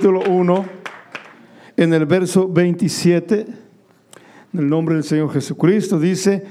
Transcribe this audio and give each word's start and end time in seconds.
capítulo 0.00 0.22
1, 0.30 0.64
en 1.76 1.92
el 1.92 2.06
verso 2.06 2.48
27, 2.48 3.40
en 4.54 4.58
el 4.58 4.66
nombre 4.66 4.94
del 4.94 5.04
Señor 5.04 5.30
Jesucristo, 5.30 6.00
dice, 6.00 6.42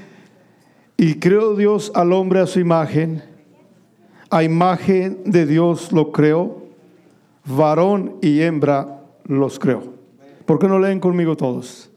y 0.96 1.14
creó 1.14 1.56
Dios 1.56 1.90
al 1.96 2.12
hombre 2.12 2.38
a 2.38 2.46
su 2.46 2.60
imagen, 2.60 3.24
a 4.30 4.44
imagen 4.44 5.22
de 5.24 5.46
Dios 5.46 5.90
lo 5.90 6.12
creó, 6.12 6.62
varón 7.44 8.18
y 8.22 8.40
hembra 8.40 9.00
los 9.24 9.58
creó. 9.58 9.82
¿Por 10.46 10.60
qué 10.60 10.68
no 10.68 10.78
leen 10.78 11.00
conmigo 11.00 11.36
todos? 11.36 11.90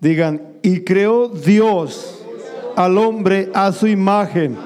Digan, 0.00 0.42
y 0.62 0.82
creó 0.82 1.26
Dios 1.26 2.24
al 2.76 2.98
hombre 2.98 3.50
a 3.52 3.72
su 3.72 3.88
imagen. 3.88 4.56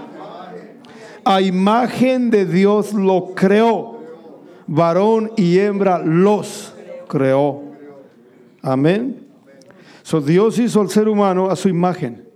A 1.25 1.41
imagen 1.41 2.29
de 2.29 2.45
Dios 2.45 2.93
lo 2.93 3.33
creó. 3.35 3.96
Varón 4.67 5.33
y 5.37 5.59
hembra 5.59 5.99
los 5.99 6.75
creó. 7.09 7.63
Amén. 8.63 9.27
So 10.03 10.21
Dios 10.21 10.59
hizo 10.59 10.81
al 10.81 10.91
ser 10.91 11.09
humano 11.09 11.51
a 11.51 11.57
su 11.57 11.69
imagen 11.69 12.27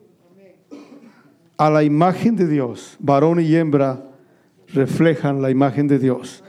a 1.60 1.68
la 1.68 1.82
imagen 1.82 2.36
de 2.36 2.46
Dios, 2.46 2.96
varón 3.00 3.38
y 3.38 3.54
hembra 3.54 4.02
reflejan 4.68 5.42
la 5.42 5.50
imagen 5.50 5.88
de 5.88 5.98
Dios. 5.98 6.42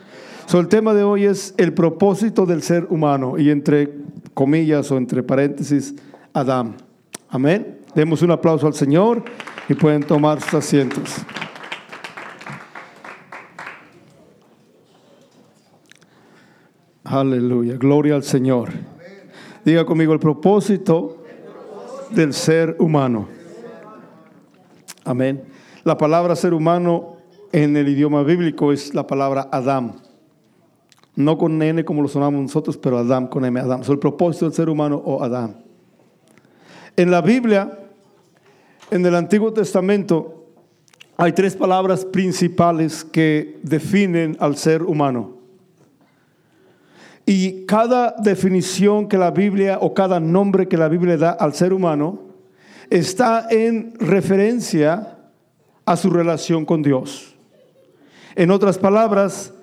So, 0.45 0.57
el 0.57 0.69
tema 0.69 0.93
de 0.93 1.03
hoy 1.03 1.25
es 1.25 1.53
el 1.57 1.73
propósito 1.73 2.45
del 2.45 2.61
ser 2.61 2.87
humano 2.89 3.37
y 3.37 3.49
entre 3.49 3.93
comillas 4.33 4.89
o 4.89 4.95
entre 4.95 5.21
paréntesis, 5.21 5.95
Adán. 6.31 6.77
Amén. 7.27 7.79
Demos 7.93 8.21
un 8.21 8.31
aplauso 8.31 8.67
al 8.67 8.73
Señor 8.73 9.25
y 9.67 9.73
pueden 9.73 10.03
tomar 10.03 10.39
sus 10.39 10.53
asientos. 10.53 11.17
Aleluya, 17.11 17.75
gloria 17.75 18.15
al 18.15 18.23
Señor. 18.23 18.69
Diga 19.65 19.85
conmigo 19.85 20.13
el 20.13 20.19
propósito 20.19 21.25
del 22.09 22.33
ser 22.33 22.77
humano. 22.79 23.27
Amén. 25.03 25.43
La 25.83 25.97
palabra 25.97 26.37
ser 26.37 26.53
humano 26.53 27.17
en 27.51 27.75
el 27.75 27.89
idioma 27.89 28.23
bíblico 28.23 28.71
es 28.71 28.93
la 28.93 29.05
palabra 29.07 29.49
Adam. 29.51 29.91
No 31.17 31.37
con 31.37 31.61
N 31.61 31.83
como 31.83 32.01
lo 32.01 32.07
sonamos 32.07 32.43
nosotros, 32.43 32.77
pero 32.77 32.97
Adam 32.97 33.27
con 33.27 33.43
M, 33.43 33.59
Adam. 33.59 33.81
Es 33.81 33.89
el 33.89 33.99
propósito 33.99 34.45
del 34.45 34.53
ser 34.53 34.69
humano 34.69 34.95
o 35.03 35.21
Adam. 35.21 35.55
En 36.95 37.11
la 37.11 37.19
Biblia, 37.19 37.77
en 38.89 39.05
el 39.05 39.15
Antiguo 39.15 39.51
Testamento, 39.51 40.45
hay 41.17 41.33
tres 41.33 41.57
palabras 41.57 42.05
principales 42.05 43.03
que 43.03 43.59
definen 43.63 44.37
al 44.39 44.55
ser 44.55 44.81
humano. 44.81 45.40
Y 47.25 47.65
cada 47.65 48.15
definición 48.17 49.07
que 49.07 49.17
la 49.17 49.31
Biblia 49.31 49.77
o 49.81 49.93
cada 49.93 50.19
nombre 50.19 50.67
que 50.67 50.77
la 50.77 50.89
Biblia 50.89 51.17
da 51.17 51.31
al 51.31 51.53
ser 51.53 51.73
humano 51.73 52.19
está 52.89 53.47
en 53.49 53.93
referencia 53.99 55.17
a 55.85 55.95
su 55.95 56.09
relación 56.09 56.65
con 56.65 56.81
Dios. 56.81 57.35
En 58.35 58.51
otras 58.51 58.77
palabras, 58.77 59.53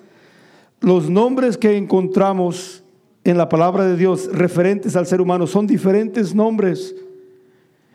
los 0.79 1.09
nombres 1.09 1.57
que 1.57 1.75
encontramos 1.75 2.83
en 3.23 3.37
la 3.37 3.49
palabra 3.49 3.85
de 3.85 3.97
Dios 3.97 4.29
referentes 4.31 4.95
al 4.95 5.05
ser 5.05 5.21
humano 5.21 5.45
son 5.47 5.67
diferentes 5.67 6.33
nombres, 6.33 6.95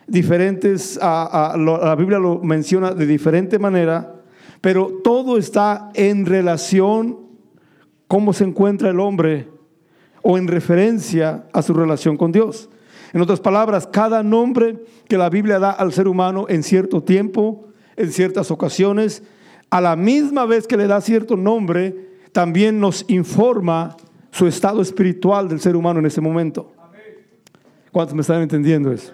diferentes, 0.07 0.99
a, 1.01 1.57
la 1.57 1.95
Biblia 1.97 2.19
lo 2.19 2.41
menciona 2.41 2.93
de 2.93 3.07
diferente 3.07 3.59
manera, 3.59 4.15
pero 4.61 5.01
todo 5.03 5.39
está 5.39 5.91
en 5.95 6.27
relación 6.27 7.19
cómo 8.07 8.33
se 8.33 8.45
encuentra 8.45 8.91
el 8.91 9.01
hombre 9.01 9.49
o 10.25 10.39
en 10.39 10.49
referencia 10.49 11.45
a 11.53 11.63
su 11.63 11.75
relación 11.75 12.17
con 12.17 12.33
Dios. 12.33 12.71
En 13.13 13.21
otras 13.21 13.41
palabras, 13.41 13.87
cada 13.87 14.23
nombre 14.23 14.83
que 15.07 15.19
la 15.19 15.29
Biblia 15.31 15.59
da 15.59 15.71
al 15.71 15.93
ser 15.93 16.09
humano 16.09 16.47
en 16.49 16.63
cierto 16.63 17.03
tiempo, 17.03 17.69
en 17.95 18.11
ciertas 18.11 18.51
ocasiones, 18.51 19.23
a 19.71 19.81
la 19.81 19.95
misma 19.95 20.47
vez 20.47 20.67
que 20.67 20.79
le 20.79 20.87
da 20.87 21.01
cierto 21.01 21.37
nombre, 21.37 22.09
también 22.33 22.81
nos 22.81 23.05
informa 23.09 23.97
su 24.31 24.47
estado 24.47 24.81
espiritual 24.83 25.47
del 25.49 25.61
ser 25.61 25.77
humano 25.77 26.01
en 26.01 26.07
ese 26.07 26.21
momento. 26.21 26.73
¿Cuántos 27.93 28.15
me 28.15 28.23
están 28.23 28.41
entendiendo 28.41 28.91
eso? 28.91 29.13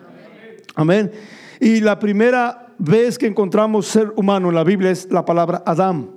Amén. 0.77 1.11
Y 1.61 1.81
la 1.81 1.99
primera 1.99 2.69
vez 2.79 3.19
que 3.19 3.27
encontramos 3.27 3.87
ser 3.87 4.13
humano 4.17 4.49
en 4.49 4.55
la 4.55 4.65
Biblia 4.65 4.91
es 4.91 5.11
la 5.11 5.25
palabra 5.25 5.63
Adán. 5.67 6.09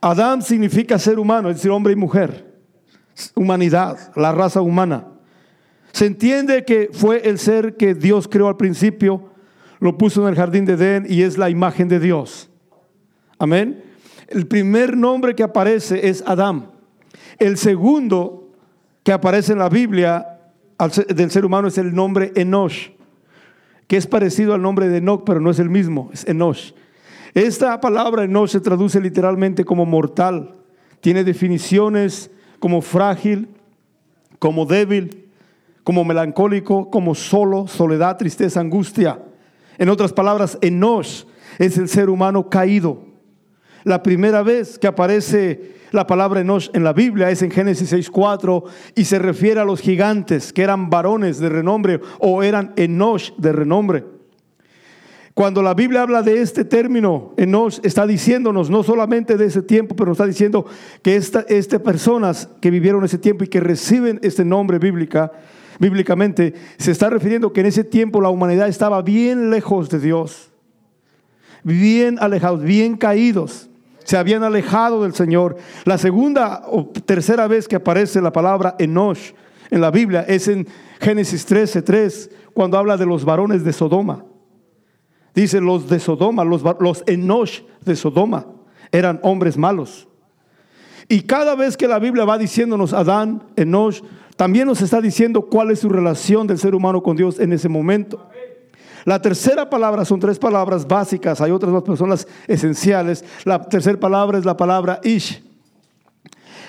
Adán 0.00 0.40
significa 0.40 0.98
ser 0.98 1.18
humano, 1.18 1.50
es 1.50 1.56
decir, 1.56 1.72
hombre 1.72 1.92
y 1.92 1.96
mujer, 1.96 2.55
humanidad, 3.34 4.12
la 4.16 4.32
raza 4.32 4.60
humana. 4.60 5.06
Se 5.92 6.06
entiende 6.06 6.64
que 6.64 6.90
fue 6.92 7.28
el 7.28 7.38
ser 7.38 7.76
que 7.76 7.94
Dios 7.94 8.28
creó 8.28 8.48
al 8.48 8.56
principio, 8.56 9.30
lo 9.80 9.96
puso 9.96 10.22
en 10.22 10.28
el 10.28 10.34
jardín 10.34 10.64
de 10.64 10.74
Edén 10.74 11.06
y 11.08 11.22
es 11.22 11.38
la 11.38 11.50
imagen 11.50 11.88
de 11.88 12.00
Dios. 12.00 12.50
Amén. 13.38 13.82
El 14.28 14.46
primer 14.46 14.96
nombre 14.96 15.34
que 15.34 15.42
aparece 15.42 16.08
es 16.08 16.22
Adán. 16.26 16.70
El 17.38 17.56
segundo 17.56 18.50
que 19.02 19.12
aparece 19.12 19.52
en 19.52 19.58
la 19.58 19.68
Biblia 19.68 20.38
del 21.08 21.30
ser 21.30 21.44
humano 21.44 21.68
es 21.68 21.78
el 21.78 21.94
nombre 21.94 22.32
Enosh, 22.34 22.90
que 23.86 23.96
es 23.96 24.06
parecido 24.06 24.52
al 24.52 24.62
nombre 24.62 24.88
de 24.88 24.98
Enoch, 24.98 25.22
pero 25.24 25.40
no 25.40 25.50
es 25.50 25.58
el 25.58 25.70
mismo, 25.70 26.10
es 26.12 26.26
Enosh. 26.26 26.72
Esta 27.34 27.80
palabra 27.80 28.24
Enosh 28.24 28.50
se 28.50 28.60
traduce 28.60 29.00
literalmente 29.00 29.64
como 29.64 29.86
mortal. 29.86 30.54
Tiene 31.00 31.24
definiciones 31.24 32.30
como 32.58 32.82
frágil, 32.82 33.48
como 34.38 34.66
débil, 34.66 35.30
como 35.84 36.04
melancólico, 36.04 36.90
como 36.90 37.14
solo, 37.14 37.68
soledad, 37.68 38.16
tristeza, 38.16 38.60
angustia. 38.60 39.20
En 39.78 39.88
otras 39.88 40.12
palabras, 40.12 40.58
Enosh 40.60 41.24
es 41.58 41.78
el 41.78 41.88
ser 41.88 42.10
humano 42.10 42.48
caído. 42.48 43.04
La 43.84 44.02
primera 44.02 44.42
vez 44.42 44.78
que 44.78 44.88
aparece 44.88 45.76
la 45.92 46.06
palabra 46.06 46.40
Enosh 46.40 46.70
en 46.72 46.82
la 46.82 46.92
Biblia 46.92 47.30
es 47.30 47.42
en 47.42 47.50
Génesis 47.50 47.92
6.4 47.92 48.64
y 48.96 49.04
se 49.04 49.18
refiere 49.18 49.60
a 49.60 49.64
los 49.64 49.80
gigantes 49.80 50.52
que 50.52 50.62
eran 50.62 50.90
varones 50.90 51.38
de 51.38 51.48
renombre 51.48 52.00
o 52.18 52.42
eran 52.42 52.72
Enosh 52.76 53.32
de 53.36 53.52
renombre. 53.52 54.15
Cuando 55.36 55.62
la 55.62 55.74
Biblia 55.74 56.00
habla 56.00 56.22
de 56.22 56.40
este 56.40 56.64
término, 56.64 57.34
Enosh 57.36 57.80
está 57.82 58.06
diciéndonos 58.06 58.70
no 58.70 58.82
solamente 58.82 59.36
de 59.36 59.44
ese 59.44 59.60
tiempo, 59.60 59.94
pero 59.94 60.08
nos 60.08 60.14
está 60.14 60.26
diciendo 60.26 60.64
que 61.02 61.14
estas 61.14 61.44
personas 61.84 62.48
que 62.62 62.70
vivieron 62.70 63.04
ese 63.04 63.18
tiempo 63.18 63.44
y 63.44 63.48
que 63.48 63.60
reciben 63.60 64.18
este 64.22 64.46
nombre 64.46 64.78
bíblica, 64.78 65.30
bíblicamente, 65.78 66.54
se 66.78 66.90
está 66.90 67.10
refiriendo 67.10 67.52
que 67.52 67.60
en 67.60 67.66
ese 67.66 67.84
tiempo 67.84 68.22
la 68.22 68.30
humanidad 68.30 68.66
estaba 68.66 69.02
bien 69.02 69.50
lejos 69.50 69.90
de 69.90 70.00
Dios, 70.00 70.52
bien 71.62 72.16
alejados, 72.18 72.62
bien 72.62 72.96
caídos, 72.96 73.68
se 74.04 74.16
habían 74.16 74.42
alejado 74.42 75.02
del 75.02 75.12
Señor. 75.12 75.58
La 75.84 75.98
segunda 75.98 76.62
o 76.66 76.86
tercera 76.86 77.46
vez 77.46 77.68
que 77.68 77.76
aparece 77.76 78.22
la 78.22 78.32
palabra 78.32 78.74
Enosh 78.78 79.32
en 79.70 79.82
la 79.82 79.90
Biblia 79.90 80.24
es 80.26 80.48
en 80.48 80.66
Génesis 80.98 81.44
13, 81.44 81.82
3, 81.82 82.30
cuando 82.54 82.78
habla 82.78 82.96
de 82.96 83.04
los 83.04 83.22
varones 83.22 83.64
de 83.64 83.74
Sodoma. 83.74 84.24
Dice 85.36 85.60
los 85.60 85.86
de 85.86 86.00
Sodoma, 86.00 86.44
los, 86.44 86.62
los 86.80 87.04
Enosh 87.06 87.60
de 87.84 87.94
Sodoma, 87.94 88.46
eran 88.90 89.20
hombres 89.22 89.58
malos. 89.58 90.08
Y 91.10 91.20
cada 91.20 91.54
vez 91.54 91.76
que 91.76 91.86
la 91.86 91.98
Biblia 91.98 92.24
va 92.24 92.38
diciéndonos 92.38 92.94
Adán, 92.94 93.42
Enosh, 93.54 94.00
también 94.36 94.66
nos 94.66 94.80
está 94.80 94.98
diciendo 95.02 95.42
cuál 95.42 95.70
es 95.70 95.80
su 95.80 95.90
relación 95.90 96.46
del 96.46 96.58
ser 96.58 96.74
humano 96.74 97.02
con 97.02 97.18
Dios 97.18 97.38
en 97.38 97.52
ese 97.52 97.68
momento. 97.68 98.30
La 99.04 99.20
tercera 99.20 99.68
palabra 99.68 100.06
son 100.06 100.20
tres 100.20 100.38
palabras 100.38 100.88
básicas, 100.88 101.42
hay 101.42 101.50
otras 101.50 101.70
dos 101.70 101.84
personas 101.84 102.26
esenciales. 102.48 103.22
La 103.44 103.62
tercera 103.62 104.00
palabra 104.00 104.38
es 104.38 104.46
la 104.46 104.56
palabra 104.56 105.00
Ish. 105.04 105.44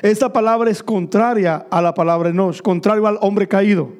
Esta 0.01 0.31
palabra 0.31 0.69
es 0.69 0.83
contraria 0.83 1.65
a 1.71 1.81
la 1.81 1.93
palabra 1.93 2.29
Enosh, 2.29 2.61
contrario 2.61 3.07
al 3.07 3.17
hombre 3.21 3.47
caído. 3.47 3.93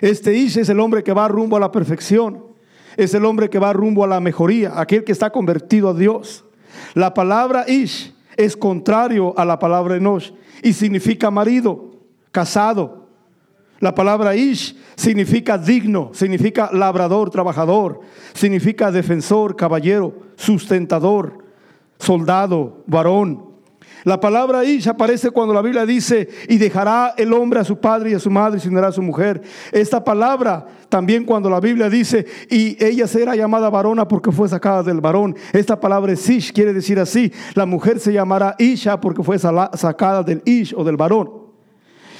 Este 0.00 0.34
Ish 0.34 0.58
es 0.58 0.68
el 0.68 0.78
hombre 0.78 1.02
que 1.02 1.12
va 1.12 1.26
rumbo 1.26 1.56
a 1.56 1.60
la 1.60 1.72
perfección, 1.72 2.53
es 2.96 3.14
el 3.14 3.24
hombre 3.24 3.50
que 3.50 3.58
va 3.58 3.72
rumbo 3.72 4.04
a 4.04 4.08
la 4.08 4.20
mejoría, 4.20 4.80
aquel 4.80 5.04
que 5.04 5.12
está 5.12 5.30
convertido 5.30 5.90
a 5.90 5.94
Dios. 5.94 6.44
La 6.94 7.14
palabra 7.14 7.64
Ish 7.68 8.14
es 8.36 8.56
contrario 8.56 9.32
a 9.36 9.44
la 9.44 9.58
palabra 9.58 9.96
Enosh 9.96 10.32
y 10.62 10.72
significa 10.72 11.30
marido, 11.30 11.92
casado, 12.30 13.04
la 13.80 13.94
palabra 13.94 14.34
Ish 14.34 14.76
significa 14.96 15.58
digno, 15.58 16.10
significa 16.14 16.70
labrador, 16.72 17.28
trabajador, 17.28 18.00
significa 18.32 18.90
defensor, 18.90 19.56
caballero, 19.56 20.14
sustentador, 20.36 21.44
soldado, 21.98 22.82
varón. 22.86 23.53
La 24.04 24.20
palabra 24.20 24.62
Ish 24.64 24.88
aparece 24.88 25.30
cuando 25.30 25.54
la 25.54 25.62
Biblia 25.62 25.86
dice, 25.86 26.28
y 26.46 26.58
dejará 26.58 27.14
el 27.16 27.32
hombre 27.32 27.60
a 27.60 27.64
su 27.64 27.80
padre 27.80 28.10
y 28.10 28.14
a 28.14 28.18
su 28.18 28.30
madre 28.30 28.58
y 28.58 28.60
se 28.60 28.68
unirá 28.68 28.88
a 28.88 28.92
su 28.92 29.00
mujer. 29.00 29.40
Esta 29.72 30.04
palabra 30.04 30.66
también 30.90 31.24
cuando 31.24 31.48
la 31.48 31.58
Biblia 31.58 31.88
dice, 31.88 32.26
y 32.50 32.76
ella 32.84 33.06
será 33.06 33.34
llamada 33.34 33.70
varona 33.70 34.06
porque 34.06 34.30
fue 34.30 34.46
sacada 34.46 34.82
del 34.82 35.00
varón. 35.00 35.34
Esta 35.54 35.80
palabra 35.80 36.12
es 36.12 36.28
Ish, 36.28 36.52
quiere 36.52 36.74
decir 36.74 37.00
así, 37.00 37.32
la 37.54 37.64
mujer 37.64 37.98
se 37.98 38.12
llamará 38.12 38.54
Isha 38.58 39.00
porque 39.00 39.22
fue 39.22 39.38
sacada 39.38 40.22
del 40.22 40.42
Ish 40.44 40.74
o 40.76 40.84
del 40.84 40.98
varón. 40.98 41.44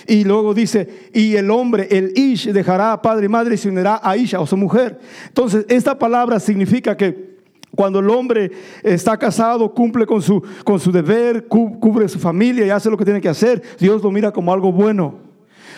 Y 0.07 0.25
luego 0.25 0.55
dice, 0.55 1.11
y 1.13 1.37
el 1.37 1.51
hombre, 1.51 1.89
el 1.91 2.13
Ish, 2.17 2.51
dejará 2.51 2.93
a 2.93 3.03
padre 3.03 3.27
y 3.27 3.29
madre 3.29 3.57
y 3.57 3.59
se 3.59 3.69
unirá 3.69 4.01
a 4.03 4.17
Isha 4.17 4.41
o 4.41 4.47
su 4.47 4.57
mujer. 4.57 4.99
Entonces, 5.29 5.67
esta 5.69 5.99
palabra 5.99 6.41
significa 6.41 6.97
que 6.97 7.34
cuando 7.75 7.99
el 7.99 8.11
hombre 8.11 8.51
está 8.83 9.17
casado, 9.17 9.73
cumple 9.73 10.07
con 10.07 10.23
su, 10.23 10.43
con 10.65 10.79
su 10.79 10.93
deber, 10.93 11.47
cubre 11.47 12.09
su 12.09 12.19
familia 12.19 12.67
y 12.67 12.71
hace 12.71 12.91
lo 12.91 12.97
que 12.97 13.05
tiene 13.05 13.21
que 13.21 13.29
hacer, 13.29 13.63
Dios 13.79 14.03
lo 14.03 14.11
mira 14.11 14.33
como 14.33 14.53
algo 14.53 14.73
bueno. 14.73 15.19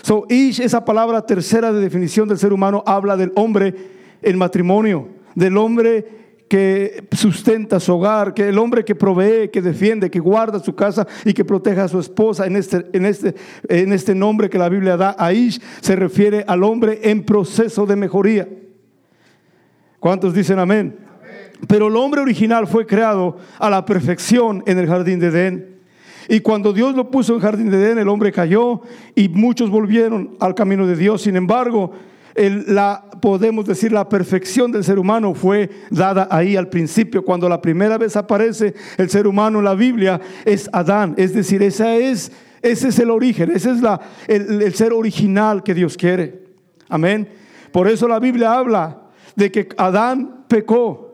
So, 0.03 0.25
Ish, 0.29 0.61
esa 0.61 0.85
palabra 0.85 1.27
tercera 1.27 1.73
de 1.73 1.81
definición 1.81 2.29
del 2.29 2.39
ser 2.39 2.53
humano, 2.53 2.83
habla 2.87 3.17
del 3.17 3.33
hombre 3.35 3.75
en 4.23 4.39
matrimonio, 4.39 5.09
del 5.35 5.57
hombre 5.57 6.17
que 6.49 7.09
sustenta 7.11 7.81
su 7.81 7.95
hogar, 7.95 8.33
que 8.33 8.49
el 8.49 8.59
hombre 8.59 8.85
que 8.85 8.95
provee, 8.95 9.49
que 9.49 9.61
defiende, 9.61 10.11
que 10.11 10.21
guarda 10.21 10.61
su 10.61 10.75
casa 10.75 11.07
y 11.25 11.35
que 11.35 11.45
proteja 11.45 11.85
a 11.85 11.89
su 11.89 11.99
esposa. 11.99 12.47
En 12.47 12.57
este, 12.57 12.87
en 12.93 13.05
este, 13.05 13.35
en 13.69 13.93
este 13.93 14.15
nombre 14.15 14.49
que 14.49 14.59
la 14.59 14.69
Biblia 14.69 14.97
da, 14.97 15.17
Aish, 15.19 15.61
se 15.81 15.97
refiere 15.97 16.45
al 16.47 16.63
hombre 16.63 17.01
en 17.03 17.25
proceso 17.25 17.85
de 17.85 17.97
mejoría. 17.97 18.49
¿Cuántos 19.99 20.35
dicen 20.35 20.59
amén? 20.59 21.06
Pero 21.69 21.89
el 21.89 21.97
hombre 21.97 22.21
original 22.21 22.67
fue 22.67 22.87
creado 22.87 23.39
a 23.59 23.71
la 23.71 23.85
perfección 23.85 24.63
en 24.67 24.79
el 24.79 24.87
jardín 24.87 25.19
de 25.19 25.29
Edén. 25.29 25.77
Y 26.29 26.41
cuando 26.41 26.73
Dios 26.73 26.95
lo 26.95 27.11
puso 27.11 27.33
en 27.33 27.37
el 27.37 27.43
jardín 27.43 27.71
de 27.71 27.77
Edén, 27.77 27.99
el 27.99 28.09
hombre 28.09 28.33
cayó 28.33 28.83
y 29.15 29.29
muchos 29.29 29.71
volvieron 29.71 30.37
al 30.41 30.55
camino 30.55 30.87
de 30.87 30.97
Dios. 30.97 31.23
Sin 31.23 31.37
embargo, 31.37 31.93
la, 32.37 33.05
podemos 33.21 33.65
decir, 33.65 33.93
la 33.93 34.09
perfección 34.09 34.71
del 34.71 34.85
ser 34.85 34.99
humano 34.99 35.35
fue 35.35 35.71
dada 35.91 36.29
ahí 36.31 36.57
al 36.57 36.69
principio. 36.69 37.25
Cuando 37.25 37.49
la 37.49 37.61
primera 37.61 37.97
vez 37.97 38.17
aparece 38.17 38.75
el 38.99 39.09
ser 39.09 39.27
humano 39.27 39.61
en 39.61 39.65
la 39.65 39.75
Biblia, 39.75 40.21
es 40.45 40.69
Adán. 40.73 41.15
Es 41.17 41.33
decir, 41.33 41.63
esa 41.63 41.95
es, 41.97 42.33
ese 42.61 42.89
es 42.89 42.99
el 42.99 43.11
origen, 43.11 43.51
ese 43.53 43.71
es 43.71 43.81
la, 43.81 44.01
el, 44.27 44.63
el 44.63 44.75
ser 44.75 44.93
original 44.93 45.63
que 45.63 45.75
Dios 45.75 45.97
quiere. 45.97 46.45
Amén. 46.89 47.29
Por 47.73 47.89
eso 47.89 48.07
la 48.09 48.19
Biblia 48.19 48.53
habla 48.53 49.03
de 49.35 49.51
que 49.51 49.69
Adán 49.77 50.45
pecó. 50.49 51.06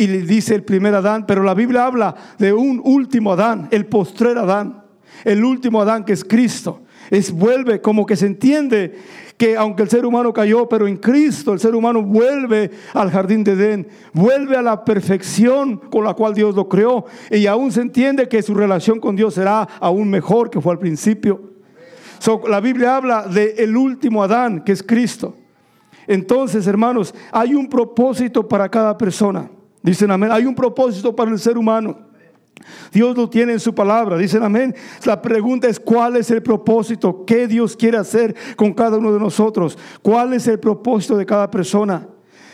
Y 0.00 0.06
le 0.06 0.22
dice 0.22 0.54
el 0.54 0.62
primer 0.62 0.94
Adán, 0.94 1.26
pero 1.26 1.42
la 1.42 1.52
Biblia 1.52 1.84
habla 1.84 2.14
de 2.38 2.54
un 2.54 2.80
último 2.82 3.34
Adán, 3.34 3.68
el 3.70 3.84
postrer 3.84 4.38
Adán, 4.38 4.82
el 5.26 5.44
último 5.44 5.82
Adán 5.82 6.06
que 6.06 6.14
es 6.14 6.24
Cristo. 6.24 6.80
Es 7.10 7.30
vuelve 7.30 7.82
como 7.82 8.06
que 8.06 8.16
se 8.16 8.24
entiende 8.24 8.94
que 9.36 9.58
aunque 9.58 9.82
el 9.82 9.90
ser 9.90 10.06
humano 10.06 10.32
cayó, 10.32 10.66
pero 10.70 10.88
en 10.88 10.96
Cristo 10.96 11.52
el 11.52 11.60
ser 11.60 11.74
humano 11.74 12.02
vuelve 12.02 12.70
al 12.94 13.10
jardín 13.10 13.44
de 13.44 13.52
Edén, 13.52 13.88
vuelve 14.14 14.56
a 14.56 14.62
la 14.62 14.86
perfección 14.86 15.76
con 15.76 16.04
la 16.04 16.14
cual 16.14 16.32
Dios 16.32 16.54
lo 16.54 16.66
creó 16.66 17.04
y 17.30 17.44
aún 17.44 17.70
se 17.70 17.82
entiende 17.82 18.26
que 18.26 18.40
su 18.40 18.54
relación 18.54 19.00
con 19.00 19.16
Dios 19.16 19.34
será 19.34 19.68
aún 19.80 20.08
mejor 20.08 20.48
que 20.48 20.62
fue 20.62 20.72
al 20.72 20.78
principio. 20.78 21.42
la 22.48 22.60
Biblia 22.60 22.96
habla 22.96 23.26
del 23.26 23.52
el 23.58 23.76
último 23.76 24.22
Adán, 24.22 24.64
que 24.64 24.72
es 24.72 24.82
Cristo. 24.82 25.34
Entonces, 26.06 26.66
hermanos, 26.66 27.14
hay 27.32 27.54
un 27.54 27.68
propósito 27.68 28.48
para 28.48 28.66
cada 28.70 28.96
persona. 28.96 29.50
Dicen 29.82 30.10
amén. 30.10 30.30
Hay 30.32 30.46
un 30.46 30.54
propósito 30.54 31.14
para 31.14 31.30
el 31.30 31.38
ser 31.38 31.56
humano. 31.56 32.10
Dios 32.92 33.16
lo 33.16 33.28
tiene 33.28 33.52
en 33.52 33.60
su 33.60 33.74
palabra. 33.74 34.16
Dicen 34.16 34.42
amén. 34.42 34.74
La 35.04 35.20
pregunta 35.20 35.68
es 35.68 35.80
cuál 35.80 36.16
es 36.16 36.30
el 36.30 36.42
propósito, 36.42 37.24
qué 37.24 37.46
Dios 37.46 37.76
quiere 37.76 37.96
hacer 37.96 38.34
con 38.56 38.72
cada 38.72 38.98
uno 38.98 39.12
de 39.12 39.20
nosotros, 39.20 39.78
cuál 40.02 40.34
es 40.34 40.46
el 40.46 40.58
propósito 40.58 41.16
de 41.16 41.26
cada 41.26 41.50
persona. 41.50 42.06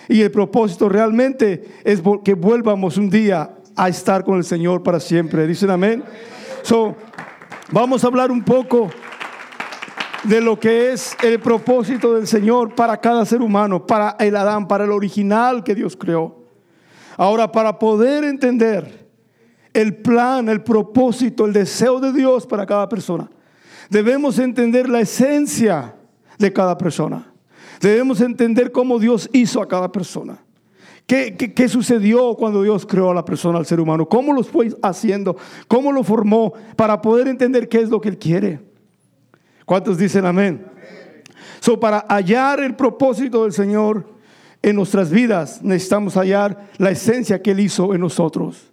Y 0.09 0.23
el 0.23 0.31
propósito 0.31 0.89
realmente 0.89 1.81
es 1.83 2.01
que 2.25 2.35
vuelvamos 2.35 2.97
un 2.97 3.11
día 3.11 3.51
a 3.75 3.89
estar 3.89 4.25
con 4.25 4.37
el 4.39 4.45
Señor 4.45 4.83
para 4.83 5.01
siempre. 5.01 5.47
Dicen 5.47 5.71
amén. 5.71 6.05
So, 6.63 6.95
vamos 7.73 8.05
a 8.05 8.07
hablar 8.07 8.31
un 8.31 8.45
poco 8.45 8.89
de 10.23 10.41
lo 10.41 10.59
que 10.59 10.93
es 10.93 11.17
el 11.23 11.41
propósito 11.41 12.15
del 12.15 12.27
Señor 12.27 12.75
para 12.75 12.97
cada 12.97 13.25
ser 13.25 13.43
humano, 13.43 13.87
para 13.87 14.17
el 14.19 14.37
Adán, 14.37 14.67
para 14.67 14.85
el 14.85 14.91
original 14.91 15.63
que 15.63 15.75
Dios 15.75 15.97
creó. 15.97 16.36
Ahora, 17.17 17.51
para 17.51 17.79
poder 17.79 18.25
entender 18.25 19.07
el 19.73 19.97
plan, 19.97 20.49
el 20.49 20.63
propósito, 20.63 21.45
el 21.45 21.53
deseo 21.53 22.01
de 22.01 22.13
Dios 22.13 22.47
para 22.47 22.67
cada 22.67 22.89
persona. 22.89 23.31
Debemos 23.91 24.39
entender 24.39 24.89
la 24.89 25.01
esencia 25.01 25.95
de 26.39 26.53
cada 26.53 26.77
persona. 26.77 27.33
Debemos 27.81 28.21
entender 28.21 28.73
cómo 28.73 28.99
Dios 28.99 29.29
hizo 29.33 29.63
a 29.63 29.69
cada 29.69 29.93
persona. 29.93 30.43
¿Qué, 31.07 31.37
qué, 31.37 31.69
sucedió 31.69 32.35
cuando 32.35 32.63
Dios 32.63 32.85
creó 32.85 33.13
a 33.13 33.15
la 33.15 33.25
persona, 33.25 33.59
al 33.59 33.67
ser 33.67 33.79
humano? 33.79 34.09
¿Cómo 34.09 34.33
lo 34.33 34.43
fue 34.43 34.75
haciendo? 34.83 35.37
¿Cómo 35.69 35.93
lo 35.93 36.03
formó? 36.03 36.53
Para 36.75 37.01
poder 37.01 37.29
entender 37.29 37.69
qué 37.69 37.81
es 37.81 37.91
lo 37.91 38.01
que 38.01 38.09
Él 38.09 38.19
quiere. 38.19 38.61
¿Cuántos 39.65 39.99
dicen 39.99 40.27
amén? 40.27 40.67
So, 41.61 41.79
para 41.79 42.05
hallar 42.09 42.61
el 42.61 42.75
propósito 42.75 43.45
del 43.45 43.53
Señor 43.53 44.16
en 44.67 44.75
nuestras 44.75 45.13
vidas, 45.13 45.63
necesitamos 45.63 46.15
hallar 46.15 46.71
la 46.79 46.91
esencia 46.91 47.41
que 47.41 47.53
Él 47.53 47.61
hizo 47.61 47.95
en 47.95 48.01
nosotros. 48.01 48.73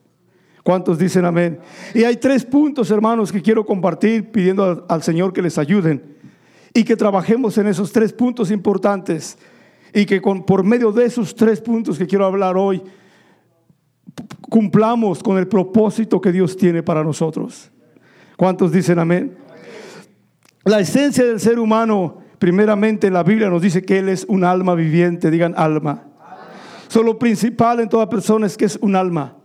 ¿Cuántos 0.63 0.98
dicen 0.98 1.24
amén? 1.24 1.60
Y 1.94 2.04
hay 2.04 2.18
tres 2.18 2.44
puntos, 2.44 2.90
hermanos, 2.90 3.31
que 3.31 3.44
quiero 3.44 3.63
compartir 3.63 4.31
pidiendo 4.31 4.88
al, 4.90 5.04
Señor 5.04 5.34
que 5.34 5.44
les 5.44 5.60
ayuden 5.60 6.18
y 6.74 6.84
que 6.84 6.95
trabajemos 6.95 7.60
en 7.60 7.68
esos 7.68 7.92
tres 7.92 8.12
puntos 8.12 8.50
importantes 8.50 9.38
y 9.94 10.07
que 10.07 10.19
con, 10.19 10.44
por 10.44 10.63
medio 10.63 10.92
de 10.92 11.06
esos 11.06 11.36
tres 11.36 11.62
puntos 11.62 12.00
que 12.00 12.07
quiero 12.07 12.25
hablar 12.25 12.57
hoy, 12.57 12.81
cumplamos 14.50 15.22
con 15.22 15.38
el 15.38 15.48
propósito 15.48 16.19
que 16.19 16.31
Dios 16.31 16.57
tiene 16.57 16.81
para 16.81 17.04
nosotros. 17.04 17.69
¿Cuántos 18.36 18.72
dicen 18.72 18.98
amén? 18.98 19.38
La 20.63 20.80
esencia 20.80 21.24
del 21.24 21.39
ser 21.39 21.60
humano, 21.60 22.23
primeramente 22.44 23.10
la 23.10 23.24
Biblia 23.24 23.50
nos 23.50 23.62
dice 23.62 23.84
que 23.84 24.00
Él 24.00 24.10
es 24.10 24.25
un 24.28 24.44
alma 24.44 24.75
viviente, 24.75 25.31
digan 25.31 25.54
alma. 25.56 26.04
Solo 26.90 27.18
principal 27.18 27.80
en 27.80 27.88
toda 27.88 28.10
persona 28.10 28.45
es 28.45 28.57
que 28.57 28.66
es 28.66 28.78
un 28.81 28.98
alma. 28.98 29.38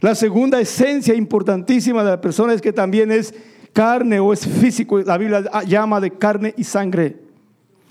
La 0.00 0.12
segunda 0.16 0.60
esencia 0.60 1.14
importantísima 1.14 2.02
de 2.02 2.10
la 2.10 2.20
persona 2.20 2.52
es 2.52 2.60
que 2.60 2.72
también 2.72 3.12
es 3.12 3.32
carne 3.72 4.18
o 4.18 4.32
es 4.32 4.44
físico. 4.44 4.98
La 5.02 5.16
Biblia 5.18 5.44
llama 5.68 6.00
de 6.00 6.18
carne 6.18 6.52
y 6.56 6.64
sangre. 6.64 7.16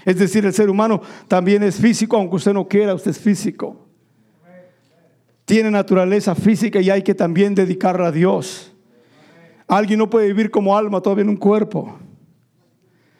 Es 0.03 0.19
decir, 0.19 0.45
el 0.45 0.51
ser 0.51 0.69
humano 0.69 1.01
también 1.29 1.63
es 1.63 1.77
físico, 1.77 2.17
aunque 2.17 2.35
usted 2.35 2.51
no 2.51 2.67
quiera, 2.67 2.93
usted 2.93 3.11
es 3.11 3.19
físico. 3.19 3.87
Tiene 5.45 5.71
naturaleza 5.71 6.35
física 6.35 6.81
y 6.81 6.89
hay 6.89 7.03
que 7.03 7.15
también 7.15 7.55
dedicarla 7.55 8.07
a 8.07 8.11
Dios. 8.11 8.75
Alguien 9.65 9.99
no 9.99 10.09
puede 10.09 10.27
vivir 10.27 10.51
como 10.51 10.77
alma 10.77 10.99
todavía 10.99 11.23
en 11.23 11.29
un 11.29 11.37
cuerpo. 11.37 11.97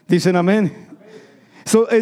Dicen 0.10 0.36
amén 0.36 0.86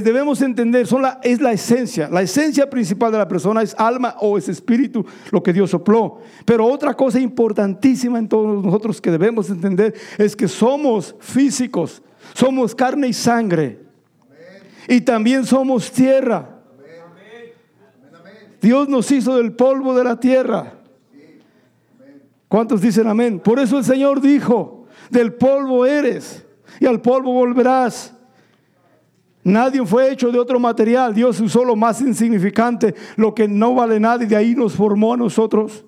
debemos 0.04 0.42
entender, 0.42 0.86
son 0.88 1.04
la, 1.04 1.20
es 1.24 1.40
la 1.40 1.54
esencia. 1.54 2.10
La 2.10 2.22
esencia 2.22 2.70
principal 2.70 3.12
de 3.12 3.18
la 3.18 3.28
persona 3.28 3.62
es 3.62 3.74
alma 3.78 4.16
o 4.20 4.38
es 4.38 4.50
espíritu, 4.50 5.06
lo 5.32 5.42
que 5.42 5.54
Dios 5.54 5.70
sopló. 5.70 6.20
Pero 6.46 6.66
otra 6.66 6.94
cosa 6.94 7.20
importantísima 7.20 8.20
en 8.20 8.28
todos 8.28 8.64
nosotros 8.64 9.00
que 9.00 9.12
debemos 9.12 9.50
entender 9.50 9.94
es 10.18 10.36
que 10.36 10.48
somos 10.48 11.16
físicos, 11.20 12.02
somos 12.34 12.76
carne 12.76 13.08
y 13.08 13.14
sangre. 13.14 13.80
Y 14.88 15.02
también 15.02 15.46
somos 15.46 15.92
tierra. 15.92 16.50
Dios 18.62 18.88
nos 18.88 19.12
hizo 19.12 19.38
del 19.38 19.54
polvo 19.54 19.94
de 19.94 20.04
la 20.04 20.20
tierra. 20.20 20.74
¿Cuántos 22.48 22.82
dicen 22.82 23.08
amén? 23.08 23.40
Por 23.40 23.60
eso 23.60 23.78
el 23.78 23.84
Señor 23.84 24.22
dijo, 24.22 24.88
del 25.10 25.34
polvo 25.34 25.86
eres 25.86 26.46
y 26.80 26.86
al 26.86 27.02
polvo 27.02 27.34
volverás. 27.34 28.14
Nadie 29.44 29.86
fue 29.86 30.12
hecho 30.12 30.32
de 30.32 30.40
otro 30.40 30.60
material. 30.60 31.14
Dios 31.14 31.40
usó 31.42 31.66
lo 31.66 31.76
más 31.76 32.00
insignificante, 32.02 32.96
lo 33.18 33.36
que 33.36 33.48
no 33.48 33.76
vale 33.76 34.00
nada 34.00 34.24
y 34.24 34.28
de 34.28 34.36
ahí 34.36 34.56
nos 34.56 34.74
formó 34.74 35.14
a 35.14 35.18
nosotros. 35.18 35.84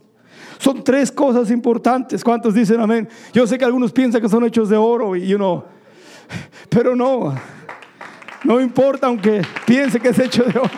Son 0.58 0.84
tres 0.84 1.12
cosas 1.12 1.50
importantes. 1.52 2.24
¿Cuántos 2.24 2.54
dicen 2.54 2.80
amén? 2.80 3.08
Yo 3.34 3.48
sé 3.48 3.58
que 3.58 3.66
algunos 3.66 3.92
piensan 3.92 4.22
que 4.22 4.30
son 4.30 4.44
hechos 4.46 4.70
de 4.70 4.78
oro 4.78 5.16
y 5.16 5.34
uno, 5.34 5.66
pero 6.70 6.96
no. 6.96 7.36
No 8.44 8.62
importa 8.62 9.08
aunque 9.08 9.42
piense 9.66 10.00
que 10.00 10.10
es 10.10 10.20
hecho 10.20 10.44
de 10.44 10.60
oro. 10.60 10.70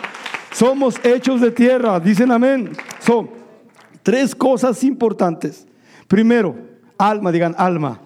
Somos 0.52 0.96
hechos 1.04 1.40
de 1.40 1.50
tierra. 1.50 2.00
Dicen 2.00 2.30
amén. 2.32 2.72
Son 3.00 3.30
tres 4.02 4.34
cosas 4.34 4.82
importantes. 4.84 5.66
Primero, 6.06 6.56
alma, 6.96 7.30
digan 7.30 7.54
alma. 7.58 8.00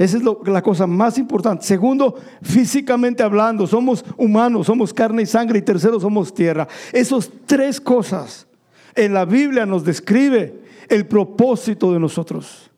Esa 0.00 0.16
es 0.16 0.22
la 0.46 0.62
cosa 0.62 0.86
más 0.86 1.18
importante. 1.18 1.62
Segundo, 1.66 2.14
físicamente 2.40 3.22
hablando, 3.22 3.66
somos 3.66 4.02
humanos, 4.16 4.66
somos 4.66 4.94
carne 4.94 5.24
y 5.24 5.26
sangre. 5.26 5.58
Y 5.58 5.62
tercero, 5.62 6.00
somos 6.00 6.32
tierra. 6.32 6.66
Esas 6.90 7.30
tres 7.44 7.78
cosas 7.78 8.46
en 8.94 9.12
la 9.12 9.26
Biblia 9.26 9.66
nos 9.66 9.84
describe 9.84 10.58
el 10.88 11.06
propósito 11.06 11.92
de 11.92 12.00
nosotros. 12.00 12.70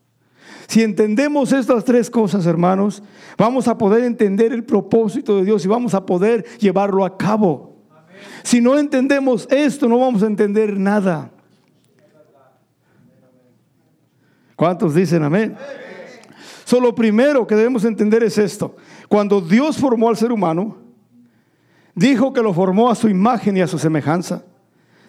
Si 0.66 0.82
entendemos 0.82 1.52
estas 1.52 1.84
tres 1.84 2.10
cosas, 2.10 2.44
hermanos, 2.44 3.04
vamos 3.38 3.68
a 3.68 3.78
poder 3.78 4.02
entender 4.02 4.52
el 4.52 4.64
propósito 4.64 5.36
de 5.36 5.44
Dios 5.44 5.64
y 5.64 5.68
vamos 5.68 5.94
a 5.94 6.04
poder 6.04 6.44
llevarlo 6.58 7.04
a 7.04 7.16
cabo. 7.16 7.76
Si 8.42 8.60
no 8.60 8.76
entendemos 8.76 9.46
esto, 9.48 9.86
no 9.86 10.00
vamos 10.00 10.24
a 10.24 10.26
entender 10.26 10.76
nada. 10.76 11.30
¿Cuántos 14.56 14.96
dicen 14.96 15.22
amén? 15.22 15.56
Lo 16.80 16.94
primero 16.94 17.46
que 17.46 17.54
debemos 17.54 17.84
entender 17.84 18.22
es 18.22 18.38
esto. 18.38 18.76
Cuando 19.08 19.40
Dios 19.40 19.76
formó 19.76 20.08
al 20.08 20.16
ser 20.16 20.32
humano, 20.32 20.76
dijo 21.94 22.32
que 22.32 22.42
lo 22.42 22.54
formó 22.54 22.90
a 22.90 22.94
su 22.94 23.08
imagen 23.08 23.56
y 23.56 23.60
a 23.60 23.66
su 23.66 23.78
semejanza. 23.78 24.44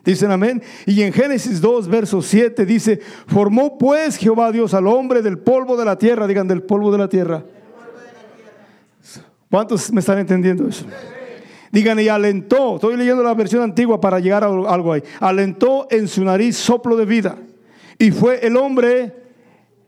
Dicen 0.03 0.31
amén. 0.31 0.61
Y 0.85 1.01
en 1.01 1.13
Génesis 1.13 1.61
2, 1.61 1.87
verso 1.87 2.21
7 2.21 2.65
dice, 2.65 2.99
formó 3.27 3.77
pues 3.77 4.17
Jehová 4.17 4.51
Dios 4.51 4.73
al 4.73 4.87
hombre 4.87 5.21
del 5.21 5.39
polvo 5.39 5.77
de 5.77 5.85
la 5.85 5.97
tierra. 5.97 6.27
Digan, 6.27 6.47
del 6.47 6.63
polvo 6.63 6.91
de 6.91 6.97
la 6.97 7.07
tierra. 7.07 7.43
¿Cuántos 9.49 9.91
me 9.93 10.01
están 10.01 10.19
entendiendo 10.19 10.67
eso? 10.67 10.85
Digan, 11.71 11.99
y 11.99 12.07
alentó, 12.07 12.75
estoy 12.75 12.97
leyendo 12.97 13.23
la 13.23 13.33
versión 13.33 13.61
antigua 13.61 14.01
para 14.01 14.19
llegar 14.19 14.43
a 14.43 14.47
algo 14.47 14.93
ahí. 14.93 15.03
Alentó 15.19 15.87
en 15.89 16.07
su 16.07 16.23
nariz 16.23 16.57
soplo 16.57 16.97
de 16.97 17.05
vida. 17.05 17.37
Y 17.97 18.11
fue 18.11 18.45
el 18.45 18.57
hombre 18.57 19.22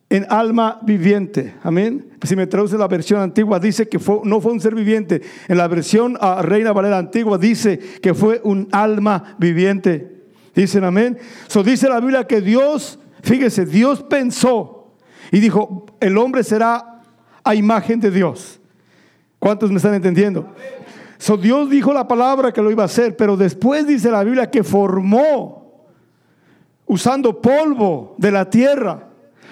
en 0.09 0.25
alma 0.29 0.79
viviente. 0.83 1.55
Amén. 1.63 2.09
Si 2.23 2.35
me 2.35 2.47
traduce 2.47 2.77
la 2.77 2.87
versión 2.87 3.21
antigua, 3.21 3.59
dice 3.59 3.87
que 3.87 3.99
no 4.23 4.39
fue 4.39 4.51
un 4.51 4.59
ser 4.59 4.75
viviente. 4.75 5.21
En 5.47 5.57
la 5.57 5.67
versión 5.67 6.17
a 6.21 6.41
Reina 6.41 6.73
Valera 6.73 6.97
antigua 6.97 7.37
dice 7.37 7.79
que 8.01 8.13
fue 8.13 8.39
un 8.43 8.67
alma 8.71 9.35
viviente. 9.39 10.25
Dicen 10.55 10.83
amén. 10.83 11.17
So 11.47 11.63
dice 11.63 11.89
la 11.89 11.99
Biblia 11.99 12.25
que 12.25 12.39
Dios, 12.39 12.99
fíjese, 13.23 13.65
Dios 13.65 14.03
pensó 14.03 14.93
y 15.31 15.39
dijo, 15.39 15.85
el 15.99 16.17
hombre 16.17 16.43
será 16.43 17.01
a 17.43 17.55
imagen 17.55 17.99
de 17.99 18.11
Dios. 18.11 18.59
¿Cuántos 19.39 19.69
me 19.69 19.77
están 19.77 19.95
entendiendo? 19.95 20.53
So 21.17 21.35
Dios 21.35 21.69
dijo 21.69 21.91
la 21.93 22.07
palabra 22.07 22.51
que 22.51 22.61
lo 22.61 22.71
iba 22.71 22.83
a 22.83 22.87
hacer, 22.87 23.17
pero 23.17 23.35
después 23.35 23.87
dice 23.87 24.11
la 24.11 24.23
Biblia 24.23 24.49
que 24.49 24.63
formó 24.63 25.85
usando 26.85 27.41
polvo 27.41 28.15
de 28.17 28.31
la 28.31 28.49
tierra 28.49 29.04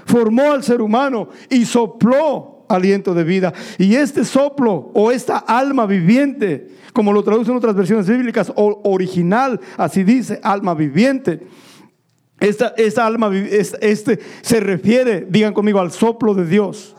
formó 0.05 0.51
al 0.51 0.63
ser 0.63 0.81
humano 0.81 1.29
y 1.50 1.65
sopló 1.65 2.65
aliento 2.69 3.13
de 3.13 3.24
vida. 3.24 3.53
Y 3.77 3.95
este 3.95 4.25
soplo 4.25 4.91
o 4.93 5.12
esta 5.12 5.38
alma 5.38 5.86
viviente, 5.86 6.69
como 6.93 7.13
lo 7.13 7.24
traducen 7.24 7.55
otras 7.55 7.75
versiones 7.75 8.07
bíblicas, 8.07 8.51
o 8.55 8.81
original, 8.83 9.60
así 9.77 10.03
dice, 10.03 10.39
alma 10.43 10.74
viviente. 10.74 11.48
Esta, 12.39 12.74
esta 12.77 13.05
alma, 13.05 13.31
este 13.33 14.19
se 14.41 14.60
refiere, 14.60 15.25
digan 15.29 15.53
conmigo, 15.53 15.79
al 15.79 15.91
soplo 15.91 16.33
de 16.33 16.45
Dios. 16.45 16.95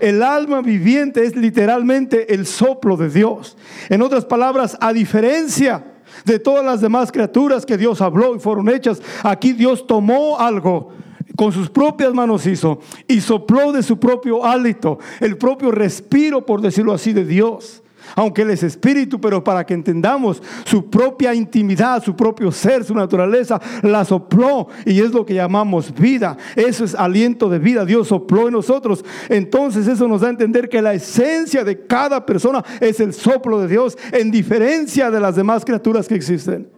El 0.00 0.22
alma 0.22 0.60
viviente 0.60 1.24
es 1.24 1.34
literalmente 1.34 2.34
el 2.34 2.46
soplo 2.46 2.96
de 2.96 3.08
Dios. 3.08 3.56
En 3.88 4.02
otras 4.02 4.26
palabras, 4.26 4.76
a 4.80 4.92
diferencia 4.92 5.84
de 6.24 6.38
todas 6.38 6.64
las 6.64 6.80
demás 6.80 7.10
criaturas 7.10 7.64
que 7.64 7.78
Dios 7.78 8.00
habló 8.00 8.36
y 8.36 8.38
fueron 8.38 8.68
hechas, 8.68 9.00
aquí 9.22 9.52
Dios 9.52 9.86
tomó 9.86 10.38
algo 10.38 10.92
con 11.36 11.52
sus 11.52 11.70
propias 11.70 12.12
manos 12.12 12.46
hizo 12.46 12.80
y 13.06 13.20
sopló 13.20 13.72
de 13.72 13.82
su 13.82 13.98
propio 13.98 14.44
hálito, 14.44 14.98
el 15.20 15.36
propio 15.36 15.70
respiro, 15.70 16.44
por 16.44 16.60
decirlo 16.60 16.92
así, 16.92 17.12
de 17.12 17.24
Dios. 17.24 17.82
Aunque 18.14 18.42
Él 18.42 18.50
es 18.50 18.62
espíritu, 18.62 19.20
pero 19.20 19.42
para 19.42 19.66
que 19.66 19.74
entendamos 19.74 20.40
su 20.64 20.88
propia 20.88 21.34
intimidad, 21.34 22.02
su 22.02 22.14
propio 22.14 22.52
ser, 22.52 22.84
su 22.84 22.94
naturaleza, 22.94 23.60
la 23.82 24.04
sopló 24.04 24.68
y 24.84 25.00
es 25.00 25.12
lo 25.12 25.26
que 25.26 25.34
llamamos 25.34 25.92
vida. 25.92 26.36
Eso 26.54 26.84
es 26.84 26.94
aliento 26.94 27.48
de 27.48 27.58
vida. 27.58 27.84
Dios 27.84 28.08
sopló 28.08 28.46
en 28.46 28.52
nosotros. 28.52 29.04
Entonces 29.28 29.88
eso 29.88 30.06
nos 30.06 30.20
da 30.20 30.28
a 30.28 30.30
entender 30.30 30.68
que 30.68 30.80
la 30.80 30.94
esencia 30.94 31.64
de 31.64 31.86
cada 31.86 32.24
persona 32.24 32.64
es 32.80 33.00
el 33.00 33.12
soplo 33.12 33.60
de 33.60 33.68
Dios, 33.68 33.98
en 34.12 34.30
diferencia 34.30 35.10
de 35.10 35.20
las 35.20 35.34
demás 35.34 35.64
criaturas 35.64 36.06
que 36.06 36.14
existen. 36.14 36.68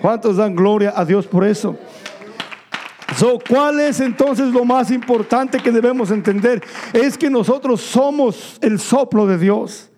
¿Cuántos 0.00 0.38
dan 0.38 0.56
gloria 0.56 0.94
a 0.96 1.04
Dios 1.04 1.26
por 1.26 1.44
eso? 1.44 1.76
¿Cuál 3.48 3.80
es 3.80 4.00
entonces 4.00 4.48
lo 4.48 4.64
más 4.64 4.90
importante 4.90 5.58
que 5.58 5.72
debemos 5.72 6.10
entender? 6.10 6.62
Es 6.92 7.18
que 7.18 7.28
nosotros 7.28 7.80
somos 7.80 8.58
el 8.60 8.78
soplo 8.78 9.26
de 9.26 9.38
Dios. 9.38 9.90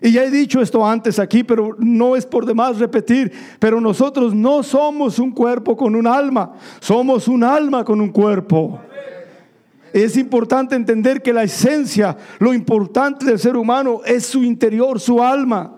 Y 0.00 0.12
ya 0.12 0.22
he 0.22 0.30
dicho 0.30 0.60
esto 0.60 0.86
antes 0.86 1.18
aquí, 1.18 1.42
pero 1.42 1.74
no 1.78 2.14
es 2.14 2.24
por 2.24 2.46
demás 2.46 2.78
repetir, 2.78 3.32
pero 3.58 3.80
nosotros 3.80 4.34
no 4.34 4.62
somos 4.62 5.18
un 5.18 5.32
cuerpo 5.32 5.76
con 5.76 5.96
un 5.96 6.06
alma, 6.06 6.52
somos 6.80 7.26
un 7.26 7.42
alma 7.42 7.84
con 7.84 8.00
un 8.00 8.10
cuerpo. 8.10 8.80
Es 9.92 10.16
importante 10.16 10.76
entender 10.76 11.22
que 11.22 11.32
la 11.32 11.42
esencia, 11.42 12.16
lo 12.38 12.52
importante 12.52 13.24
del 13.24 13.38
ser 13.38 13.56
humano 13.56 14.00
es 14.04 14.26
su 14.26 14.44
interior, 14.44 15.00
su 15.00 15.22
alma. 15.22 15.77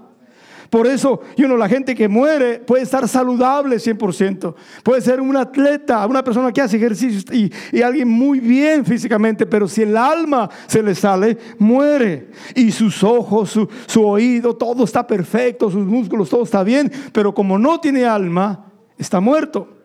Por 0.71 0.87
eso, 0.87 1.21
you 1.37 1.47
know, 1.47 1.57
la 1.57 1.69
gente 1.69 1.97
que 1.97 2.09
muere 2.09 2.61
puede 2.61 2.85
estar 2.85 3.07
saludable 3.09 3.77
100%. 3.77 4.55
Puede 4.85 5.01
ser 5.01 5.21
un 5.21 5.37
atleta, 5.37 6.07
una 6.07 6.23
persona 6.23 6.53
que 6.53 6.61
hace 6.61 6.77
ejercicio 6.77 7.23
y, 7.35 7.83
alguien 7.83 8.09
muy 8.09 8.39
bien 8.39 8.85
físicamente, 8.85 9.47
pero 9.47 9.67
si 9.67 9.83
el 9.83 9.97
alma 9.97 10.49
se 10.69 10.81
le 10.81 10.95
sale, 10.95 11.37
muere. 11.59 12.31
Y 12.55 12.71
sus 12.71 13.03
ojos, 13.03 13.59
su 13.87 14.07
oído, 14.07 14.57
todo 14.57 14.85
está 14.85 15.05
perfecto, 15.05 15.71
sus 15.71 15.85
músculos, 15.85 16.31
todo 16.31 16.45
está 16.45 16.63
bien, 16.63 16.91
pero 17.13 17.35
como 17.35 17.59
no 17.59 17.81
tiene 17.81 18.05
alma, 18.05 18.67
está 18.97 19.19
muerto. 19.19 19.80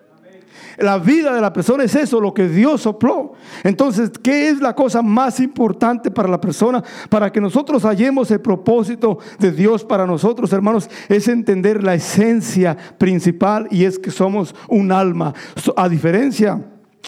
La 0.77 0.97
vida 0.97 1.33
de 1.33 1.41
la 1.41 1.53
persona 1.53 1.83
es 1.83 1.95
eso, 1.95 2.19
lo 2.19 2.33
que 2.33 2.47
Dios 2.47 2.81
sopló. 2.81 3.33
Entonces, 3.63 4.11
¿qué 4.21 4.49
es 4.49 4.59
la 4.59 4.75
cosa 4.75 5.01
más 5.01 5.39
importante 5.39 6.11
para 6.11 6.27
la 6.27 6.41
persona? 6.41 6.83
Para 7.09 7.31
que 7.31 7.41
nosotros 7.41 7.83
hallemos 7.83 8.29
el 8.31 8.41
propósito 8.41 9.19
de 9.39 9.51
Dios 9.51 9.83
para 9.83 10.05
nosotros, 10.05 10.51
hermanos, 10.53 10.89
es 11.07 11.27
entender 11.27 11.83
la 11.83 11.95
esencia 11.95 12.75
principal 12.97 13.67
y 13.71 13.85
es 13.85 13.99
que 13.99 14.11
somos 14.11 14.55
un 14.67 14.91
alma. 14.91 15.33
A 15.77 15.89
diferencia 15.89 16.61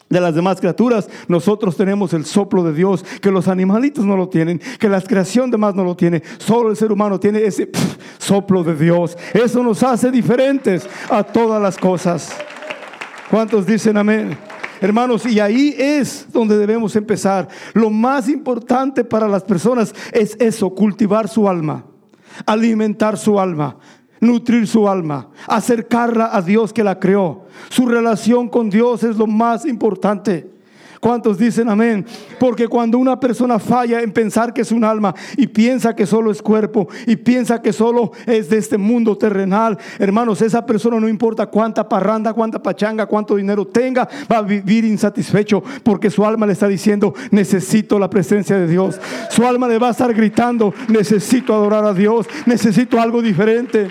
de 0.10 0.22
las 0.22 0.34
demás 0.34 0.60
criaturas, 0.60 1.10
nosotros 1.28 1.76
tenemos 1.76 2.14
el 2.14 2.26
soplo 2.26 2.64
de 2.64 2.74
Dios, 2.74 3.04
que 3.22 3.32
los 3.32 3.48
animalitos 3.48 4.06
no 4.06 4.16
lo 4.16 4.30
tienen, 4.30 4.62
que 4.80 4.88
la 4.88 5.02
creación 5.02 5.52
demás 5.52 5.76
no 5.76 5.84
lo 5.84 5.96
tiene, 5.96 6.24
solo 6.38 6.70
el 6.70 6.78
ser 6.78 6.92
humano 6.92 7.20
tiene 7.20 7.44
ese 7.44 7.70
soplo 8.18 8.64
de 8.64 8.76
Dios. 8.76 9.18
Eso 9.34 9.62
nos 9.64 9.84
hace 9.84 10.12
diferentes 10.12 10.88
a 11.10 11.24
todas 11.24 11.62
las 11.62 11.78
cosas. 11.78 12.36
¿Cuántos 13.30 13.66
dicen 13.66 13.98
amén? 13.98 14.38
Hermanos, 14.80 15.26
y 15.26 15.40
ahí 15.40 15.76
es 15.78 16.28
donde 16.32 16.58
debemos 16.58 16.96
empezar. 16.96 17.48
Lo 17.74 17.90
más 17.90 18.30
importante 18.30 19.04
para 19.04 19.28
las 19.28 19.44
personas 19.44 19.94
es 20.14 20.38
eso, 20.40 20.70
cultivar 20.70 21.28
su 21.28 21.50
alma, 21.50 21.84
alimentar 22.46 23.18
su 23.18 23.40
alma, 23.40 23.78
nutrir 24.20 24.68
su 24.68 24.88
alma, 24.88 25.30
acercarla 25.48 26.30
a 26.32 26.42
Dios 26.42 26.72
que 26.72 26.84
la 26.84 27.00
creó. 27.00 27.46
Su 27.70 27.88
relación 27.88 28.48
con 28.48 28.70
Dios 28.70 29.04
es 29.04 29.18
lo 29.18 29.28
más 29.28 29.66
importante. 29.66 30.57
¿Cuántos 31.00 31.38
dicen 31.38 31.70
amén? 31.70 32.06
Porque 32.40 32.68
cuando 32.68 32.98
una 32.98 33.20
persona 33.20 33.60
falla 33.60 34.02
en 34.02 34.12
pensar 34.12 34.54
que 34.54 34.62
es 34.62 34.72
un 34.72 34.84
alma 34.84 35.14
y 35.36 35.48
piensa 35.48 35.96
que 35.96 36.06
solo 36.06 36.32
es 36.32 36.42
cuerpo 36.42 36.88
y 37.06 37.16
piensa 37.16 37.62
que 37.62 37.74
solo 37.74 38.12
es 38.26 38.50
de 38.50 38.58
este 38.58 38.78
mundo 38.78 39.18
terrenal, 39.18 39.78
hermanos, 40.00 40.42
esa 40.42 40.66
persona 40.66 41.00
no 41.00 41.08
importa 41.08 41.48
cuánta 41.48 41.88
parranda, 41.88 42.34
cuánta 42.34 42.62
pachanga, 42.62 43.06
cuánto 43.06 43.36
dinero 43.36 43.66
tenga, 43.66 44.08
va 44.32 44.38
a 44.38 44.42
vivir 44.42 44.86
insatisfecho 44.86 45.64
porque 45.84 46.10
su 46.10 46.26
alma 46.26 46.46
le 46.46 46.54
está 46.54 46.68
diciendo, 46.68 47.14
necesito 47.32 48.00
la 48.00 48.10
presencia 48.10 48.58
de 48.58 48.68
Dios. 48.68 49.00
Su 49.30 49.46
alma 49.46 49.68
le 49.68 49.80
va 49.80 49.90
a 49.90 49.92
estar 49.92 50.14
gritando, 50.14 50.74
necesito 50.88 51.54
adorar 51.54 51.86
a 51.86 51.94
Dios, 51.94 52.28
necesito 52.46 53.00
algo 53.00 53.22
diferente. 53.22 53.90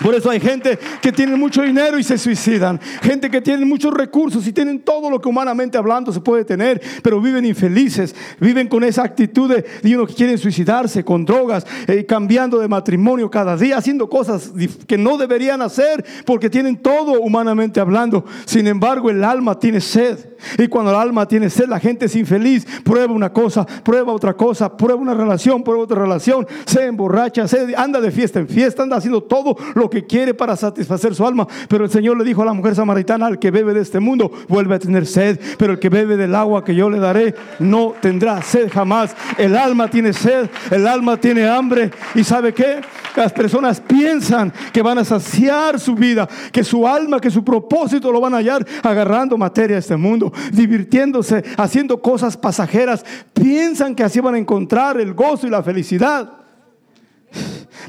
Por 0.00 0.14
eso 0.14 0.30
hay 0.30 0.40
gente 0.40 0.78
que 1.00 1.12
tiene 1.12 1.36
mucho 1.36 1.62
dinero 1.62 1.98
y 1.98 2.02
se 2.02 2.18
suicidan. 2.18 2.80
Gente 3.02 3.30
que 3.30 3.40
tiene 3.40 3.64
muchos 3.64 3.92
recursos 3.92 4.46
y 4.46 4.52
tienen 4.52 4.80
todo 4.80 5.10
lo 5.10 5.20
que 5.20 5.28
humanamente 5.28 5.78
hablando 5.78 6.12
se 6.12 6.20
puede 6.20 6.44
tener, 6.44 6.80
pero 7.02 7.20
viven 7.20 7.44
infelices. 7.44 8.14
Viven 8.40 8.68
con 8.68 8.84
esa 8.84 9.02
actitud 9.02 9.50
de, 9.50 9.94
uno 9.94 10.06
que 10.06 10.14
quieren 10.14 10.38
suicidarse, 10.38 11.04
con 11.04 11.24
drogas, 11.24 11.66
eh, 11.86 12.06
cambiando 12.06 12.58
de 12.58 12.68
matrimonio 12.68 13.30
cada 13.30 13.56
día, 13.56 13.76
haciendo 13.76 14.08
cosas 14.08 14.52
que 14.86 14.98
no 14.98 15.18
deberían 15.18 15.62
hacer 15.62 16.04
porque 16.24 16.50
tienen 16.50 16.76
todo 16.76 17.20
humanamente 17.20 17.80
hablando. 17.80 18.24
Sin 18.44 18.66
embargo, 18.66 19.10
el 19.10 19.24
alma 19.24 19.58
tiene 19.58 19.80
sed. 19.80 20.31
Y 20.58 20.68
cuando 20.68 20.90
el 20.90 20.96
alma 20.96 21.26
tiene 21.26 21.50
sed, 21.50 21.68
la 21.68 21.80
gente 21.80 22.06
es 22.06 22.16
infeliz. 22.16 22.66
Prueba 22.84 23.12
una 23.12 23.32
cosa, 23.32 23.66
prueba 23.66 24.12
otra 24.12 24.34
cosa, 24.34 24.76
prueba 24.76 25.00
una 25.00 25.14
relación, 25.14 25.62
prueba 25.62 25.82
otra 25.82 26.00
relación, 26.00 26.46
se 26.64 26.84
emborracha, 26.86 27.46
se 27.48 27.74
anda 27.76 28.00
de 28.00 28.10
fiesta 28.10 28.38
en 28.38 28.48
fiesta, 28.48 28.82
anda 28.82 28.96
haciendo 28.96 29.22
todo 29.22 29.56
lo 29.74 29.88
que 29.88 30.06
quiere 30.06 30.34
para 30.34 30.56
satisfacer 30.56 31.14
su 31.14 31.26
alma. 31.26 31.46
Pero 31.68 31.84
el 31.84 31.90
Señor 31.90 32.18
le 32.18 32.24
dijo 32.24 32.42
a 32.42 32.46
la 32.46 32.52
mujer 32.52 32.74
samaritana, 32.74 33.26
al 33.26 33.38
que 33.38 33.50
bebe 33.50 33.74
de 33.74 33.80
este 33.80 34.00
mundo, 34.00 34.30
vuelve 34.48 34.74
a 34.74 34.78
tener 34.78 35.06
sed. 35.06 35.38
Pero 35.58 35.72
el 35.72 35.78
que 35.78 35.88
bebe 35.88 36.16
del 36.16 36.34
agua 36.34 36.64
que 36.64 36.74
yo 36.74 36.90
le 36.90 36.98
daré, 36.98 37.34
no 37.58 37.94
tendrá 38.00 38.42
sed 38.42 38.70
jamás. 38.72 39.14
El 39.38 39.56
alma 39.56 39.88
tiene 39.88 40.12
sed, 40.12 40.48
el 40.70 40.86
alma 40.86 41.16
tiene 41.16 41.48
hambre. 41.48 41.90
¿Y 42.14 42.24
sabe 42.24 42.52
qué? 42.52 42.80
Las 43.16 43.32
personas 43.32 43.80
piensan 43.80 44.52
que 44.72 44.82
van 44.82 44.98
a 44.98 45.04
saciar 45.04 45.78
su 45.78 45.94
vida, 45.94 46.28
que 46.50 46.64
su 46.64 46.86
alma, 46.86 47.20
que 47.20 47.30
su 47.30 47.44
propósito 47.44 48.10
lo 48.10 48.20
van 48.20 48.34
a 48.34 48.38
hallar 48.38 48.66
agarrando 48.82 49.36
materia 49.36 49.76
a 49.76 49.80
este 49.80 49.96
mundo, 49.96 50.31
divirtiéndose, 50.52 51.44
haciendo 51.56 52.00
cosas 52.00 52.36
pasajeras. 52.36 53.04
Piensan 53.32 53.94
que 53.94 54.04
así 54.04 54.20
van 54.20 54.34
a 54.34 54.38
encontrar 54.38 55.00
el 55.00 55.14
gozo 55.14 55.46
y 55.46 55.50
la 55.50 55.62
felicidad. 55.62 56.32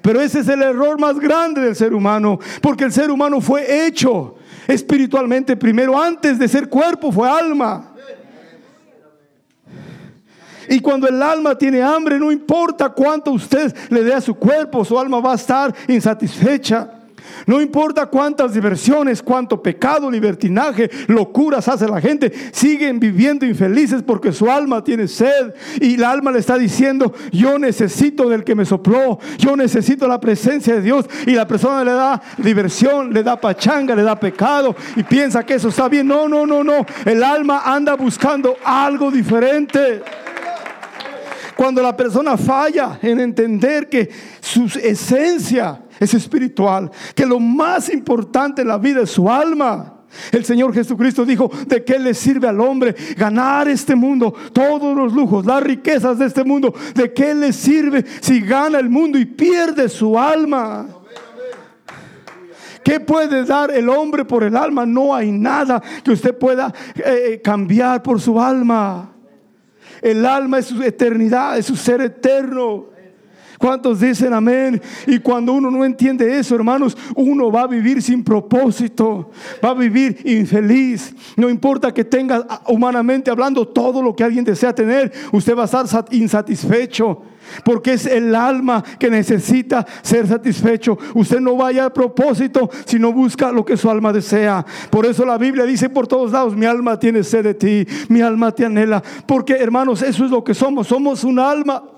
Pero 0.01 0.21
ese 0.21 0.39
es 0.39 0.47
el 0.47 0.61
error 0.61 0.99
más 0.99 1.19
grande 1.19 1.61
del 1.61 1.75
ser 1.75 1.93
humano, 1.93 2.39
porque 2.61 2.85
el 2.85 2.91
ser 2.91 3.11
humano 3.11 3.41
fue 3.41 3.85
hecho 3.85 4.35
espiritualmente 4.67 5.55
primero, 5.55 6.01
antes 6.01 6.39
de 6.39 6.47
ser 6.47 6.69
cuerpo 6.69 7.11
fue 7.11 7.29
alma. 7.29 7.89
Y 10.69 10.79
cuando 10.79 11.07
el 11.07 11.21
alma 11.21 11.57
tiene 11.57 11.81
hambre, 11.81 12.17
no 12.17 12.31
importa 12.31 12.89
cuánto 12.89 13.31
usted 13.31 13.75
le 13.89 14.03
dé 14.03 14.13
a 14.13 14.21
su 14.21 14.33
cuerpo, 14.35 14.85
su 14.85 14.97
alma 14.97 15.19
va 15.19 15.33
a 15.33 15.35
estar 15.35 15.73
insatisfecha. 15.87 16.92
No 17.45 17.61
importa 17.61 18.05
cuántas 18.05 18.53
diversiones, 18.53 19.21
cuánto 19.21 19.61
pecado, 19.61 20.09
libertinaje, 20.09 20.89
locuras 21.07 21.67
hace 21.67 21.87
la 21.87 21.99
gente, 21.99 22.31
siguen 22.51 22.99
viviendo 22.99 23.45
infelices 23.45 24.01
porque 24.03 24.31
su 24.31 24.49
alma 24.49 24.83
tiene 24.83 25.07
sed 25.07 25.53
y 25.81 25.97
la 25.97 26.11
alma 26.11 26.31
le 26.31 26.39
está 26.39 26.57
diciendo, 26.57 27.13
yo 27.31 27.59
necesito 27.59 28.29
del 28.29 28.43
que 28.43 28.55
me 28.55 28.65
sopló, 28.65 29.19
yo 29.37 29.55
necesito 29.55 30.07
la 30.07 30.19
presencia 30.19 30.75
de 30.75 30.81
Dios 30.81 31.05
y 31.25 31.31
la 31.31 31.47
persona 31.47 31.83
le 31.83 31.91
da 31.91 32.21
diversión, 32.37 33.13
le 33.13 33.23
da 33.23 33.39
pachanga, 33.39 33.95
le 33.95 34.03
da 34.03 34.19
pecado 34.19 34.75
y 34.95 35.03
piensa 35.03 35.45
que 35.45 35.55
eso 35.55 35.69
está 35.69 35.89
bien. 35.89 36.07
No, 36.07 36.27
no, 36.27 36.45
no, 36.45 36.63
no. 36.63 36.85
El 37.05 37.23
alma 37.23 37.63
anda 37.65 37.95
buscando 37.95 38.55
algo 38.63 39.11
diferente. 39.11 40.01
Cuando 41.55 41.81
la 41.81 41.95
persona 41.95 42.35
falla 42.35 42.97
en 43.01 43.19
entender 43.19 43.87
que 43.87 44.09
su 44.41 44.65
esencia 44.81 45.82
es 45.99 46.13
espiritual, 46.13 46.91
que 47.15 47.25
lo 47.25 47.39
más 47.39 47.89
importante 47.89 48.61
en 48.61 48.67
la 48.67 48.77
vida 48.77 49.01
es 49.01 49.11
su 49.11 49.29
alma. 49.29 49.93
El 50.31 50.45
Señor 50.45 50.73
Jesucristo 50.73 51.25
dijo, 51.25 51.49
¿de 51.67 51.83
qué 51.83 51.97
le 51.97 52.13
sirve 52.13 52.47
al 52.47 52.59
hombre 52.61 52.95
ganar 53.17 53.67
este 53.67 53.95
mundo, 53.95 54.33
todos 54.51 54.95
los 54.95 55.13
lujos, 55.13 55.45
las 55.45 55.63
riquezas 55.63 56.19
de 56.19 56.27
este 56.27 56.43
mundo? 56.43 56.73
¿De 56.93 57.13
qué 57.13 57.33
le 57.33 57.51
sirve 57.51 58.05
si 58.21 58.41
gana 58.41 58.79
el 58.79 58.89
mundo 58.89 59.17
y 59.17 59.25
pierde 59.25 59.89
su 59.89 60.17
alma? 60.17 60.87
¿Qué 62.83 62.99
puede 62.99 63.45
dar 63.45 63.71
el 63.71 63.89
hombre 63.89 64.25
por 64.25 64.43
el 64.43 64.55
alma? 64.57 64.85
No 64.85 65.15
hay 65.15 65.31
nada 65.31 65.81
que 66.03 66.11
usted 66.11 66.37
pueda 66.37 66.73
eh, 66.95 67.41
cambiar 67.43 68.03
por 68.03 68.19
su 68.19 68.39
alma. 68.39 69.13
El 70.01 70.25
alma 70.25 70.59
es 70.59 70.65
su 70.65 70.83
eternidad, 70.83 71.57
es 71.57 71.65
su 71.65 71.77
ser 71.77 72.01
eterno. 72.01 72.92
¿Cuántos 73.63 74.01
dicen 74.01 74.33
amén? 74.33 74.81
Y 75.07 75.19
cuando 75.19 75.53
uno 75.53 75.71
no 75.71 75.85
entiende 75.85 76.37
eso, 76.37 76.53
hermanos, 76.53 76.97
uno 77.15 77.49
va 77.49 77.61
a 77.61 77.67
vivir 77.67 78.01
sin 78.01 78.21
propósito, 78.21 79.31
va 79.63 79.69
a 79.69 79.73
vivir 79.73 80.19
infeliz. 80.25 81.15
No 81.37 81.49
importa 81.49 81.93
que 81.93 82.03
tenga 82.03 82.45
ah, 82.49 82.61
humanamente 82.67 83.31
hablando 83.31 83.65
todo 83.65 84.01
lo 84.01 84.13
que 84.13 84.25
alguien 84.25 84.43
desea 84.43 84.75
tener, 84.75 85.13
usted 85.31 85.55
va 85.55 85.61
a 85.61 85.65
estar 85.65 85.85
insatisfecho. 86.11 87.21
Porque 87.63 87.93
es 87.93 88.05
el 88.05 88.35
alma 88.35 88.83
que 88.99 89.09
necesita 89.09 89.85
ser 90.01 90.27
satisfecho. 90.27 90.97
Usted 91.13 91.39
no 91.39 91.55
vaya 91.55 91.85
a 91.85 91.93
propósito 91.93 92.69
si 92.83 92.99
no 92.99 93.13
busca 93.13 93.53
lo 93.53 93.63
que 93.63 93.77
su 93.77 93.89
alma 93.89 94.11
desea. 94.11 94.65
Por 94.89 95.05
eso 95.05 95.25
la 95.25 95.37
Biblia 95.37 95.63
dice 95.63 95.89
por 95.89 96.05
todos 96.05 96.33
lados, 96.33 96.53
mi 96.53 96.65
alma 96.65 96.99
tiene 96.99 97.23
sed 97.23 97.45
de 97.45 97.53
ti, 97.53 97.87
mi 98.09 98.19
alma 98.19 98.51
te 98.51 98.65
anhela. 98.65 99.01
Porque 99.25 99.53
hermanos, 99.53 100.01
eso 100.01 100.25
es 100.25 100.31
lo 100.31 100.43
que 100.43 100.53
somos. 100.53 100.87
Somos 100.87 101.23
un 101.23 101.39
alma. 101.39 101.92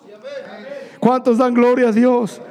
¿Cuántos 1.06 1.38
dan 1.38 1.54
gloria 1.54 1.90
a 1.90 1.92
Dios? 1.92 2.42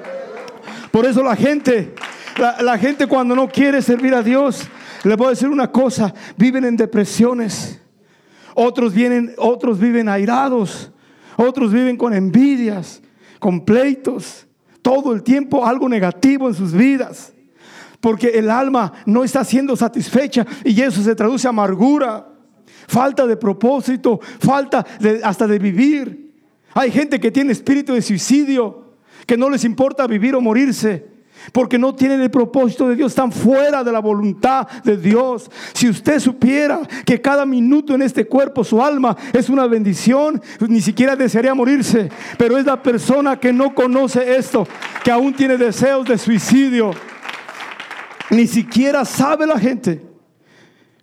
Por 0.92 1.06
eso 1.06 1.24
la 1.24 1.34
gente, 1.34 1.92
la, 2.38 2.78
gente 2.78 3.08
cuando 3.08 3.34
no 3.34 3.48
quiere 3.48 3.82
servir 3.82 4.14
a 4.14 4.22
Dios, 4.22 4.68
le 5.02 5.16
voy 5.16 5.26
a 5.26 5.30
decir 5.30 5.48
una 5.48 5.72
cosa, 5.72 6.14
viven 6.36 6.64
en 6.64 6.76
depresiones. 6.76 7.80
Otros 8.54 8.94
vienen, 8.94 9.34
otros 9.38 9.80
viven 9.80 10.08
airados. 10.08 10.92
Otros 11.36 11.72
viven 11.72 11.96
con 11.96 12.14
envidias, 12.14 13.02
con 13.40 13.64
pleitos, 13.64 14.46
todo 14.82 15.12
el 15.12 15.24
tiempo 15.24 15.66
algo 15.66 15.88
negativo 15.88 16.46
en 16.46 16.54
sus 16.54 16.72
vidas. 16.72 17.32
Porque 18.00 18.38
el 18.38 18.48
alma 18.50 18.92
no 19.04 19.24
está 19.24 19.42
siendo 19.42 19.74
satisfecha 19.74 20.46
y 20.64 20.80
eso 20.80 21.02
se 21.02 21.16
traduce 21.16 21.48
a 21.48 21.50
amargura, 21.50 22.28
falta 22.86 23.26
de 23.26 23.36
propósito, 23.36 24.20
falta 24.38 24.86
hasta 25.24 25.48
de 25.48 25.58
vivir. 25.58 26.23
Hay 26.74 26.90
gente 26.90 27.20
que 27.20 27.30
tiene 27.30 27.52
espíritu 27.52 27.94
de 27.94 28.02
suicidio, 28.02 28.94
que 29.26 29.36
no 29.36 29.48
les 29.48 29.64
importa 29.64 30.06
vivir 30.06 30.34
o 30.34 30.40
morirse 30.40 31.14
porque 31.52 31.78
no 31.78 31.94
tienen 31.94 32.20
el 32.20 32.30
propósito 32.30 32.88
de 32.88 32.96
Dios, 32.96 33.12
están 33.12 33.32
fuera 33.32 33.84
de 33.84 33.92
la 33.92 33.98
voluntad 33.98 34.66
de 34.82 34.96
Dios. 34.96 35.50
Si 35.72 35.88
usted 35.88 36.20
supiera 36.20 36.80
que 37.04 37.20
cada 37.20 37.44
minuto 37.44 37.94
en 37.94 38.02
este 38.02 38.26
cuerpo, 38.26 38.64
su 38.64 38.82
alma 38.82 39.16
es 39.32 39.48
una 39.48 39.66
bendición, 39.66 40.40
ni 40.68 40.80
siquiera 40.80 41.16
desearía 41.16 41.54
morirse, 41.54 42.08
pero 42.38 42.56
es 42.56 42.64
la 42.64 42.82
persona 42.82 43.38
que 43.38 43.52
no 43.52 43.74
conoce 43.74 44.36
esto, 44.36 44.66
que 45.02 45.10
aún 45.10 45.34
tiene 45.34 45.56
deseos 45.56 46.06
de 46.06 46.18
suicidio. 46.18 46.92
Ni 48.30 48.46
siquiera 48.46 49.04
sabe 49.04 49.46
la 49.46 49.58
gente 49.58 50.02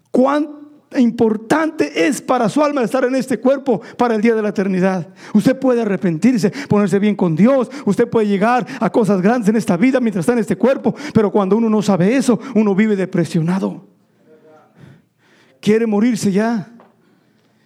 cuánto 0.10 0.61
importante 1.00 2.08
es 2.08 2.22
para 2.22 2.50
su 2.50 2.64
alma 2.64 2.84
estar 2.84 3.04
en 3.06 3.16
este 3.16 3.40
cuerpo 3.40 3.82
para 3.98 4.16
el 4.16 4.22
día 4.22 4.36
de 4.36 4.42
la 4.42 4.50
eternidad. 4.50 5.08
Usted 5.34 5.58
puede 5.58 5.82
arrepentirse, 5.82 6.52
ponerse 6.68 7.00
bien 7.00 7.16
con 7.16 7.36
Dios, 7.36 7.70
usted 7.86 8.10
puede 8.10 8.28
llegar 8.28 8.66
a 8.80 8.90
cosas 8.90 9.22
grandes 9.22 9.50
en 9.50 9.56
esta 9.56 9.78
vida 9.78 10.00
mientras 10.00 10.24
está 10.24 10.34
en 10.34 10.40
este 10.40 10.58
cuerpo, 10.58 10.94
pero 11.14 11.32
cuando 11.32 11.58
uno 11.58 11.70
no 11.70 11.82
sabe 11.82 12.16
eso, 12.16 12.40
uno 12.56 12.76
vive 12.76 12.96
depresionado. 12.96 13.88
Quiere 15.60 15.86
morirse 15.86 16.32
ya. 16.32 16.74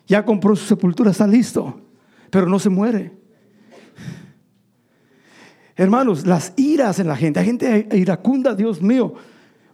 Ya 0.07 0.23
compró 0.23 0.55
su 0.55 0.65
sepultura, 0.65 1.11
está 1.11 1.25
listo, 1.25 1.81
pero 2.29 2.47
no 2.47 2.59
se 2.59 2.69
muere. 2.69 3.11
Hermanos, 5.75 6.25
las 6.25 6.53
iras 6.55 6.99
en 6.99 7.07
la 7.07 7.15
gente, 7.15 7.39
hay 7.39 7.45
gente 7.45 7.87
iracunda, 7.93 8.53
Dios 8.53 8.81
mío. 8.81 9.15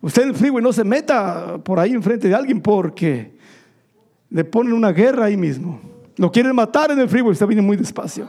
Usted 0.02 0.24
en 0.24 0.30
el 0.30 0.36
freeway 0.36 0.64
no 0.64 0.74
se 0.74 0.84
meta 0.84 1.60
por 1.64 1.80
ahí 1.80 1.92
enfrente 1.92 2.28
de 2.28 2.34
alguien 2.34 2.62
porque 2.62 3.38
le 4.32 4.44
ponen 4.46 4.74
una 4.74 4.92
guerra 4.92 5.26
ahí 5.26 5.38
mismo. 5.38 5.80
Lo 6.16 6.32
quieren 6.32 6.56
matar 6.56 6.92
en 6.92 7.00
el 7.00 7.10
freeway, 7.10 7.34
está 7.34 7.46
viene 7.46 7.62
muy 7.62 7.78
despacio. 7.78 8.28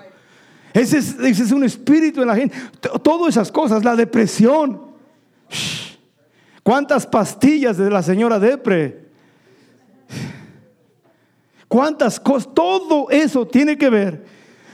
Ese 0.75 0.99
es, 0.99 1.53
un 1.53 1.65
espíritu 1.65 2.23
en 2.23 2.29
la 2.29 2.37
gente. 2.37 2.57
Todas 3.03 3.31
esas 3.31 3.53
cosas, 3.53 3.85
la 3.85 3.95
depresión. 3.95 4.81
¿Cuántas 6.63 7.07
pastillas 7.07 7.77
de 7.77 7.91
la 7.91 8.03
señora 8.03 8.39
Depre? 8.39 9.07
¿Cuántas 11.69 12.19
cosas? 12.19 12.53
Todo 12.55 13.11
eso 13.11 13.47
tiene 13.47 13.77
que 13.77 13.91
ver 13.91 14.25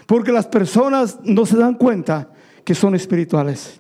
porque 0.07 0.33
las 0.33 0.47
personas 0.47 1.19
no 1.23 1.45
se 1.45 1.57
dan 1.57 1.75
cuenta 1.75 2.31
que 2.65 2.75
son 2.75 2.95
espirituales 2.95 3.78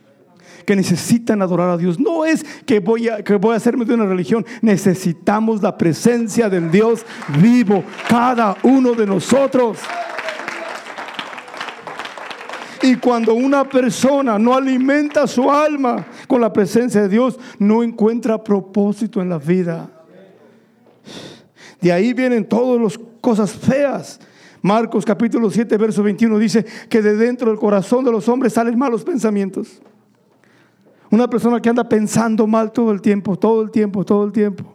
que 0.68 0.76
necesitan 0.76 1.40
adorar 1.40 1.70
a 1.70 1.78
Dios. 1.78 1.98
No 1.98 2.26
es 2.26 2.44
que 2.66 2.78
voy 2.78 3.08
a, 3.08 3.24
que 3.24 3.36
voy 3.36 3.54
a 3.54 3.56
hacerme 3.56 3.86
de 3.86 3.94
una 3.94 4.04
religión. 4.04 4.44
Necesitamos 4.60 5.62
la 5.62 5.78
presencia 5.78 6.50
del 6.50 6.70
Dios 6.70 7.06
vivo, 7.40 7.82
cada 8.06 8.54
uno 8.62 8.92
de 8.92 9.06
nosotros. 9.06 9.78
Y 12.82 12.96
cuando 12.96 13.32
una 13.32 13.66
persona 13.66 14.38
no 14.38 14.54
alimenta 14.54 15.26
su 15.26 15.50
alma 15.50 16.06
con 16.26 16.42
la 16.42 16.52
presencia 16.52 17.00
de 17.00 17.08
Dios, 17.08 17.38
no 17.58 17.82
encuentra 17.82 18.44
propósito 18.44 19.22
en 19.22 19.30
la 19.30 19.38
vida. 19.38 19.88
De 21.80 21.90
ahí 21.90 22.12
vienen 22.12 22.46
todas 22.46 22.78
las 22.78 23.00
cosas 23.22 23.52
feas. 23.52 24.20
Marcos 24.60 25.06
capítulo 25.06 25.48
7, 25.48 25.78
verso 25.78 26.02
21 26.02 26.38
dice 26.38 26.66
que 26.90 27.00
de 27.00 27.16
dentro 27.16 27.48
del 27.48 27.58
corazón 27.58 28.04
de 28.04 28.12
los 28.12 28.28
hombres 28.28 28.52
salen 28.52 28.78
malos 28.78 29.02
pensamientos. 29.02 29.80
Una 31.10 31.28
persona 31.28 31.60
que 31.60 31.68
anda 31.68 31.88
pensando 31.88 32.46
mal 32.46 32.72
todo 32.72 32.92
el 32.92 33.00
tiempo, 33.00 33.38
todo 33.38 33.62
el 33.62 33.70
tiempo, 33.70 34.04
todo 34.04 34.24
el 34.24 34.32
tiempo. 34.32 34.74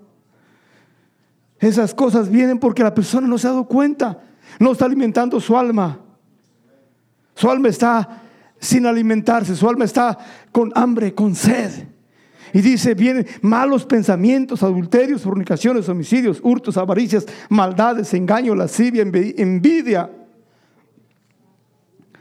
Esas 1.60 1.94
cosas 1.94 2.30
vienen 2.30 2.60
porque 2.60 2.84
la 2.84 2.94
persona 2.94 3.28
no 3.28 3.38
se 3.38 3.48
ha 3.48 3.52
dado 3.52 3.66
cuenta, 3.66 4.20
no 4.60 4.72
está 4.72 4.86
alimentando 4.86 5.40
su 5.40 5.58
alma. 5.58 6.00
Su 7.36 7.50
alma 7.50 7.70
está 7.70 8.22
sin 8.60 8.86
alimentarse, 8.86 9.56
su 9.56 9.68
alma 9.70 9.86
está 9.86 10.18
con 10.52 10.72
hambre, 10.76 11.14
con 11.14 11.36
sed. 11.36 11.88
Y 12.52 12.62
dice, 12.62 12.94
vienen 12.94 13.26
malos 13.42 13.86
pensamientos, 13.86 14.62
adulterios, 14.62 15.22
fornicaciones, 15.22 15.90
homicidios, 15.90 16.40
hurtos, 16.44 16.78
avaricias, 16.78 17.26
maldades, 17.50 18.14
engaño, 18.14 18.54
lascivia, 18.56 19.02
envidia 19.02 20.10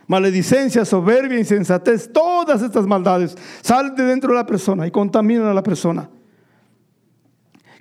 maledicencia, 0.06 0.84
soberbia, 0.84 1.38
insensatez, 1.38 2.12
todas 2.12 2.62
estas 2.62 2.86
maldades 2.86 3.36
salen 3.60 3.94
de 3.94 4.04
dentro 4.04 4.30
de 4.30 4.36
la 4.36 4.46
persona 4.46 4.86
y 4.86 4.90
contaminan 4.90 5.46
a 5.46 5.54
la 5.54 5.62
persona. 5.62 6.08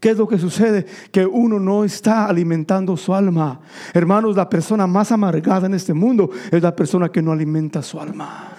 ¿Qué 0.02 0.10
es 0.10 0.18
lo 0.18 0.28
que 0.28 0.40
sucede? 0.40 0.86
Que 1.12 1.28
uno 1.28 1.60
no 1.60 1.84
está 1.84 2.26
alimentando 2.26 2.98
su 2.98 3.14
alma. 3.14 3.62
Hermanos, 3.94 4.36
la 4.36 4.50
persona 4.50 4.88
más 4.88 5.12
amargada 5.12 5.68
en 5.68 5.76
este 5.76 5.94
mundo 5.94 6.32
es 6.52 6.64
la 6.64 6.76
persona 6.76 7.10
que 7.10 7.22
no 7.22 7.32
alimenta 7.32 7.84
su 7.84 8.00
alma. 8.00 8.58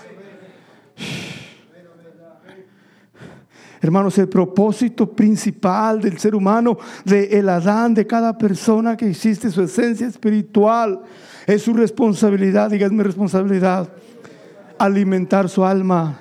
Hermanos, 3.81 4.17
el 4.19 4.29
propósito 4.29 5.11
principal 5.11 6.01
del 6.01 6.17
ser 6.17 6.37
humano, 6.37 6.79
de 7.05 7.25
el 7.37 7.49
Adán, 7.49 7.93
de 7.93 8.07
cada 8.07 8.39
persona 8.39 8.97
que 8.97 9.11
existe, 9.11 9.51
su 9.51 9.63
esencia 9.63 10.07
espiritual, 10.07 11.01
es 11.47 11.63
su 11.63 11.73
responsabilidad, 11.73 12.71
diga, 12.71 12.87
es 12.87 12.93
mi 12.93 13.03
responsabilidad, 13.03 13.89
alimentar 14.79 15.49
su 15.49 15.65
alma. 15.65 16.21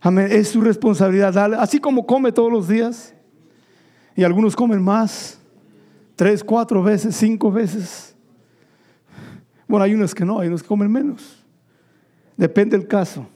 Amén, 0.00 0.28
es 0.30 0.48
su 0.48 0.60
responsabilidad, 0.60 1.36
así 1.54 1.78
como 1.78 2.06
come 2.06 2.32
todos 2.32 2.50
los 2.50 2.66
días, 2.68 3.14
y 4.16 4.24
algunos 4.24 4.56
comen 4.56 4.82
más, 4.82 5.38
tres, 6.16 6.42
cuatro 6.42 6.82
veces, 6.82 7.16
cinco 7.16 7.50
veces. 7.50 8.14
Bueno, 9.68 9.84
hay 9.84 9.94
unos 9.94 10.14
que 10.14 10.24
no, 10.24 10.40
hay 10.40 10.48
unos 10.48 10.62
que 10.62 10.68
comen 10.68 10.90
menos. 10.90 11.44
Depende 12.36 12.76
del 12.76 12.86
caso. 12.86 13.26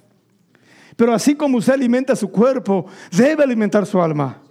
Pero 0.96 1.12
así 1.12 1.34
como 1.34 1.58
usted 1.58 1.74
alimenta 1.74 2.16
su 2.16 2.30
cuerpo, 2.30 2.86
debe 3.10 3.44
alimentar 3.44 3.86
su 3.86 4.00
alma. 4.02 4.42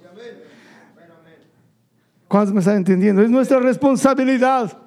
¿Cuántos 2.27 2.53
me 2.53 2.59
están 2.59 2.77
entendiendo? 2.77 3.21
Es 3.21 3.29
nuestra 3.29 3.59
responsabilidad. 3.59 4.84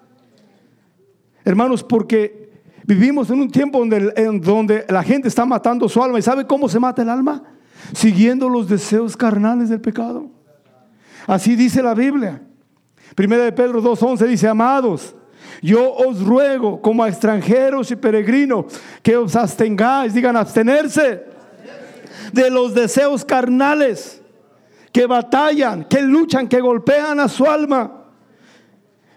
Hermanos, 1.48 1.82
porque 1.82 2.50
vivimos 2.84 3.30
en 3.30 3.40
un 3.40 3.50
tiempo 3.50 3.78
donde, 3.78 4.12
en 4.16 4.38
donde 4.38 4.84
la 4.86 5.02
gente 5.02 5.28
está 5.28 5.46
matando 5.46 5.88
su 5.88 6.02
alma. 6.02 6.18
¿Y 6.18 6.22
sabe 6.22 6.46
cómo 6.46 6.68
se 6.68 6.78
mata 6.78 7.00
el 7.00 7.08
alma? 7.08 7.42
Siguiendo 7.94 8.50
los 8.50 8.68
deseos 8.68 9.16
carnales 9.16 9.70
del 9.70 9.80
pecado. 9.80 10.28
Así 11.26 11.56
dice 11.56 11.82
la 11.82 11.94
Biblia. 11.94 12.42
Primera 13.14 13.44
de 13.44 13.52
Pedro 13.52 13.82
2.11 13.82 14.26
dice, 14.26 14.46
amados, 14.46 15.16
yo 15.62 15.90
os 15.94 16.22
ruego 16.22 16.82
como 16.82 17.02
a 17.02 17.08
extranjeros 17.08 17.90
y 17.90 17.96
peregrinos 17.96 18.66
que 19.02 19.16
os 19.16 19.34
abstengáis, 19.34 20.12
digan 20.12 20.36
abstenerse 20.36 21.24
de 22.30 22.50
los 22.50 22.74
deseos 22.74 23.24
carnales 23.24 24.20
que 24.92 25.06
batallan, 25.06 25.84
que 25.84 26.02
luchan, 26.02 26.46
que 26.46 26.60
golpean 26.60 27.18
a 27.20 27.28
su 27.28 27.46
alma. 27.46 27.97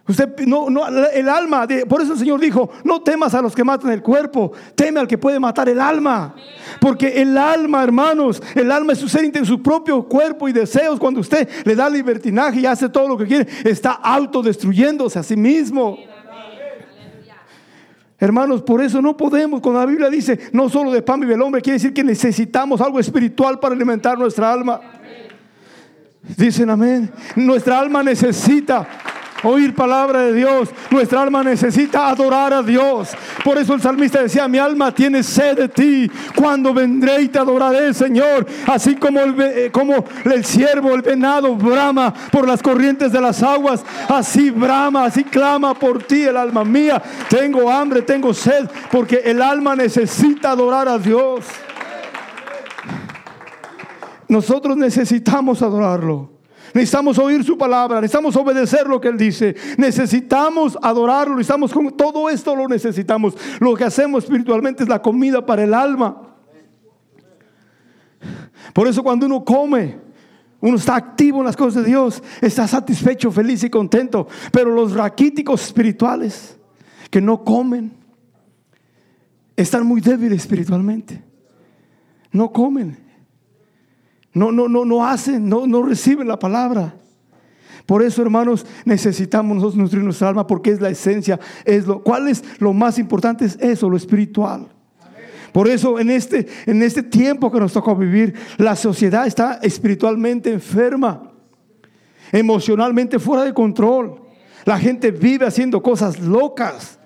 Usted 0.08 0.36
no, 0.48 0.70
no, 0.70 0.88
el 0.88 1.30
alma, 1.30 1.68
por 1.88 2.02
eso 2.02 2.14
el 2.14 2.20
Señor 2.20 2.40
dijo, 2.40 2.72
no 2.84 3.02
temas 3.02 3.34
a 3.36 3.42
los 3.42 3.56
que 3.56 3.64
matan 3.64 3.92
el 3.92 4.02
cuerpo, 4.02 4.52
teme 4.76 5.00
al 5.00 5.08
que 5.08 5.18
puede 5.18 5.40
matar 5.40 5.70
el 5.70 5.80
alma. 5.80 6.36
Porque 6.80 7.22
el 7.22 7.38
alma, 7.38 7.84
hermanos, 7.84 8.42
el 8.56 8.72
alma 8.72 8.94
es 8.94 9.00
su 9.00 9.08
ser 9.08 9.26
en 9.26 9.46
su 9.46 9.62
propio 9.62 10.04
cuerpo 10.04 10.50
y 10.50 10.54
deseos. 10.54 11.00
Cuando 11.00 11.20
usted 11.20 11.48
le 11.64 11.76
da 11.76 11.90
libertinaje 11.90 12.62
y 12.62 12.66
hace 12.66 12.90
todo 12.90 13.08
lo 13.08 13.18
que 13.18 13.28
quiere, 13.28 13.48
está 13.64 13.92
autodestruyéndose 13.92 15.20
a 15.20 15.24
sí 15.24 15.38
mismo. 15.38 15.98
Hermanos, 18.18 18.62
por 18.64 18.82
eso 18.84 19.02
no 19.02 19.16
podemos, 19.16 19.62
cuando 19.62 19.80
la 19.80 19.86
Biblia 19.86 20.10
dice, 20.10 20.40
no 20.52 20.70
solo 20.70 20.92
de 20.92 21.02
pan 21.02 21.20
vive 21.20 21.36
el 21.36 21.42
hombre, 21.42 21.62
quiere 21.62 21.78
decir 21.78 21.94
que 21.94 22.04
necesitamos 22.04 22.82
algo 22.82 23.00
espiritual 23.00 23.60
para 23.60 23.74
alimentar 23.76 24.18
nuestra 24.18 24.52
alma. 24.52 24.80
Dicen 26.38 26.70
amén. 26.70 27.12
Nuestra 27.36 27.80
alma 27.80 28.04
necesita 28.04 28.88
oír 29.44 29.74
palabra 29.74 30.22
de 30.22 30.34
Dios. 30.34 30.70
Nuestra 30.90 31.22
alma 31.22 31.44
necesita 31.44 32.10
adorar 32.10 32.54
a 32.54 32.64
Dios. 32.64 33.10
Por 33.44 33.58
eso 33.58 33.74
el 33.74 33.82
salmista 33.82 34.22
decía, 34.22 34.48
mi 34.48 34.58
alma 34.58 34.94
tiene 34.94 35.24
sed 35.24 35.58
de 35.58 35.70
ti. 35.70 36.12
Cuando 36.36 36.74
vendré 36.74 37.24
y 37.24 37.28
te 37.28 37.40
adoraré, 37.40 37.94
Señor. 37.94 38.46
Así 38.68 38.96
como 38.96 39.20
el, 39.20 39.40
eh, 39.42 39.70
como 39.72 40.06
el 40.26 40.46
ciervo, 40.46 40.94
el 40.94 41.02
venado 41.02 41.56
brama 41.56 42.14
por 42.32 42.48
las 42.48 42.62
corrientes 42.62 43.12
de 43.12 43.22
las 43.22 43.42
aguas. 43.44 43.84
Así 44.08 44.50
brama, 44.50 45.06
así 45.06 45.24
clama 45.24 45.74
por 45.74 46.04
ti 46.04 46.24
el 46.24 46.38
alma 46.38 46.64
mía. 46.64 47.02
Tengo 47.30 47.70
hambre, 47.70 48.02
tengo 48.02 48.34
sed, 48.34 48.70
porque 48.92 49.22
el 49.26 49.42
alma 49.42 49.76
necesita 49.76 50.52
adorar 50.52 50.88
a 50.88 50.98
Dios. 50.98 51.46
Nosotros 54.28 54.78
necesitamos 54.78 55.62
adorarlo. 55.62 56.41
Necesitamos 56.74 57.18
oír 57.18 57.44
su 57.44 57.58
palabra, 57.58 58.00
necesitamos 58.02 58.36
obedecer 58.36 58.88
lo 58.88 59.02
que 59.02 59.10
Él 59.10 59.18
dice, 59.18 59.56
necesitamos 59.78 60.78
adorarlo, 60.82 61.36
necesitamos 61.36 61.74
con 61.74 61.92
todo 61.96 62.30
esto 62.30 62.56
lo 62.56 62.68
necesitamos. 62.68 63.36
Lo 63.60 63.76
que 63.76 63.84
hacemos 63.84 64.24
espiritualmente 64.24 64.84
es 64.84 64.90
la 64.90 65.02
comida 65.02 65.46
para 65.46 65.64
el 65.64 65.74
alma. 65.74 66.22
Por 68.74 68.88
eso 68.88 69.04
cuando 69.04 69.26
uno 69.26 69.44
come, 69.44 70.00
uno 70.60 70.78
está 70.78 70.96
activo 70.96 71.40
en 71.40 71.46
las 71.46 71.58
cosas 71.58 71.84
de 71.84 71.90
Dios, 71.90 72.24
está 72.40 72.68
satisfecho, 72.68 73.32
feliz 73.32 73.64
y 73.64 73.70
contento. 73.70 74.28
Pero 74.52 74.74
los 74.74 74.94
raquíticos 74.94 75.66
espirituales 75.66 76.58
que 77.12 77.22
no 77.22 77.44
comen, 77.44 77.92
están 79.56 79.86
muy 79.86 80.02
débiles 80.02 80.42
espiritualmente. 80.42 81.22
No 82.32 82.52
comen. 82.52 82.98
No, 84.34 84.52
no, 84.52 84.68
no, 84.68 84.86
no 84.86 85.06
hacen, 85.06 85.48
no, 85.50 85.68
no 85.68 85.84
reciben 85.84 86.28
la 86.28 86.40
palabra. 86.40 86.96
Por 87.86 88.04
eso, 88.04 88.22
hermanos, 88.22 88.66
necesitamos 88.86 89.56
nosotros 89.56 89.78
nutrir 89.78 90.04
nuestra 90.04 90.30
alma 90.30 90.48
porque 90.48 90.72
es 90.72 90.80
la 90.80 90.90
esencia. 90.90 91.40
Es 91.66 91.88
lo, 91.88 92.02
¿Cuál 92.02 92.28
es 92.28 92.44
lo 92.60 92.74
más 92.74 92.98
importante? 93.00 93.46
Es 93.46 93.58
eso, 93.60 93.90
lo 93.90 93.98
espiritual. 93.98 94.68
Por 95.52 95.68
eso 95.68 96.00
en 96.00 96.10
este, 96.10 96.48
en 96.66 96.82
este 96.82 97.04
tiempo 97.04 97.52
que 97.52 97.60
nos 97.60 97.74
toca 97.74 97.94
vivir, 97.94 98.34
la 98.58 98.76
sociedad 98.76 99.28
está 99.28 99.60
espiritualmente 99.62 100.52
enferma, 100.52 101.34
emocionalmente 102.32 103.20
fuera 103.20 103.44
de 103.44 103.54
control. 103.54 104.22
La 104.64 104.80
gente 104.80 105.12
vive 105.12 105.46
haciendo 105.46 105.82
cosas 105.82 106.20
locas, 106.20 107.00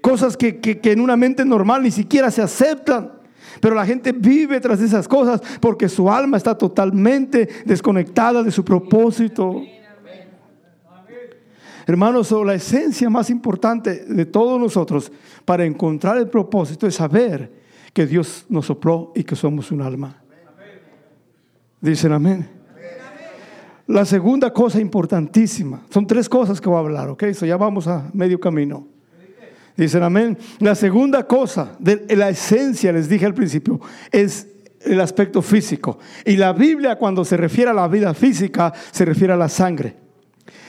cosas 0.00 0.36
que, 0.36 0.60
que 0.60 0.92
en 0.92 1.00
una 1.00 1.16
mente 1.16 1.44
normal 1.44 1.82
ni 1.82 1.90
siquiera 1.90 2.30
se 2.30 2.40
aceptan. 2.40 3.17
Pero 3.60 3.74
la 3.74 3.86
gente 3.86 4.12
vive 4.12 4.60
tras 4.60 4.80
esas 4.80 5.06
cosas 5.08 5.40
porque 5.60 5.88
su 5.88 6.10
alma 6.10 6.36
está 6.36 6.56
totalmente 6.56 7.48
desconectada 7.64 8.42
de 8.42 8.50
su 8.50 8.64
propósito. 8.64 9.62
Hermanos, 11.86 12.30
la 12.44 12.54
esencia 12.54 13.08
más 13.08 13.30
importante 13.30 14.04
de 14.04 14.26
todos 14.26 14.60
nosotros 14.60 15.10
para 15.44 15.64
encontrar 15.64 16.18
el 16.18 16.28
propósito 16.28 16.86
es 16.86 16.96
saber 16.96 17.50
que 17.94 18.06
Dios 18.06 18.44
nos 18.48 18.66
sopló 18.66 19.12
y 19.14 19.24
que 19.24 19.34
somos 19.34 19.70
un 19.72 19.80
alma. 19.80 20.22
Dicen 21.80 22.12
amén. 22.12 22.58
La 23.86 24.04
segunda 24.04 24.52
cosa 24.52 24.78
importantísima, 24.80 25.82
son 25.88 26.06
tres 26.06 26.28
cosas 26.28 26.60
que 26.60 26.68
voy 26.68 26.76
a 26.76 26.80
hablar, 26.80 27.08
¿ok? 27.08 27.24
Ya 27.40 27.56
vamos 27.56 27.88
a 27.88 28.10
medio 28.12 28.38
camino. 28.38 28.86
Dicen 29.78 30.02
amén. 30.02 30.36
La 30.58 30.74
segunda 30.74 31.24
cosa, 31.24 31.76
de 31.78 32.04
la 32.16 32.30
esencia, 32.30 32.92
les 32.92 33.08
dije 33.08 33.24
al 33.24 33.32
principio, 33.32 33.80
es 34.10 34.48
el 34.80 35.00
aspecto 35.00 35.40
físico. 35.40 36.00
Y 36.24 36.36
la 36.36 36.52
Biblia 36.52 36.96
cuando 36.96 37.24
se 37.24 37.36
refiere 37.36 37.70
a 37.70 37.74
la 37.74 37.86
vida 37.86 38.12
física, 38.12 38.72
se 38.90 39.04
refiere 39.04 39.34
a 39.34 39.36
la 39.36 39.48
sangre. 39.48 39.94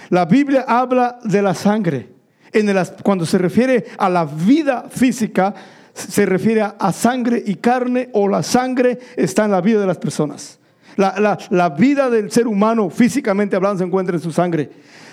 La 0.10 0.26
Biblia 0.26 0.64
habla 0.68 1.18
de 1.24 1.42
la 1.42 1.56
sangre. 1.56 2.08
En 2.54 2.72
cuando 3.02 3.26
se 3.26 3.40
refiere 3.40 3.86
a 3.98 4.10
la 4.10 4.26
vida 4.26 4.86
física, 4.92 5.56
se 5.92 6.28
refiere 6.28 6.62
a 6.62 6.92
sangre 6.94 7.42
y 7.44 7.56
carne 7.56 8.10
o 8.14 8.28
la 8.28 8.44
sangre 8.44 9.00
está 9.16 9.46
en 9.46 9.52
la 9.52 9.62
vida 9.62 9.82
de 9.82 9.88
las 9.88 9.98
personas. 9.98 10.60
La, 10.98 11.36
la 11.50 11.70
vida 11.70 12.12
del 12.12 12.30
ser 12.30 12.46
humano 12.46 12.92
físicamente 12.92 13.56
hablando 13.56 13.80
se 13.80 13.86
encuentra 13.86 14.18
en 14.18 14.22
su 14.22 14.32
sangre. 14.32 14.70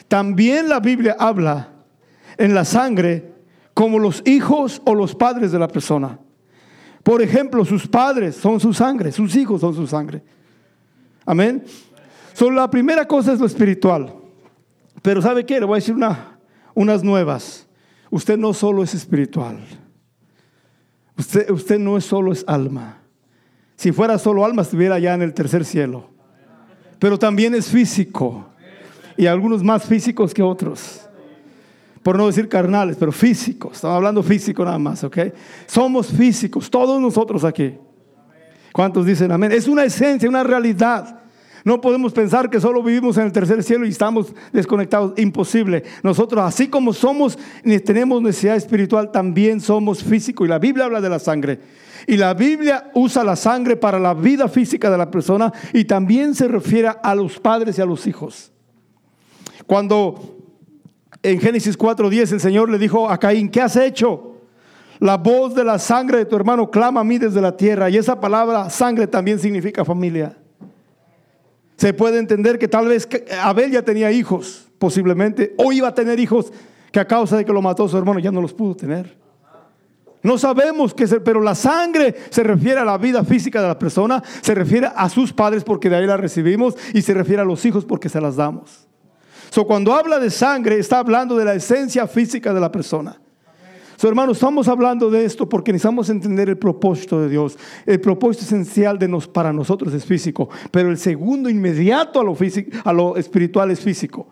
También 0.06 0.68
la 0.68 0.80
Biblia 0.80 1.16
habla 1.18 1.70
en 2.36 2.54
la 2.54 2.66
sangre 2.66 3.35
como 3.76 3.98
los 3.98 4.22
hijos 4.24 4.80
o 4.86 4.94
los 4.94 5.14
padres 5.14 5.52
de 5.52 5.58
la 5.58 5.68
persona. 5.68 6.18
Por 7.02 7.20
ejemplo, 7.20 7.62
sus 7.62 7.86
padres 7.86 8.34
son 8.34 8.58
su 8.58 8.72
sangre, 8.72 9.12
sus 9.12 9.36
hijos 9.36 9.60
son 9.60 9.74
su 9.74 9.86
sangre. 9.86 10.22
Amén. 11.26 11.62
So, 12.32 12.50
la 12.50 12.70
primera 12.70 13.06
cosa 13.06 13.34
es 13.34 13.38
lo 13.38 13.44
espiritual. 13.44 14.14
Pero 15.02 15.20
¿sabe 15.20 15.44
qué? 15.44 15.60
Le 15.60 15.66
voy 15.66 15.74
a 15.74 15.80
decir 15.82 15.94
una, 15.94 16.38
unas 16.72 17.04
nuevas. 17.04 17.68
Usted 18.10 18.38
no 18.38 18.54
solo 18.54 18.82
es 18.82 18.94
espiritual. 18.94 19.58
Usted, 21.18 21.50
usted 21.50 21.78
no 21.78 21.98
es 21.98 22.06
solo 22.06 22.32
es 22.32 22.44
alma. 22.48 23.02
Si 23.76 23.92
fuera 23.92 24.16
solo 24.16 24.42
alma, 24.42 24.62
estuviera 24.62 24.98
ya 24.98 25.12
en 25.12 25.20
el 25.20 25.34
tercer 25.34 25.66
cielo. 25.66 26.08
Pero 26.98 27.18
también 27.18 27.54
es 27.54 27.68
físico. 27.68 28.46
Y 29.18 29.26
algunos 29.26 29.62
más 29.62 29.84
físicos 29.84 30.32
que 30.32 30.42
otros 30.42 31.05
por 32.06 32.16
no 32.16 32.28
decir 32.28 32.48
carnales, 32.48 32.96
pero 32.96 33.10
físicos. 33.10 33.72
Estamos 33.72 33.96
hablando 33.96 34.22
físico 34.22 34.64
nada 34.64 34.78
más, 34.78 35.02
¿ok? 35.02 35.18
Somos 35.66 36.06
físicos, 36.06 36.70
todos 36.70 37.00
nosotros 37.00 37.42
aquí. 37.42 37.74
¿Cuántos 38.72 39.04
dicen 39.04 39.32
amén? 39.32 39.50
Es 39.50 39.66
una 39.66 39.82
esencia, 39.82 40.28
una 40.28 40.44
realidad. 40.44 41.18
No 41.64 41.80
podemos 41.80 42.12
pensar 42.12 42.48
que 42.48 42.60
solo 42.60 42.80
vivimos 42.80 43.16
en 43.16 43.24
el 43.24 43.32
tercer 43.32 43.60
cielo 43.64 43.84
y 43.84 43.88
estamos 43.88 44.32
desconectados. 44.52 45.14
Imposible. 45.16 45.82
Nosotros, 46.04 46.44
así 46.44 46.68
como 46.68 46.92
somos, 46.92 47.36
tenemos 47.84 48.22
necesidad 48.22 48.54
espiritual, 48.54 49.10
también 49.10 49.60
somos 49.60 50.04
físicos. 50.04 50.46
Y 50.46 50.48
la 50.48 50.60
Biblia 50.60 50.84
habla 50.84 51.00
de 51.00 51.08
la 51.08 51.18
sangre. 51.18 51.58
Y 52.06 52.16
la 52.16 52.34
Biblia 52.34 52.88
usa 52.94 53.24
la 53.24 53.34
sangre 53.34 53.76
para 53.76 53.98
la 53.98 54.14
vida 54.14 54.46
física 54.46 54.90
de 54.90 54.98
la 54.98 55.10
persona 55.10 55.52
y 55.72 55.86
también 55.86 56.36
se 56.36 56.46
refiere 56.46 56.92
a 57.02 57.14
los 57.16 57.40
padres 57.40 57.76
y 57.78 57.82
a 57.82 57.84
los 57.84 58.06
hijos. 58.06 58.52
Cuando 59.66 60.35
en 61.26 61.40
Génesis 61.40 61.76
4:10 61.76 62.32
el 62.32 62.40
Señor 62.40 62.70
le 62.70 62.78
dijo 62.78 63.10
a 63.10 63.18
Caín, 63.18 63.48
¿qué 63.48 63.60
has 63.60 63.76
hecho? 63.76 64.36
La 65.00 65.16
voz 65.16 65.54
de 65.54 65.64
la 65.64 65.78
sangre 65.78 66.18
de 66.18 66.24
tu 66.24 66.36
hermano 66.36 66.70
clama 66.70 67.00
a 67.00 67.04
mí 67.04 67.18
desde 67.18 67.40
la 67.40 67.56
tierra. 67.56 67.90
Y 67.90 67.96
esa 67.96 68.18
palabra 68.18 68.70
sangre 68.70 69.06
también 69.06 69.38
significa 69.38 69.84
familia. 69.84 70.36
Se 71.76 71.92
puede 71.92 72.18
entender 72.18 72.58
que 72.58 72.68
tal 72.68 72.88
vez 72.88 73.06
Abel 73.42 73.70
ya 73.72 73.82
tenía 73.82 74.10
hijos, 74.10 74.68
posiblemente, 74.78 75.54
o 75.58 75.72
iba 75.72 75.88
a 75.88 75.94
tener 75.94 76.18
hijos 76.18 76.52
que 76.92 77.00
a 77.00 77.06
causa 77.06 77.36
de 77.36 77.44
que 77.44 77.52
lo 77.52 77.60
mató 77.60 77.86
su 77.88 77.98
hermano 77.98 78.20
ya 78.20 78.30
no 78.30 78.40
los 78.40 78.54
pudo 78.54 78.74
tener. 78.74 79.18
No 80.22 80.38
sabemos 80.38 80.94
qué 80.94 81.04
es, 81.04 81.16
pero 81.24 81.40
la 81.40 81.54
sangre 81.54 82.14
se 82.30 82.42
refiere 82.42 82.80
a 82.80 82.84
la 82.84 82.96
vida 82.98 83.22
física 83.24 83.60
de 83.60 83.68
la 83.68 83.78
persona, 83.78 84.22
se 84.40 84.54
refiere 84.54 84.88
a 84.94 85.08
sus 85.08 85.32
padres 85.32 85.62
porque 85.62 85.90
de 85.90 85.96
ahí 85.96 86.06
la 86.06 86.16
recibimos 86.16 86.74
y 86.94 87.02
se 87.02 87.14
refiere 87.14 87.42
a 87.42 87.44
los 87.44 87.64
hijos 87.64 87.84
porque 87.84 88.08
se 88.08 88.20
las 88.20 88.36
damos. 88.36 88.85
So, 89.50 89.66
cuando 89.66 89.94
habla 89.94 90.18
de 90.18 90.30
sangre, 90.30 90.78
está 90.78 90.98
hablando 90.98 91.36
de 91.36 91.44
la 91.44 91.54
esencia 91.54 92.06
física 92.06 92.52
de 92.52 92.60
la 92.60 92.70
persona. 92.70 93.20
So, 93.96 94.08
hermanos, 94.08 94.36
estamos 94.36 94.68
hablando 94.68 95.10
de 95.10 95.24
esto 95.24 95.48
porque 95.48 95.72
necesitamos 95.72 96.10
entender 96.10 96.50
el 96.50 96.58
propósito 96.58 97.20
de 97.20 97.30
Dios. 97.30 97.58
El 97.86 98.00
propósito 98.00 98.44
esencial 98.44 98.98
de 98.98 99.08
nos, 99.08 99.26
para 99.26 99.52
nosotros 99.52 99.94
es 99.94 100.04
físico, 100.04 100.50
pero 100.70 100.90
el 100.90 100.98
segundo 100.98 101.48
inmediato 101.48 102.20
a 102.20 102.24
lo, 102.24 102.34
físico, 102.34 102.76
a 102.84 102.92
lo 102.92 103.16
espiritual 103.16 103.70
es 103.70 103.80
físico. 103.80 104.28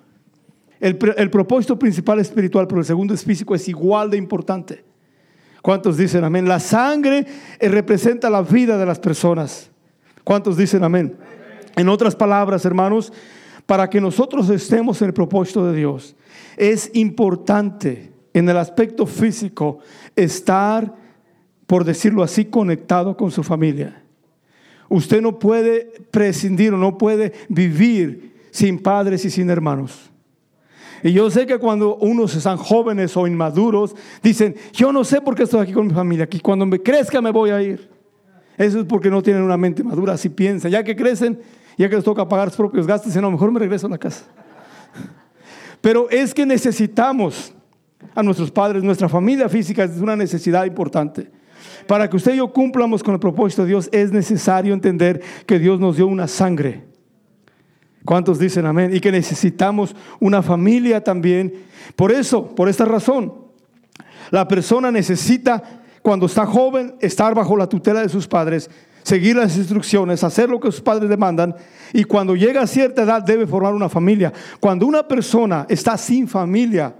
El, 0.81 0.99
el 1.17 1.31
propósito 1.31 1.79
principal 1.79 2.21
es 2.21 2.29
espiritual, 2.29 2.67
pero 2.67 2.81
el 2.81 2.87
segundo 2.87 3.15
es 3.15 3.25
físico, 3.25 3.55
es 3.55 3.67
igual 3.69 4.11
de 4.11 4.19
importante. 4.19 4.85
¿Cuántos 5.63 5.97
dicen 5.97 6.25
amén? 6.25 6.47
La 6.47 6.61
sangre 6.61 7.25
eh, 7.59 7.69
representa 7.71 8.29
la 8.29 8.43
vida 8.43 8.77
de 8.77 8.85
las 8.85 8.99
personas. 8.99 9.71
¿Cuántos 10.23 10.59
dicen 10.59 10.85
amén? 10.85 11.17
En 11.75 11.89
otras 11.89 12.15
palabras, 12.15 12.67
hermanos, 12.67 13.15
para 13.67 13.89
que 13.89 14.01
nosotros 14.01 14.51
estemos 14.51 15.01
en 15.01 15.09
el 15.09 15.15
propósito 15.15 15.67
de 15.67 15.77
Dios, 15.77 16.17
es 16.57 16.91
importante 16.95 18.13
en 18.33 18.49
el 18.49 18.57
aspecto 18.57 19.07
físico 19.07 19.79
estar, 20.17 20.95
por 21.67 21.85
decirlo 21.85 22.23
así, 22.23 22.45
conectado 22.45 23.17
con 23.17 23.31
su 23.31 23.43
familia. 23.43 24.03
Usted 24.89 25.23
no 25.23 25.39
puede 25.39 25.93
prescindir 26.11 26.75
o 26.75 26.77
no 26.77 26.99
puede 26.99 27.33
vivir 27.49 28.35
sin 28.51 28.79
padres 28.79 29.25
y 29.25 29.31
sin 29.31 29.51
hermanos. 29.51 30.11
Y 31.03 31.13
yo 31.13 31.31
sé 31.31 31.47
que 31.47 31.59
cuando 31.59 31.97
unos 31.97 32.35
están 32.35 32.57
jóvenes 32.57 33.17
o 33.17 33.27
inmaduros, 33.27 33.95
dicen, 34.23 34.55
yo 34.73 34.93
no 34.93 35.05
sé 35.05 35.21
por 35.21 35.35
qué 35.35 35.43
estoy 35.43 35.61
aquí 35.61 35.73
con 35.73 35.87
mi 35.87 35.93
familia, 35.93 36.27
que 36.27 36.41
cuando 36.41 36.65
me 36.65 36.81
crezca 36.81 37.21
me 37.21 37.31
voy 37.31 37.51
a 37.51 37.61
ir. 37.61 37.91
Eso 38.57 38.81
es 38.81 38.87
porque 38.87 39.11
no 39.11 39.23
tienen 39.23 39.43
una 39.43 39.57
mente 39.57 39.83
madura, 39.83 40.15
así 40.15 40.29
piensan. 40.29 40.71
Ya 40.71 40.83
que 40.83 40.97
crecen, 40.97 41.41
ya 41.77 41.89
que 41.89 41.97
les 41.97 42.05
toca 42.05 42.29
pagar 42.29 42.49
sus 42.49 42.57
propios 42.57 42.87
gastos, 42.87 43.13
dicen, 43.13 43.31
mejor 43.31 43.51
me 43.51 43.61
regreso 43.61 43.87
a 43.87 43.91
la 43.91 43.99
casa. 43.99 44.25
Pero 45.81 46.09
es 46.09 46.33
que 46.33 46.47
necesitamos 46.47 47.53
a 48.15 48.23
nuestros 48.23 48.51
padres, 48.51 48.83
nuestra 48.83 49.09
familia 49.09 49.49
física 49.49 49.85
es 49.85 49.99
una 49.99 50.17
necesidad 50.17 50.65
importante. 50.65 51.31
Para 51.87 52.09
que 52.09 52.17
usted 52.17 52.35
y 52.35 52.39
yo 52.39 52.53
cumplamos 52.53 53.03
con 53.03 53.15
el 53.15 53.21
propósito 53.21 53.63
de 53.63 53.69
Dios 53.69 53.89
es 53.93 54.13
necesario 54.13 54.73
entender 54.73 55.21
que 55.47 55.59
Dios 55.59 55.81
nos 55.81 55.97
dio 55.97 56.07
una 56.07 56.29
sangre. 56.29 56.85
¿Cuántos 58.05 58.39
dicen 58.39 58.67
amén? 58.67 58.95
Y 58.95 59.01
que 59.01 59.11
necesitamos 59.11 59.97
una 60.21 60.43
familia 60.43 61.03
también. 61.03 61.55
Por 61.97 62.13
eso, 62.13 62.55
por 62.55 62.69
esta 62.69 62.85
razón, 62.85 63.33
la 64.31 64.47
persona 64.47 64.91
necesita, 64.91 65.63
cuando 66.03 66.27
está 66.27 66.45
joven, 66.45 66.97
estar 67.01 67.35
bajo 67.35 67.57
la 67.57 67.67
tutela 67.67 68.03
de 68.03 68.09
sus 68.09 68.27
padres, 68.29 68.71
seguir 69.05 69.37
las 69.37 69.57
instrucciones, 69.57 70.25
hacer 70.25 70.49
lo 70.49 70.59
que 70.59 70.73
sus 70.73 70.81
padres 70.81 71.09
demandan. 71.09 71.55
Y 71.93 72.03
cuando 72.05 72.35
llega 72.35 72.63
a 72.63 72.67
cierta 72.67 73.03
edad 73.03 73.23
debe 73.23 73.47
formar 73.47 73.75
una 73.75 73.89
familia. 73.89 74.33
Cuando 74.59 74.87
una 74.87 75.07
persona 75.07 75.67
está 75.69 75.97
sin 75.97 76.27
familia, 76.27 76.93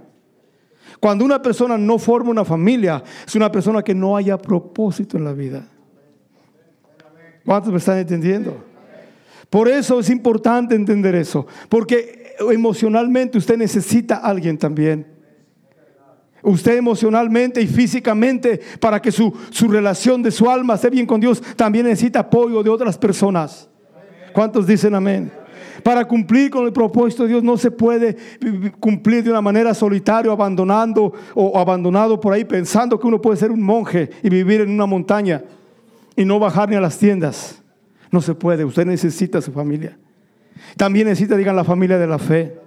cuando 0.99 1.25
una 1.25 1.41
persona 1.41 1.77
no 1.77 1.99
forma 1.99 2.29
una 2.29 2.45
familia, 2.45 3.03
es 3.27 3.35
una 3.35 3.51
persona 3.51 3.83
que 3.83 3.93
no 3.93 4.15
haya 4.15 4.37
propósito 4.37 5.17
en 5.17 5.25
la 5.25 5.33
vida. 5.33 5.67
¿Cuántos 7.43 7.71
me 7.71 7.79
están 7.79 7.97
entendiendo? 7.97 8.63
Por 9.49 9.67
eso 9.67 9.99
es 9.99 10.09
importante 10.09 10.75
entender 10.75 11.15
eso, 11.15 11.45
porque 11.69 12.35
emocionalmente 12.51 13.37
usted 13.37 13.57
necesita 13.57 14.17
a 14.17 14.29
alguien 14.29 14.57
también. 14.57 15.14
Usted 16.45 16.77
emocionalmente 16.77 17.61
y 17.61 17.67
físicamente, 17.67 18.61
para 18.79 19.01
que 19.01 19.11
su, 19.11 19.33
su 19.49 19.67
relación 19.67 20.23
de 20.23 20.31
su 20.31 20.49
alma 20.49 20.75
esté 20.75 20.89
bien 20.89 21.05
con 21.05 21.19
Dios, 21.19 21.41
también 21.55 21.85
necesita 21.85 22.19
apoyo 22.19 22.63
de 22.63 22.69
otras 22.69 22.97
personas. 22.97 23.67
¿Cuántos 24.31 24.67
dicen 24.67 24.95
amén? 24.95 25.31
Para 25.83 26.05
cumplir 26.05 26.49
con 26.49 26.65
el 26.65 26.73
propósito 26.73 27.23
de 27.23 27.29
Dios 27.29 27.43
no 27.43 27.57
se 27.57 27.69
puede 27.71 28.15
cumplir 28.79 29.23
de 29.23 29.29
una 29.29 29.41
manera 29.41 29.73
solitaria, 29.73 30.31
abandonando 30.31 31.13
o 31.33 31.57
abandonado 31.59 32.19
por 32.19 32.33
ahí, 32.33 32.45
pensando 32.45 32.99
que 32.99 33.07
uno 33.07 33.21
puede 33.21 33.37
ser 33.37 33.51
un 33.51 33.61
monje 33.61 34.09
y 34.23 34.29
vivir 34.29 34.61
en 34.61 34.71
una 34.71 34.85
montaña 34.85 35.43
y 36.15 36.25
no 36.25 36.39
bajar 36.39 36.69
ni 36.69 36.75
a 36.75 36.81
las 36.81 36.97
tiendas. 36.97 37.61
No 38.11 38.21
se 38.21 38.33
puede, 38.33 38.65
usted 38.65 38.85
necesita 38.85 39.41
su 39.41 39.51
familia. 39.51 39.97
También 40.77 41.07
necesita, 41.07 41.35
digan, 41.35 41.55
la 41.55 41.63
familia 41.63 41.97
de 41.97 42.07
la 42.07 42.17
fe. 42.17 42.57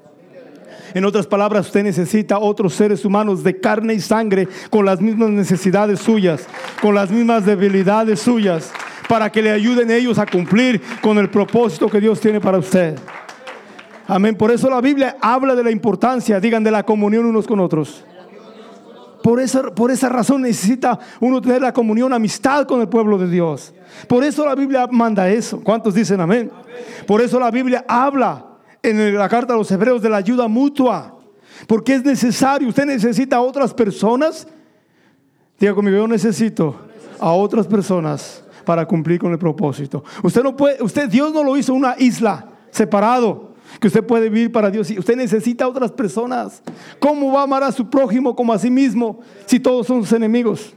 En 0.95 1.05
otras 1.05 1.27
palabras, 1.27 1.67
usted 1.67 1.85
necesita 1.85 2.39
otros 2.39 2.75
seres 2.75 3.05
humanos 3.05 3.43
de 3.45 3.61
carne 3.61 3.95
y 3.95 4.01
sangre 4.01 4.49
con 4.71 4.85
las 4.85 5.01
mismas 5.01 5.31
necesidades 5.31 6.01
suyas, 6.01 6.47
con 6.81 6.95
las 6.95 7.11
mismas 7.11 7.45
debilidades 7.45 8.21
suyas 8.21 8.73
para 9.09 9.33
que 9.33 9.43
le 9.43 9.51
ayuden 9.51 9.91
ellos 9.91 10.19
a 10.19 10.27
cumplir 10.27 10.81
con 11.01 11.19
el 11.19 11.31
propósito 11.31 11.89
que 11.89 12.01
Dios 12.01 12.21
tiene 12.21 12.41
para 12.41 12.59
usted. 12.59 12.97
Amén. 14.07 14.37
Por 14.37 14.51
eso 14.51 14.71
la 14.71 14.81
Biblia 14.81 15.17
habla 15.21 15.55
de 15.55 15.65
la 15.65 15.71
importancia, 15.71 16.39
digan, 16.41 16.63
de 16.63 16.71
la 16.71 16.83
comunión 16.83 17.27
unos 17.27 17.47
con 17.47 17.59
otros. 17.61 18.05
Por 19.23 19.41
esa, 19.41 19.75
por 19.75 19.91
esa 19.91 20.09
razón 20.09 20.43
necesita 20.43 20.99
uno 21.21 21.41
tener 21.41 21.61
la 21.61 21.73
comunión, 21.73 22.13
amistad 22.13 22.67
con 22.67 22.81
el 22.81 22.89
pueblo 22.89 23.19
de 23.19 23.29
Dios. 23.29 23.75
Por 24.07 24.23
eso 24.25 24.47
la 24.47 24.55
Biblia 24.55 24.87
manda 24.91 25.29
eso. 25.29 25.61
¿Cuántos 25.63 25.95
dicen 25.95 26.21
amén? 26.21 26.51
Por 27.07 27.21
eso 27.21 27.41
la 27.41 27.51
Biblia 27.51 27.85
habla 27.89 28.48
en 28.83 29.17
la 29.17 29.29
carta 29.29 29.55
a 29.55 29.57
los 29.57 29.71
hebreos 29.71 30.03
de 30.03 30.09
la 30.09 30.19
ayuda 30.19 30.49
mutua. 30.49 31.19
Porque 31.67 31.95
es 31.95 32.05
necesario. 32.05 32.69
Usted 32.69 32.87
necesita 32.87 33.37
a 33.37 33.41
otras 33.41 33.75
personas. 33.75 34.47
Diga 35.59 35.75
conmigo, 35.75 35.97
yo 35.97 36.09
necesito 36.09 36.77
a 37.19 37.33
otras 37.33 37.67
personas 37.67 38.45
para 38.65 38.87
cumplir 38.87 39.19
con 39.19 39.33
el 39.33 39.39
propósito. 39.39 40.05
Usted 40.23 40.43
no 40.43 40.57
puede, 40.57 40.83
usted, 40.83 41.09
Dios 41.09 41.33
no 41.33 41.43
lo 41.43 41.57
hizo 41.57 41.75
una 41.75 41.97
isla 41.99 42.49
separado 42.71 43.55
que 43.81 43.87
usted 43.87 44.05
puede 44.05 44.29
vivir 44.29 44.53
para 44.53 44.71
Dios. 44.71 44.91
Usted 44.91 45.17
necesita 45.17 45.65
a 45.65 45.69
otras 45.69 45.93
personas. 45.93 46.63
¿Cómo 46.99 47.33
va 47.33 47.41
a 47.41 47.45
amar 47.45 47.63
a 47.63 47.73
su 47.73 47.89
prójimo 47.89 48.35
como 48.35 48.53
a 48.53 48.59
sí 48.59 48.71
mismo 48.71 49.21
si 49.47 49.59
todos 49.59 49.87
son 49.87 50.03
sus 50.03 50.13
enemigos? 50.13 50.75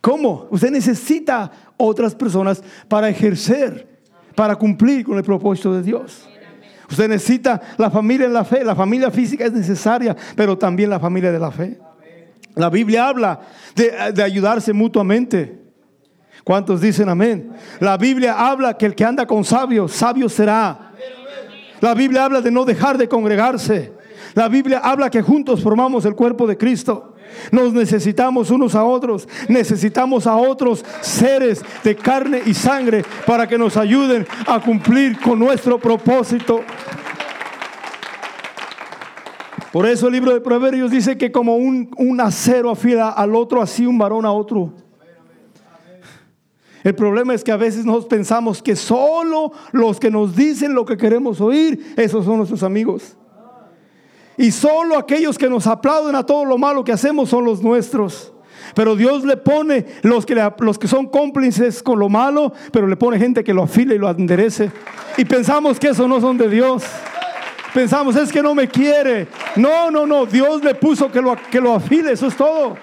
¿Cómo? 0.00 0.46
Usted 0.50 0.70
necesita 0.70 1.50
otras 1.76 2.14
personas 2.14 2.62
para 2.88 3.08
ejercer, 3.08 3.89
para 4.40 4.56
cumplir 4.56 5.04
con 5.04 5.18
el 5.18 5.22
propósito 5.22 5.74
de 5.74 5.82
Dios. 5.82 6.26
Usted 6.90 7.10
necesita 7.10 7.60
la 7.76 7.90
familia 7.90 8.24
en 8.24 8.32
la 8.32 8.42
fe. 8.42 8.64
La 8.64 8.74
familia 8.74 9.10
física 9.10 9.44
es 9.44 9.52
necesaria, 9.52 10.16
pero 10.34 10.56
también 10.56 10.88
la 10.88 10.98
familia 10.98 11.30
de 11.30 11.38
la 11.38 11.50
fe. 11.50 11.78
La 12.54 12.70
Biblia 12.70 13.06
habla 13.06 13.38
de, 13.74 14.22
ayudarse 14.22 14.72
mutuamente. 14.72 15.60
¿Cuántos 16.42 16.80
dicen 16.80 17.10
amén? 17.10 17.52
La 17.80 17.98
Biblia 17.98 18.48
habla 18.48 18.78
que 18.78 18.86
el 18.86 18.94
que 18.94 19.04
anda 19.04 19.26
con 19.26 19.44
sabios, 19.44 19.92
sabio 19.92 20.26
será. 20.30 20.92
La 21.82 21.92
Biblia 21.92 22.24
habla 22.24 22.40
de 22.40 22.50
no 22.50 22.64
dejar 22.64 22.96
de 22.96 23.10
congregarse. 23.10 23.92
La 24.32 24.48
Biblia 24.48 24.78
habla 24.82 25.10
que 25.10 25.20
juntos 25.20 25.62
formamos 25.62 26.06
el 26.06 26.14
cuerpo 26.14 26.46
de 26.46 26.56
Cristo. 26.56 27.09
Nos 27.50 27.72
necesitamos 27.72 28.50
unos 28.50 28.74
a 28.74 28.84
otros. 28.84 29.28
Necesitamos 29.48 30.26
a 30.26 30.36
otros 30.36 30.84
seres 31.00 31.62
de 31.84 31.96
carne 31.96 32.42
y 32.46 32.54
sangre 32.54 33.04
para 33.26 33.46
que 33.46 33.58
nos 33.58 33.76
ayuden 33.76 34.26
a 34.46 34.60
cumplir 34.60 35.18
con 35.20 35.38
nuestro 35.38 35.78
propósito. 35.78 36.62
Por 39.72 39.86
eso 39.86 40.08
el 40.08 40.14
libro 40.14 40.32
de 40.32 40.40
Proverbios 40.40 40.90
dice 40.90 41.16
que 41.16 41.30
como 41.30 41.56
un, 41.56 42.20
acero 42.20 42.70
afila 42.70 43.10
al 43.10 43.36
otro, 43.36 43.62
así 43.62 43.86
un 43.86 43.98
varón 43.98 44.26
a 44.26 44.32
otro. 44.32 44.72
El 46.82 46.94
problema 46.94 47.34
es 47.34 47.44
que 47.44 47.52
a 47.52 47.56
veces 47.56 47.84
nos 47.84 48.06
pensamos 48.06 48.62
que 48.62 48.74
solo 48.74 49.52
los 49.70 50.00
que 50.00 50.10
nos 50.10 50.34
dicen 50.34 50.74
lo 50.74 50.86
que 50.86 50.96
queremos 50.96 51.40
oír, 51.40 51.94
esos 51.96 52.24
son 52.24 52.38
nuestros 52.38 52.62
amigos. 52.62 53.16
Y 54.40 54.52
solo 54.52 54.96
aquellos 54.96 55.36
que 55.36 55.50
nos 55.50 55.66
aplauden 55.66 56.16
a 56.16 56.24
todo 56.24 56.46
lo 56.46 56.56
malo 56.56 56.82
que 56.82 56.92
hacemos 56.92 57.28
son 57.28 57.44
los 57.44 57.62
nuestros. 57.62 58.32
Pero 58.74 58.96
Dios 58.96 59.22
le 59.22 59.36
pone 59.36 59.84
los 60.00 60.24
que, 60.24 60.34
los 60.60 60.78
que 60.78 60.88
son 60.88 61.08
cómplices 61.08 61.82
con 61.82 61.98
lo 61.98 62.08
malo, 62.08 62.54
pero 62.72 62.86
le 62.86 62.96
pone 62.96 63.18
gente 63.18 63.44
que 63.44 63.52
lo 63.52 63.64
afile 63.64 63.96
y 63.96 63.98
lo 63.98 64.08
enderece. 64.08 64.72
Y 65.18 65.26
pensamos 65.26 65.78
que 65.78 65.88
eso 65.88 66.08
no 66.08 66.22
son 66.22 66.38
de 66.38 66.48
Dios. 66.48 66.82
Pensamos, 67.74 68.16
es 68.16 68.32
que 68.32 68.42
no 68.42 68.54
me 68.54 68.66
quiere. 68.66 69.28
No, 69.56 69.90
no, 69.90 70.06
no. 70.06 70.24
Dios 70.24 70.64
le 70.64 70.74
puso 70.74 71.12
que 71.12 71.20
lo, 71.20 71.36
que 71.50 71.60
lo 71.60 71.74
afile, 71.74 72.12
eso 72.12 72.26
es 72.26 72.34
todo. 72.34 72.78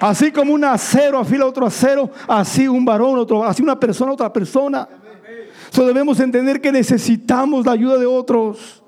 Así 0.00 0.32
como 0.32 0.54
un 0.54 0.64
acero 0.64 1.18
afila 1.18 1.44
otro 1.44 1.66
acero, 1.66 2.10
así 2.26 2.66
un 2.66 2.86
varón, 2.86 3.18
otro, 3.18 3.44
así 3.44 3.62
una 3.62 3.78
persona, 3.78 4.12
otra 4.12 4.32
persona. 4.32 4.88
So 5.68 5.84
debemos 5.86 6.18
entender 6.18 6.62
que 6.62 6.72
necesitamos 6.72 7.66
la 7.66 7.72
ayuda 7.72 7.98
de 7.98 8.06
otros. 8.06 8.83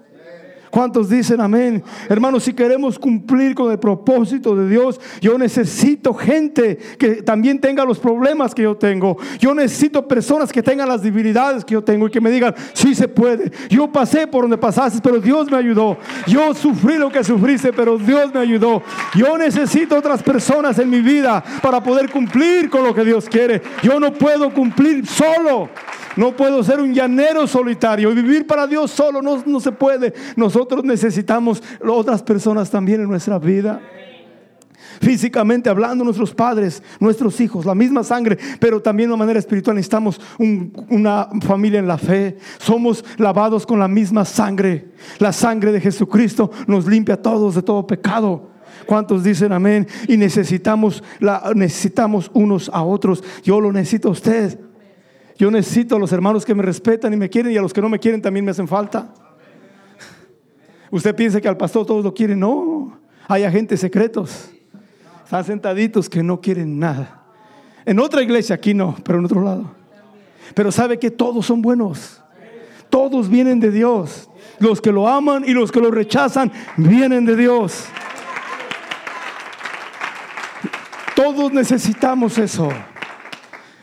¿Cuántos 0.76 1.08
dicen 1.08 1.40
amén? 1.40 1.82
Hermanos, 2.06 2.42
si 2.42 2.52
queremos 2.52 2.98
cumplir 2.98 3.54
con 3.54 3.72
el 3.72 3.78
propósito 3.78 4.54
de 4.54 4.68
Dios, 4.68 5.00
yo 5.22 5.38
necesito 5.38 6.12
gente 6.12 6.76
que 6.98 7.22
también 7.22 7.58
tenga 7.58 7.82
los 7.82 7.98
problemas 7.98 8.54
que 8.54 8.60
yo 8.60 8.76
tengo. 8.76 9.16
Yo 9.38 9.54
necesito 9.54 10.06
personas 10.06 10.52
que 10.52 10.62
tengan 10.62 10.86
las 10.86 11.00
debilidades 11.00 11.64
que 11.64 11.72
yo 11.72 11.82
tengo 11.82 12.08
y 12.08 12.10
que 12.10 12.20
me 12.20 12.30
digan, 12.30 12.54
sí 12.74 12.94
se 12.94 13.08
puede. 13.08 13.50
Yo 13.70 13.90
pasé 13.90 14.26
por 14.26 14.42
donde 14.42 14.58
pasaste, 14.58 15.00
pero 15.02 15.18
Dios 15.18 15.50
me 15.50 15.56
ayudó. 15.56 15.96
Yo 16.26 16.52
sufrí 16.52 16.98
lo 16.98 17.10
que 17.10 17.24
sufriste, 17.24 17.72
pero 17.72 17.96
Dios 17.96 18.34
me 18.34 18.40
ayudó. 18.40 18.82
Yo 19.14 19.38
necesito 19.38 19.96
otras 19.96 20.22
personas 20.22 20.78
en 20.78 20.90
mi 20.90 21.00
vida 21.00 21.42
para 21.62 21.82
poder 21.82 22.10
cumplir 22.10 22.68
con 22.68 22.84
lo 22.84 22.94
que 22.94 23.02
Dios 23.02 23.30
quiere. 23.30 23.62
Yo 23.82 23.98
no 23.98 24.12
puedo 24.12 24.52
cumplir 24.52 25.06
solo. 25.06 25.70
No 26.16 26.34
puedo 26.34 26.64
ser 26.64 26.80
un 26.80 26.94
llanero 26.94 27.46
solitario. 27.46 28.10
Vivir 28.14 28.46
para 28.46 28.66
Dios 28.66 28.90
solo 28.90 29.20
no, 29.20 29.42
no 29.44 29.60
se 29.60 29.70
puede. 29.70 30.14
Nosotros 30.34 30.65
necesitamos 30.84 31.62
otras 31.86 32.22
personas 32.22 32.70
también 32.70 33.00
en 33.00 33.08
nuestra 33.08 33.38
vida 33.38 33.80
físicamente 35.00 35.68
hablando, 35.68 36.04
nuestros 36.04 36.34
padres, 36.34 36.82
nuestros 37.00 37.40
hijos, 37.40 37.64
la 37.64 37.74
misma 37.74 38.04
sangre, 38.04 38.38
pero 38.60 38.80
también 38.80 39.10
de 39.10 39.16
manera 39.16 39.38
espiritual 39.38 39.76
necesitamos 39.76 40.20
una 40.38 41.28
familia 41.42 41.78
en 41.78 41.88
la 41.88 41.98
fe. 41.98 42.38
Somos 42.58 43.04
lavados 43.18 43.66
con 43.66 43.78
la 43.78 43.88
misma 43.88 44.24
sangre. 44.24 44.92
La 45.18 45.32
sangre 45.32 45.72
de 45.72 45.80
Jesucristo 45.80 46.50
nos 46.66 46.86
limpia 46.86 47.14
a 47.14 47.22
todos 47.22 47.54
de 47.54 47.62
todo 47.62 47.86
pecado. 47.86 48.50
¿Cuántos 48.86 49.24
dicen 49.24 49.52
amén? 49.52 49.86
Y 50.06 50.16
necesitamos, 50.16 51.02
la, 51.18 51.52
necesitamos 51.54 52.30
unos 52.34 52.70
a 52.72 52.82
otros. 52.82 53.24
Yo 53.42 53.60
lo 53.60 53.72
necesito 53.72 54.08
a 54.08 54.12
usted. 54.12 54.60
Yo 55.38 55.50
necesito 55.50 55.96
a 55.96 55.98
los 55.98 56.12
hermanos 56.12 56.44
que 56.46 56.54
me 56.54 56.62
respetan 56.62 57.12
y 57.12 57.16
me 57.16 57.28
quieren 57.28 57.52
y 57.52 57.56
a 57.56 57.62
los 57.62 57.72
que 57.72 57.82
no 57.82 57.88
me 57.88 57.98
quieren 57.98 58.22
también 58.22 58.44
me 58.44 58.52
hacen 58.52 58.68
falta. 58.68 59.12
Usted 60.90 61.14
piensa 61.14 61.40
que 61.40 61.48
al 61.48 61.56
pastor 61.56 61.86
todos 61.86 62.04
lo 62.04 62.14
quieren. 62.14 62.40
No, 62.40 62.98
hay 63.28 63.44
agentes 63.44 63.80
secretos. 63.80 64.50
Están 65.24 65.44
sentaditos 65.44 66.08
que 66.08 66.22
no 66.22 66.40
quieren 66.40 66.78
nada. 66.78 67.24
En 67.84 67.98
otra 67.98 68.22
iglesia, 68.22 68.54
aquí 68.54 68.74
no, 68.74 68.96
pero 69.04 69.18
en 69.18 69.24
otro 69.24 69.42
lado. 69.42 69.70
Pero 70.54 70.70
sabe 70.70 70.98
que 70.98 71.10
todos 71.10 71.46
son 71.46 71.62
buenos. 71.62 72.22
Todos 72.88 73.28
vienen 73.28 73.60
de 73.60 73.70
Dios. 73.70 74.30
Los 74.58 74.80
que 74.80 74.92
lo 74.92 75.08
aman 75.08 75.44
y 75.46 75.52
los 75.52 75.72
que 75.72 75.80
lo 75.80 75.90
rechazan 75.90 76.52
vienen 76.76 77.24
de 77.24 77.36
Dios. 77.36 77.86
Todos 81.14 81.52
necesitamos 81.52 82.38
eso. 82.38 82.68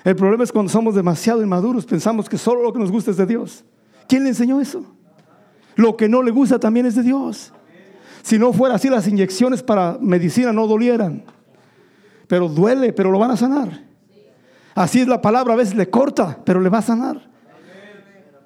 El 0.03 0.15
problema 0.15 0.43
es 0.43 0.51
cuando 0.51 0.71
somos 0.71 0.95
demasiado 0.95 1.41
inmaduros, 1.41 1.85
pensamos 1.85 2.29
que 2.29 2.37
solo 2.37 2.61
lo 2.61 2.73
que 2.73 2.79
nos 2.79 2.91
gusta 2.91 3.11
es 3.11 3.17
de 3.17 3.25
Dios. 3.25 3.63
¿Quién 4.07 4.23
le 4.23 4.29
enseñó 4.29 4.59
eso? 4.59 4.85
Lo 5.75 5.97
que 5.97 6.07
no 6.09 6.21
le 6.21 6.31
gusta 6.31 6.59
también 6.59 6.86
es 6.86 6.95
de 6.95 7.03
Dios. 7.03 7.53
Si 8.21 8.39
no 8.39 8.53
fuera 8.53 8.75
así, 8.75 8.89
las 8.89 9.07
inyecciones 9.07 9.62
para 9.63 9.97
medicina 9.99 10.53
no 10.53 10.67
dolieran. 10.67 11.23
Pero 12.27 12.47
duele, 12.47 12.93
pero 12.93 13.12
lo 13.12 13.19
van 13.19 13.31
a 13.31 13.38
sanar. 13.38 13.83
Así 14.75 15.01
es 15.01 15.07
la 15.07 15.21
palabra, 15.21 15.53
a 15.53 15.57
veces 15.57 15.75
le 15.75 15.89
corta, 15.89 16.39
pero 16.45 16.59
le 16.59 16.69
va 16.69 16.79
a 16.79 16.81
sanar. 16.81 17.21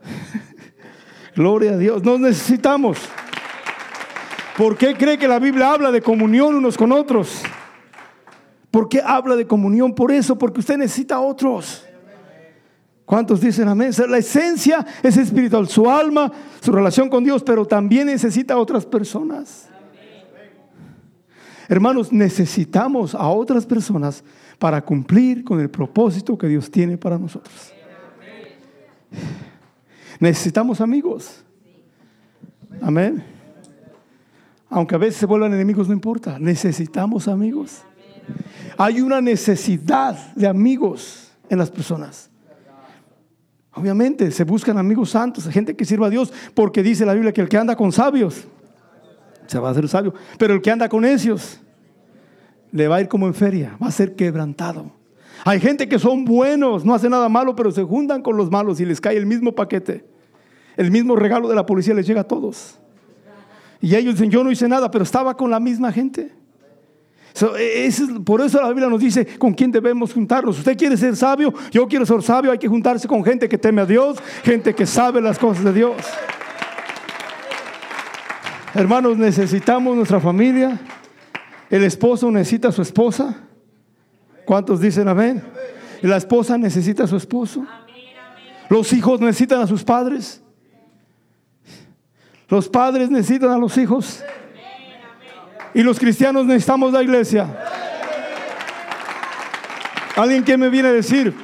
Gloria 1.36 1.74
a 1.74 1.78
Dios, 1.78 2.04
nos 2.04 2.20
necesitamos. 2.20 2.98
¿Por 4.58 4.76
qué 4.76 4.96
cree 4.96 5.18
que 5.20 5.28
la 5.28 5.38
Biblia 5.38 5.72
habla 5.72 5.92
de 5.92 6.02
comunión 6.02 6.56
unos 6.56 6.76
con 6.76 6.92
otros? 6.92 7.44
¿Por 8.72 8.90
qué 8.90 9.02
habla 9.06 9.36
de 9.36 9.46
comunión? 9.46 9.94
Por 9.94 10.12
eso, 10.12 10.38
porque 10.38 10.60
usted 10.60 10.78
necesita 10.78 11.16
a 11.16 11.20
otros. 11.22 11.87
¿Cuántos 13.08 13.40
dicen 13.40 13.70
amén? 13.70 13.92
La 14.10 14.18
esencia 14.18 14.86
es 15.02 15.16
espiritual, 15.16 15.70
su 15.70 15.90
alma, 15.90 16.30
su 16.60 16.74
relación 16.74 17.08
con 17.08 17.24
Dios, 17.24 17.42
pero 17.42 17.66
también 17.66 18.08
necesita 18.08 18.56
a 18.56 18.58
otras 18.58 18.86
personas. 18.86 19.70
Hermanos, 21.70 22.12
necesitamos 22.12 23.16
a 23.16 23.30
otras 23.30 23.66
personas 23.66 24.26
para 24.60 24.84
cumplir 24.84 25.46
con 25.46 25.62
el 25.62 25.70
propósito 25.70 26.38
que 26.38 26.48
Dios 26.48 26.70
tiene 26.70 26.98
para 26.98 27.18
nosotros. 27.18 27.72
Necesitamos 30.20 30.82
amigos. 30.82 31.46
Amén. 32.82 33.24
Aunque 34.70 34.96
a 34.96 34.98
veces 34.98 35.16
se 35.16 35.26
vuelvan 35.26 35.54
enemigos, 35.54 35.88
no 35.88 35.94
importa. 35.94 36.38
Necesitamos 36.40 37.30
amigos. 37.30 37.84
Hay 38.78 39.00
una 39.00 39.22
necesidad 39.22 40.36
de 40.36 40.46
amigos 40.46 41.32
en 41.50 41.58
las 41.58 41.72
personas. 41.72 42.27
Obviamente 43.78 44.32
se 44.32 44.44
buscan 44.44 44.78
amigos 44.80 45.12
santos, 45.12 45.48
gente 45.50 45.76
que 45.76 45.86
sirva 45.86 46.08
a 46.08 46.10
Dios, 46.10 46.34
porque 46.56 46.82
dice 46.82 47.06
la 47.06 47.14
Biblia 47.14 47.32
que 47.32 47.42
el 47.42 47.48
que 47.48 47.58
anda 47.58 47.76
con 47.76 47.92
sabios 47.92 48.48
se 49.46 49.60
va 49.60 49.70
a 49.70 49.72
hacer 49.72 49.88
sabio. 49.88 50.16
Pero 50.40 50.56
el 50.56 50.62
que 50.62 50.72
anda 50.72 50.90
con 50.90 51.04
necios 51.04 51.60
le 52.72 52.88
va 52.88 52.96
a 52.96 53.02
ir 53.02 53.08
como 53.08 53.28
en 53.28 53.36
feria, 53.36 53.78
va 53.82 53.88
a 53.88 53.92
ser 53.92 54.16
quebrantado. 54.16 54.92
Hay 55.46 55.60
gente 55.60 55.88
que 55.88 56.00
son 56.00 56.26
buenos, 56.26 56.84
no 56.86 56.96
hacen 56.96 57.12
nada 57.12 57.30
malo, 57.30 57.56
pero 57.56 57.70
se 57.72 57.84
juntan 57.84 58.24
con 58.24 58.36
los 58.36 58.50
malos 58.50 58.80
y 58.80 58.86
les 58.86 59.00
cae 59.00 59.16
el 59.16 59.28
mismo 59.28 59.54
paquete. 59.54 60.04
El 60.76 60.90
mismo 60.90 61.16
regalo 61.16 61.48
de 61.48 61.56
la 61.56 61.66
policía 61.66 61.94
les 61.94 62.08
llega 62.08 62.22
a 62.22 62.28
todos. 62.28 62.80
Y 63.80 63.96
ellos 63.96 64.16
dicen, 64.16 64.32
yo 64.32 64.44
no 64.44 64.50
hice 64.50 64.68
nada, 64.68 64.90
pero 64.90 65.04
estaba 65.04 65.38
con 65.38 65.52
la 65.52 65.60
misma 65.60 65.92
gente. 65.92 66.32
E, 67.58 67.90
por 68.26 68.42
eso 68.42 68.60
la 68.62 68.70
Biblia 68.70 68.90
nos 68.90 69.00
dice 69.00 69.38
con 69.38 69.54
quién 69.54 69.72
debemos 69.72 70.14
juntarnos. 70.14 70.58
Usted 70.58 70.78
quiere 70.78 70.98
ser 70.98 71.16
sabio, 71.16 71.54
yo 71.72 71.88
quiero 71.88 72.06
ser 72.06 72.22
sabio, 72.24 72.52
hay 72.52 72.58
que 72.58 72.68
juntarse 72.68 73.08
con 73.08 73.24
gente 73.24 73.48
que 73.48 73.58
teme 73.58 73.82
a 73.82 73.86
Dios, 73.86 74.18
gente 74.44 74.74
que 74.74 74.86
sabe 74.86 75.22
las 75.22 75.38
cosas 75.38 75.64
de 75.64 75.74
Dios. 75.74 75.96
Hermanos, 78.74 79.18
necesitamos 79.18 79.96
nuestra 79.96 80.20
familia. 80.20 80.80
El 81.70 81.84
esposo 81.84 82.32
necesita 82.32 82.70
a 82.70 82.72
su 82.72 82.82
esposa. 82.82 83.36
¿Cuántos 84.46 84.80
dicen 84.80 85.08
amén? 85.08 85.44
La 86.02 86.18
esposa 86.18 86.58
necesita 86.58 87.04
a 87.04 87.08
su 87.08 87.18
esposo. 87.18 87.66
Los 88.70 88.94
hijos 88.94 89.20
necesitan 89.20 89.62
a 89.62 89.68
sus 89.68 89.84
padres. 89.84 90.42
Los 92.50 92.70
padres 92.70 93.10
necesitan 93.10 93.52
a 93.52 93.58
los 93.58 93.78
hijos. 93.78 94.24
Y 95.78 95.84
los 95.84 96.00
cristianos 96.00 96.44
necesitamos 96.48 96.92
la 96.92 97.04
iglesia. 97.04 97.56
Alguien 100.16 100.44
que 100.44 100.58
me 100.58 100.70
viene 100.70 100.88
a 100.88 100.92
decir, 100.92 101.36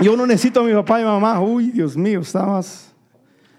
yo 0.00 0.16
no 0.16 0.26
necesito 0.26 0.58
a 0.58 0.64
mi 0.64 0.72
papá 0.72 1.00
y 1.00 1.04
mamá. 1.04 1.40
Uy, 1.40 1.70
Dios 1.70 1.96
mío, 1.96 2.22
está 2.22 2.44
más 2.44 2.92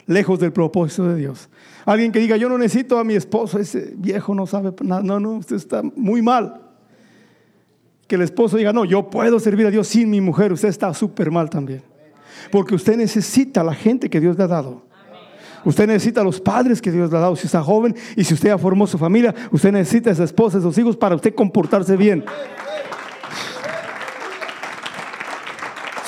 lejos 0.05 0.37
del 0.37 0.51
propósito 0.51 1.07
de 1.07 1.15
Dios. 1.15 1.47
Alguien 1.85 2.11
que 2.11 2.19
diga, 2.19 2.35
yo 2.35 2.49
no 2.49 2.57
necesito 2.57 2.99
a 2.99 3.05
mi 3.05 3.15
esposo, 3.15 3.59
ese 3.59 3.93
viejo 3.95 4.35
no 4.35 4.45
sabe 4.45 4.73
nada. 4.81 5.01
No, 5.01 5.21
no, 5.21 5.37
usted 5.37 5.55
está 5.55 5.83
muy 5.95 6.21
mal. 6.21 6.63
Que 8.05 8.15
el 8.15 8.21
esposo 8.21 8.57
diga, 8.57 8.73
no, 8.73 8.83
yo 8.83 9.09
puedo 9.09 9.39
servir 9.39 9.67
a 9.67 9.71
Dios 9.71 9.87
sin 9.87 10.09
mi 10.09 10.19
mujer. 10.19 10.51
Usted 10.51 10.67
está 10.67 10.93
súper 10.93 11.31
mal 11.31 11.49
también. 11.49 11.81
Porque 12.51 12.75
usted 12.75 12.97
necesita 12.97 13.61
a 13.61 13.63
la 13.63 13.73
gente 13.73 14.09
que 14.09 14.19
Dios 14.19 14.37
le 14.37 14.43
ha 14.43 14.47
dado. 14.47 14.88
Usted 15.65 15.87
necesita 15.87 16.21
a 16.21 16.23
los 16.23 16.39
padres 16.39 16.81
que 16.81 16.91
Dios 16.91 17.11
le 17.11 17.17
ha 17.17 17.21
dado 17.21 17.35
si 17.35 17.45
está 17.45 17.61
joven 17.61 17.95
y 18.15 18.23
si 18.23 18.33
usted 18.33 18.49
ya 18.49 18.57
formó 18.57 18.87
su 18.87 18.97
familia, 18.97 19.33
usted 19.51 19.71
necesita 19.71 20.09
a 20.09 20.13
esa 20.13 20.23
esposa, 20.23 20.57
a 20.57 20.61
sus 20.61 20.77
hijos 20.77 20.95
para 20.95 21.15
usted 21.15 21.33
comportarse 21.35 21.97
bien. 21.97 22.23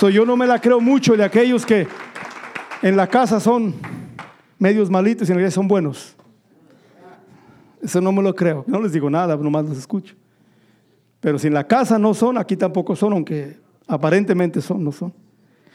yo 0.10 0.26
no 0.26 0.36
me 0.36 0.48
la 0.48 0.60
creo 0.60 0.80
mucho 0.80 1.16
de 1.16 1.24
aquellos 1.24 1.66
que 1.66 1.88
en 2.82 2.98
la 2.98 3.08
casa 3.08 3.40
son 3.40 3.76
medios 4.58 4.90
malitos 4.90 5.28
y 5.28 5.32
en 5.32 5.38
realidad 5.38 5.54
son 5.54 5.68
buenos. 5.68 6.16
Eso 7.82 8.02
no 8.02 8.12
me 8.12 8.22
lo 8.22 8.36
creo. 8.36 8.64
No 8.68 8.82
les 8.82 8.94
digo 8.94 9.10
nada, 9.10 9.36
nomás 9.36 9.66
los 9.66 9.78
escucho. 9.78 10.16
Pero 11.20 11.38
si 11.38 11.48
en 11.48 11.54
la 11.54 11.68
casa 11.68 12.00
no 12.00 12.14
son, 12.14 12.38
aquí 12.38 12.56
tampoco 12.56 12.96
son, 12.96 13.14
aunque 13.14 13.60
aparentemente 13.88 14.62
son, 14.62 14.84
no 14.84 14.92
son. 14.92 15.14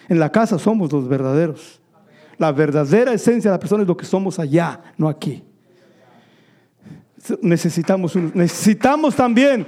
En 0.09 0.19
la 0.19 0.31
casa 0.31 0.59
somos 0.59 0.93
los 0.93 1.09
verdaderos. 1.09 1.81
La 2.38 2.53
verdadera 2.53 3.12
esencia 3.12 3.51
de 3.51 3.57
la 3.57 3.61
persona 3.61 3.83
es 3.83 3.88
lo 3.88 3.96
que 3.96 4.05
somos 4.05 4.38
allá, 4.38 4.81
no 4.99 5.09
aquí. 5.09 5.42
Necesitamos, 7.40 8.14
necesitamos 8.14 9.16
también 9.16 9.66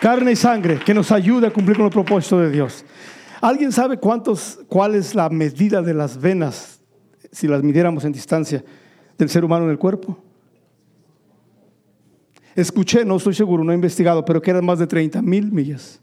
carne 0.00 0.32
y 0.32 0.36
sangre 0.36 0.78
que 0.78 0.94
nos 0.94 1.12
ayude 1.12 1.46
a 1.46 1.52
cumplir 1.52 1.76
con 1.76 1.86
el 1.86 1.92
propósito 1.92 2.38
de 2.40 2.50
Dios. 2.50 2.84
¿Alguien 3.40 3.70
sabe 3.70 3.98
cuántos, 3.98 4.60
cuál 4.68 4.94
es 4.94 5.14
la 5.14 5.28
medida 5.28 5.82
de 5.82 5.94
las 5.94 6.18
venas, 6.20 6.80
si 7.30 7.46
las 7.46 7.62
midiéramos 7.62 8.04
en 8.04 8.12
distancia, 8.12 8.64
del 9.18 9.28
ser 9.28 9.44
humano 9.44 9.66
en 9.66 9.70
el 9.70 9.78
cuerpo? 9.78 10.18
Escuché, 12.54 13.04
no 13.04 13.16
estoy 13.16 13.34
seguro, 13.34 13.62
no 13.62 13.72
he 13.72 13.74
investigado, 13.74 14.24
pero 14.24 14.40
que 14.40 14.50
eran 14.50 14.64
más 14.64 14.78
de 14.78 14.86
30 14.86 15.20
mil 15.20 15.52
millas. 15.52 16.00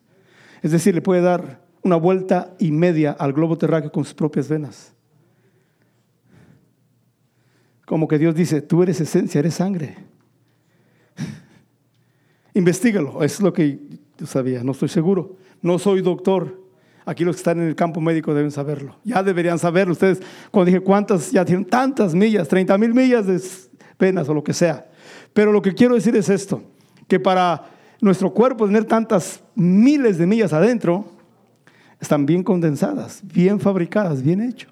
Es 0.62 0.72
decir, 0.72 0.93
le 0.93 1.02
puede 1.02 1.22
dar 1.22 1.62
una 1.84 1.96
vuelta 1.96 2.56
y 2.60 2.72
media 2.72 3.12
al 3.12 3.34
globo 3.34 3.58
terráqueo 3.58 3.91
con 3.91 4.04
sus 4.04 4.13
propias 4.13 4.48
venas. 4.48 4.93
Como 7.86 8.08
que 8.08 8.17
Dios 8.17 8.34
dice, 8.34 8.62
tú 8.62 8.81
eres 8.84 9.02
esencia, 9.02 9.40
eres 9.40 9.56
sangre. 9.56 9.98
Investígalo, 12.54 13.23
es 13.23 13.40
lo 13.42 13.52
que 13.52 13.79
yo 14.17 14.25
sabía, 14.25 14.63
no 14.63 14.71
estoy 14.71 14.90
seguro. 14.90 15.38
No 15.62 15.79
soy 15.79 16.02
doctor, 16.02 16.63
Aquí 17.06 17.25
los 17.25 17.36
que 17.36 17.40
están 17.40 17.60
en 17.60 17.67
el 17.67 17.75
campo 17.75 18.00
médico 18.00 18.34
deben 18.34 18.52
saberlo. 18.52 18.96
Ya 19.04 19.23
deberían 19.23 19.60
saberlo. 19.60 19.92
Ustedes, 19.92 20.21
cuando 20.52 20.67
dije 20.67 20.79
cuántas, 20.79 21.31
ya 21.31 21.44
tienen 21.44 21.65
tantas 21.65 22.15
millas, 22.15 22.48
30 22.48 22.77
mil 22.77 22.94
millas 22.94 23.27
de 23.27 23.42
penas 23.98 24.29
o 24.29 24.34
lo 24.34 24.44
que 24.44 24.54
sea. 24.54 24.90
Pero 25.34 25.52
lo 25.52 25.62
que 25.62 25.73
quiero 25.73 25.96
decir 25.96 26.15
es 26.15 26.29
esto, 26.29 26.63
que 27.08 27.19
para 27.19 27.69
nuestro 28.00 28.34
cuerpo 28.34 28.67
tener 28.67 28.86
tantas 28.86 29.44
miles 29.56 30.17
de 30.17 30.27
millas 30.27 30.54
adentro, 30.54 31.06
están 32.04 32.25
bien 32.25 32.43
condensadas, 32.43 33.21
bien 33.23 33.60
fabricadas, 33.60 34.21
bien 34.21 34.41
hecho. 34.41 34.67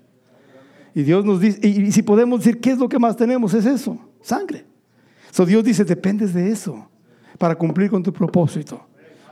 Y 0.94 1.04
Dios 1.04 1.26
nos 1.26 1.40
dice, 1.40 1.66
y, 1.66 1.92
si 1.92 2.04
podemos 2.04 2.42
decir, 2.42 2.60
¿qué 2.60 2.72
es 2.72 2.78
lo 2.78 2.90
que 2.90 3.00
más 3.00 3.16
tenemos? 3.16 3.54
Es 3.54 3.66
eso, 3.66 3.98
sangre. 4.22 4.66
So 5.32 5.46
Dios 5.46 5.64
dice, 5.64 5.86
dependes 5.86 6.34
de 6.34 6.52
eso 6.52 6.88
para 7.38 7.56
cumplir 7.56 7.90
con 7.90 8.04
tu 8.04 8.12
propósito. 8.12 8.86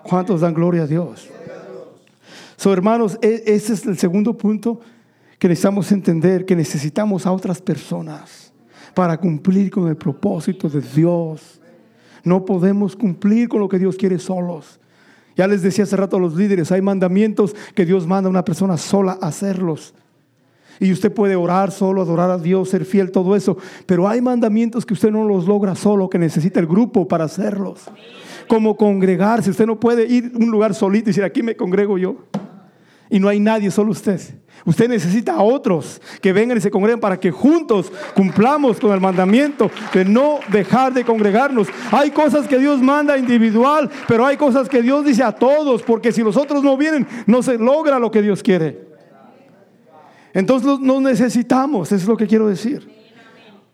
¿Cuántos 0.03 0.41
dan 0.41 0.53
gloria 0.53 0.83
a 0.83 0.87
Dios? 0.87 1.29
So, 2.55 2.71
hermanos, 2.71 3.19
e- 3.21 3.43
ese 3.45 3.73
es 3.73 3.85
el 3.85 3.97
segundo 3.97 4.37
punto 4.37 4.79
que 5.37 5.47
necesitamos 5.47 5.91
entender, 5.91 6.45
que 6.45 6.55
necesitamos 6.55 7.25
a 7.25 7.31
otras 7.31 7.61
personas 7.61 8.53
para 8.93 9.17
cumplir 9.17 9.69
con 9.69 9.87
el 9.87 9.97
propósito 9.97 10.69
de 10.69 10.81
Dios. 10.81 11.59
No 12.23 12.43
podemos 12.45 12.95
cumplir 12.95 13.49
con 13.49 13.59
lo 13.59 13.67
que 13.67 13.79
Dios 13.79 13.95
quiere 13.97 14.19
solos. 14.19 14.79
Ya 15.39 15.47
les 15.47 15.61
decía 15.61 15.85
hace 15.85 15.95
rato 15.95 16.17
a 16.17 16.19
los 16.19 16.35
líderes, 16.35 16.69
hay 16.69 16.81
mandamientos 16.81 17.55
que 17.73 17.85
Dios 17.85 18.05
manda 18.05 18.27
a 18.27 18.29
una 18.29 18.43
persona 18.43 18.75
sola 18.75 19.17
a 19.21 19.27
hacerlos. 19.27 19.93
Y 20.81 20.91
usted 20.91 21.13
puede 21.13 21.37
orar 21.37 21.71
solo, 21.71 22.01
adorar 22.01 22.29
a 22.29 22.37
Dios, 22.37 22.67
ser 22.67 22.83
fiel, 22.83 23.09
todo 23.09 23.37
eso. 23.37 23.55
Pero 23.85 24.09
hay 24.09 24.19
mandamientos 24.19 24.85
que 24.85 24.93
usted 24.93 25.11
no 25.11 25.23
los 25.23 25.47
logra 25.47 25.75
solo, 25.75 26.09
que 26.09 26.19
necesita 26.19 26.59
el 26.59 26.67
grupo 26.67 27.07
para 27.07 27.23
hacerlos. 27.23 27.85
Como 28.49 28.75
congregarse. 28.75 29.51
Usted 29.51 29.65
no 29.65 29.79
puede 29.79 30.07
ir 30.07 30.33
a 30.35 30.37
un 30.39 30.51
lugar 30.51 30.75
solito 30.75 31.09
y 31.09 31.11
decir, 31.11 31.23
aquí 31.23 31.41
me 31.41 31.55
congrego 31.55 31.97
yo. 31.97 32.17
Y 33.09 33.19
no 33.19 33.27
hay 33.27 33.39
nadie, 33.39 33.71
solo 33.71 33.91
usted. 33.91 34.21
Usted 34.65 34.89
necesita 34.89 35.33
a 35.33 35.41
otros 35.41 36.01
que 36.21 36.33
vengan 36.33 36.57
y 36.57 36.61
se 36.61 36.69
congreguen 36.69 36.99
para 36.99 37.19
que 37.19 37.31
juntos 37.31 37.91
cumplamos 38.13 38.79
con 38.79 38.91
el 38.91 38.99
mandamiento 38.99 39.71
de 39.93 40.05
no 40.05 40.39
dejar 40.51 40.93
de 40.93 41.03
congregarnos. 41.03 41.67
Hay 41.91 42.11
cosas 42.11 42.47
que 42.47 42.59
Dios 42.59 42.81
manda 42.81 43.17
individual, 43.17 43.89
pero 44.07 44.25
hay 44.25 44.37
cosas 44.37 44.69
que 44.69 44.81
Dios 44.81 45.05
dice 45.05 45.23
a 45.23 45.31
todos, 45.31 45.81
porque 45.81 46.11
si 46.11 46.21
los 46.21 46.37
otros 46.37 46.63
no 46.63 46.77
vienen, 46.77 47.07
no 47.25 47.41
se 47.41 47.57
logra 47.57 47.97
lo 47.97 48.11
que 48.11 48.21
Dios 48.21 48.43
quiere. 48.43 48.89
Entonces 50.33 50.79
nos 50.79 51.01
necesitamos, 51.01 51.91
eso 51.91 52.03
es 52.03 52.07
lo 52.07 52.17
que 52.17 52.27
quiero 52.27 52.47
decir. 52.47 52.99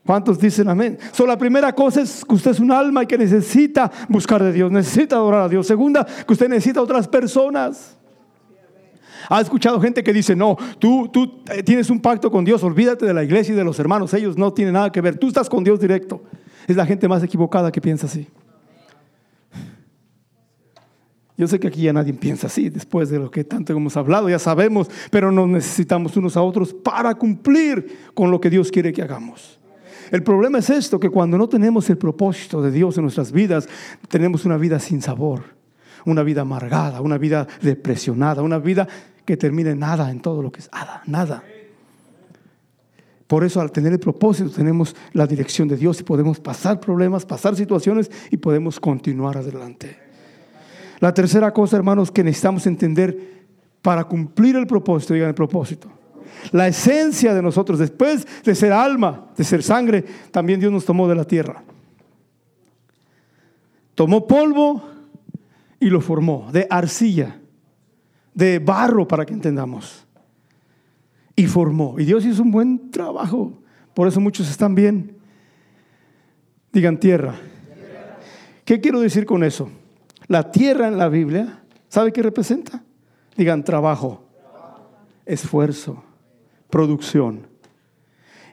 ¿Cuántos 0.05 0.39
dicen 0.39 0.69
amén? 0.69 0.99
So, 1.11 1.25
la 1.25 1.35
primera 1.35 1.73
cosa 1.73 2.01
es 2.01 2.23
que 2.23 2.35
usted 2.35 2.51
es 2.51 2.59
un 2.59 2.71
alma 2.71 3.03
y 3.03 3.07
que 3.07 3.17
necesita 3.17 3.91
buscar 4.07 4.41
de 4.43 4.53
Dios, 4.53 4.71
necesita 4.71 5.15
adorar 5.15 5.41
a 5.41 5.49
Dios. 5.49 5.65
Segunda, 5.65 6.05
que 6.05 6.31
usted 6.31 6.47
necesita 6.47 6.79
otras 6.79 7.07
personas. 7.07 7.97
Ha 9.29 9.41
escuchado 9.41 9.79
gente 9.81 10.03
que 10.03 10.13
dice, 10.13 10.35
no, 10.35 10.57
tú, 10.79 11.09
tú 11.11 11.41
eh, 11.51 11.63
tienes 11.63 11.89
un 11.89 11.99
pacto 11.99 12.31
con 12.31 12.45
Dios, 12.45 12.63
olvídate 12.63 13.05
de 13.05 13.13
la 13.13 13.23
iglesia 13.23 13.53
y 13.53 13.57
de 13.57 13.63
los 13.63 13.79
hermanos, 13.79 14.13
ellos 14.13 14.37
no 14.37 14.53
tienen 14.53 14.73
nada 14.73 14.91
que 14.91 15.01
ver, 15.01 15.17
tú 15.17 15.27
estás 15.27 15.49
con 15.49 15.63
Dios 15.63 15.79
directo. 15.79 16.23
Es 16.67 16.75
la 16.75 16.85
gente 16.85 17.07
más 17.07 17.23
equivocada 17.23 17.71
que 17.71 17.81
piensa 17.81 18.07
así. 18.07 18.27
Yo 21.37 21.47
sé 21.47 21.59
que 21.59 21.67
aquí 21.67 21.81
ya 21.81 21.91
nadie 21.91 22.13
piensa 22.13 22.47
así, 22.47 22.69
después 22.69 23.09
de 23.09 23.19
lo 23.19 23.29
que 23.29 23.43
tanto 23.43 23.73
hemos 23.73 23.97
hablado, 23.97 24.29
ya 24.29 24.39
sabemos, 24.39 24.89
pero 25.11 25.31
nos 25.31 25.49
necesitamos 25.49 26.15
unos 26.15 26.37
a 26.37 26.41
otros 26.41 26.73
para 26.73 27.13
cumplir 27.15 28.09
con 28.13 28.31
lo 28.31 28.39
que 28.39 28.49
Dios 28.49 28.71
quiere 28.71 28.93
que 28.93 29.01
hagamos. 29.01 29.59
El 30.11 30.23
problema 30.23 30.59
es 30.59 30.69
esto, 30.69 30.99
que 30.99 31.09
cuando 31.09 31.37
no 31.37 31.49
tenemos 31.49 31.89
el 31.89 31.97
propósito 31.97 32.61
de 32.61 32.71
Dios 32.71 32.97
en 32.97 33.03
nuestras 33.03 33.33
vidas, 33.33 33.67
tenemos 34.07 34.45
una 34.45 34.55
vida 34.55 34.79
sin 34.79 35.01
sabor, 35.01 35.54
una 36.05 36.23
vida 36.23 36.41
amargada, 36.41 37.01
una 37.01 37.17
vida 37.17 37.47
depresionada, 37.61 38.41
una 38.41 38.59
vida 38.59 38.87
que 39.25 39.37
termina 39.37 39.71
en 39.71 39.79
nada 39.79 40.11
en 40.11 40.21
todo 40.21 40.41
lo 40.41 40.51
que 40.51 40.59
es 40.59 40.69
nada, 40.71 41.01
nada. 41.05 41.43
Por 43.27 43.43
eso 43.43 43.59
al 43.59 43.71
tener 43.71 43.91
el 43.91 43.99
propósito 43.99 44.51
tenemos 44.51 44.95
la 45.13 45.25
dirección 45.25 45.67
de 45.67 45.77
Dios 45.77 45.99
y 45.99 46.03
podemos 46.03 46.39
pasar 46.39 46.79
problemas, 46.79 47.25
pasar 47.25 47.55
situaciones 47.55 48.11
y 48.29 48.37
podemos 48.37 48.79
continuar 48.79 49.37
adelante. 49.37 49.97
La 50.99 51.13
tercera 51.13 51.51
cosa, 51.51 51.75
hermanos, 51.75 52.11
que 52.11 52.23
necesitamos 52.23 52.67
entender 52.67 53.45
para 53.81 54.03
cumplir 54.03 54.55
el 54.55 54.67
propósito, 54.67 55.13
digan 55.13 55.29
el 55.29 55.35
propósito. 55.35 55.89
La 56.51 56.67
esencia 56.67 57.33
de 57.33 57.41
nosotros, 57.41 57.79
después 57.79 58.27
de 58.43 58.53
ser 58.53 58.71
alma, 58.71 59.27
de 59.35 59.43
ser 59.43 59.63
sangre, 59.63 60.05
también 60.31 60.59
Dios 60.59 60.71
nos 60.71 60.85
tomó 60.85 61.07
de 61.07 61.15
la 61.15 61.25
tierra. 61.25 61.63
Tomó 63.95 64.27
polvo 64.27 64.83
y 65.79 65.89
lo 65.89 66.01
formó 66.01 66.49
de 66.51 66.67
arcilla, 66.69 67.39
de 68.33 68.59
barro, 68.59 69.07
para 69.07 69.25
que 69.25 69.33
entendamos. 69.33 70.05
Y 71.35 71.47
formó. 71.47 71.99
Y 71.99 72.05
Dios 72.05 72.25
hizo 72.25 72.43
un 72.43 72.51
buen 72.51 72.91
trabajo. 72.91 73.53
Por 73.93 74.07
eso 74.07 74.19
muchos 74.19 74.49
están 74.49 74.75
bien. 74.75 75.17
Digan 76.71 76.99
tierra. 76.99 77.35
¿Qué 78.63 78.81
quiero 78.81 78.99
decir 78.99 79.25
con 79.25 79.43
eso? 79.43 79.69
La 80.27 80.51
tierra 80.51 80.87
en 80.87 80.97
la 80.97 81.07
Biblia, 81.07 81.63
¿sabe 81.87 82.11
qué 82.11 82.23
representa? 82.23 82.83
Digan 83.37 83.63
trabajo, 83.63 84.23
esfuerzo, 85.25 86.03
producción. 86.69 87.47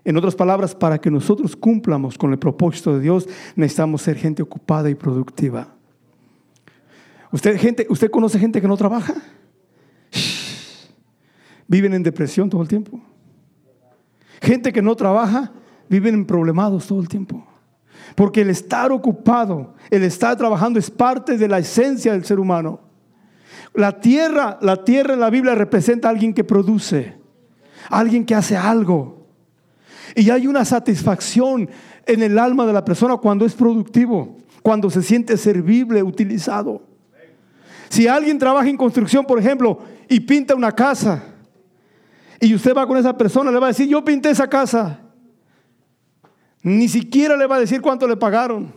En 0.05 0.17
otras 0.17 0.35
palabras, 0.35 0.75
para 0.75 1.01
que 1.01 1.11
nosotros 1.11 1.57
cumplamos 1.57 2.19
con 2.19 2.33
el 2.33 2.39
propósito 2.39 2.95
de 2.95 3.01
Dios, 3.01 3.29
necesitamos 3.55 4.03
ser 4.03 4.17
gente 4.17 4.43
ocupada 4.43 4.91
y 4.91 4.95
productiva. 4.95 5.77
¿Usted, 7.33 7.59
gente, 7.59 7.87
¿usted 7.89 8.11
conoce 8.11 8.39
gente 8.39 8.61
que 8.61 8.69
no 8.69 8.77
trabaja? 8.77 9.15
Viven 11.67 11.95
en 11.95 12.03
depresión 12.03 12.51
todo 12.51 12.61
el 12.61 12.69
tiempo. 12.69 13.01
Gente 14.43 14.73
que 14.73 14.83
no 14.83 14.95
trabaja, 14.95 15.53
viven 15.89 16.15
en 16.15 16.27
problemados 16.27 16.87
todo 16.87 17.01
el 17.01 17.09
tiempo. 17.09 17.47
Porque 18.15 18.43
el 18.43 18.51
estar 18.51 18.93
ocupado, 18.93 19.75
el 19.91 20.03
estar 20.03 20.37
trabajando 20.37 20.79
es 20.79 20.91
parte 20.91 21.39
de 21.39 21.49
la 21.49 21.59
esencia 21.59 22.13
del 22.13 22.27
ser 22.27 22.39
humano. 22.39 22.81
La 23.73 24.01
tierra, 24.01 24.59
la 24.61 24.85
tierra 24.85 25.15
en 25.15 25.21
la 25.21 25.31
Biblia 25.31 25.55
representa 25.55 26.09
a 26.09 26.11
alguien 26.11 26.35
que 26.35 26.45
produce, 26.45 27.17
alguien 27.89 28.27
que 28.27 28.35
hace 28.35 28.55
algo. 28.55 29.27
Y 30.15 30.29
hay 30.29 30.47
una 30.47 30.67
satisfacción 30.67 31.71
en 32.05 32.23
el 32.23 32.39
alma 32.39 32.67
de 32.67 32.75
la 32.75 32.85
persona 32.85 33.17
cuando 33.17 33.47
es 33.47 33.55
productivo, 33.55 34.37
cuando 34.63 34.91
se 34.91 35.03
siente 35.03 35.39
servible, 35.39 36.03
utilizado. 36.03 36.92
Si 37.93 38.09
alguien 38.09 38.39
trabaja 38.39 38.71
en 38.71 38.79
construcción, 38.79 39.27
por 39.27 39.39
ejemplo, 39.39 39.79
y 40.09 40.19
pinta 40.21 40.55
una 40.55 40.73
casa, 40.73 41.25
y 42.41 42.55
usted 42.55 42.75
va 42.75 42.87
con 42.87 42.97
esa 42.97 43.15
persona, 43.19 43.51
le 43.51 43.59
va 43.59 43.67
a 43.67 43.69
decir, 43.69 43.87
yo 43.87 44.03
pinté 44.03 44.31
esa 44.31 44.49
casa. 44.49 44.99
Ni 46.63 46.89
siquiera 46.89 47.37
le 47.37 47.47
va 47.47 47.57
a 47.57 47.61
decir 47.61 47.83
cuánto 47.83 48.09
le 48.09 48.17
pagaron. 48.17 48.73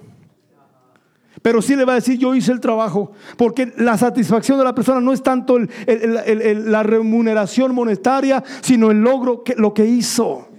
Pero 1.41 1.61
sí 1.61 1.77
le 1.77 1.85
va 1.85 1.93
a 1.93 1.95
decir, 1.95 2.19
yo 2.19 2.35
hice 2.35 2.51
el 2.51 2.59
trabajo. 2.59 3.13
Porque 3.37 3.71
la 3.77 3.97
satisfacción 3.97 4.57
de 4.57 4.65
la 4.65 4.75
persona 4.75 4.99
no 4.99 5.13
es 5.13 5.23
tanto 5.23 5.59
la 5.59 6.83
remuneración 6.83 7.73
monetaria, 7.73 8.43
sino 8.59 8.91
el 8.91 8.99
logro, 8.99 9.45
que, 9.45 9.55
lo 9.55 9.73
que 9.73 9.85
hizo. 9.85 10.49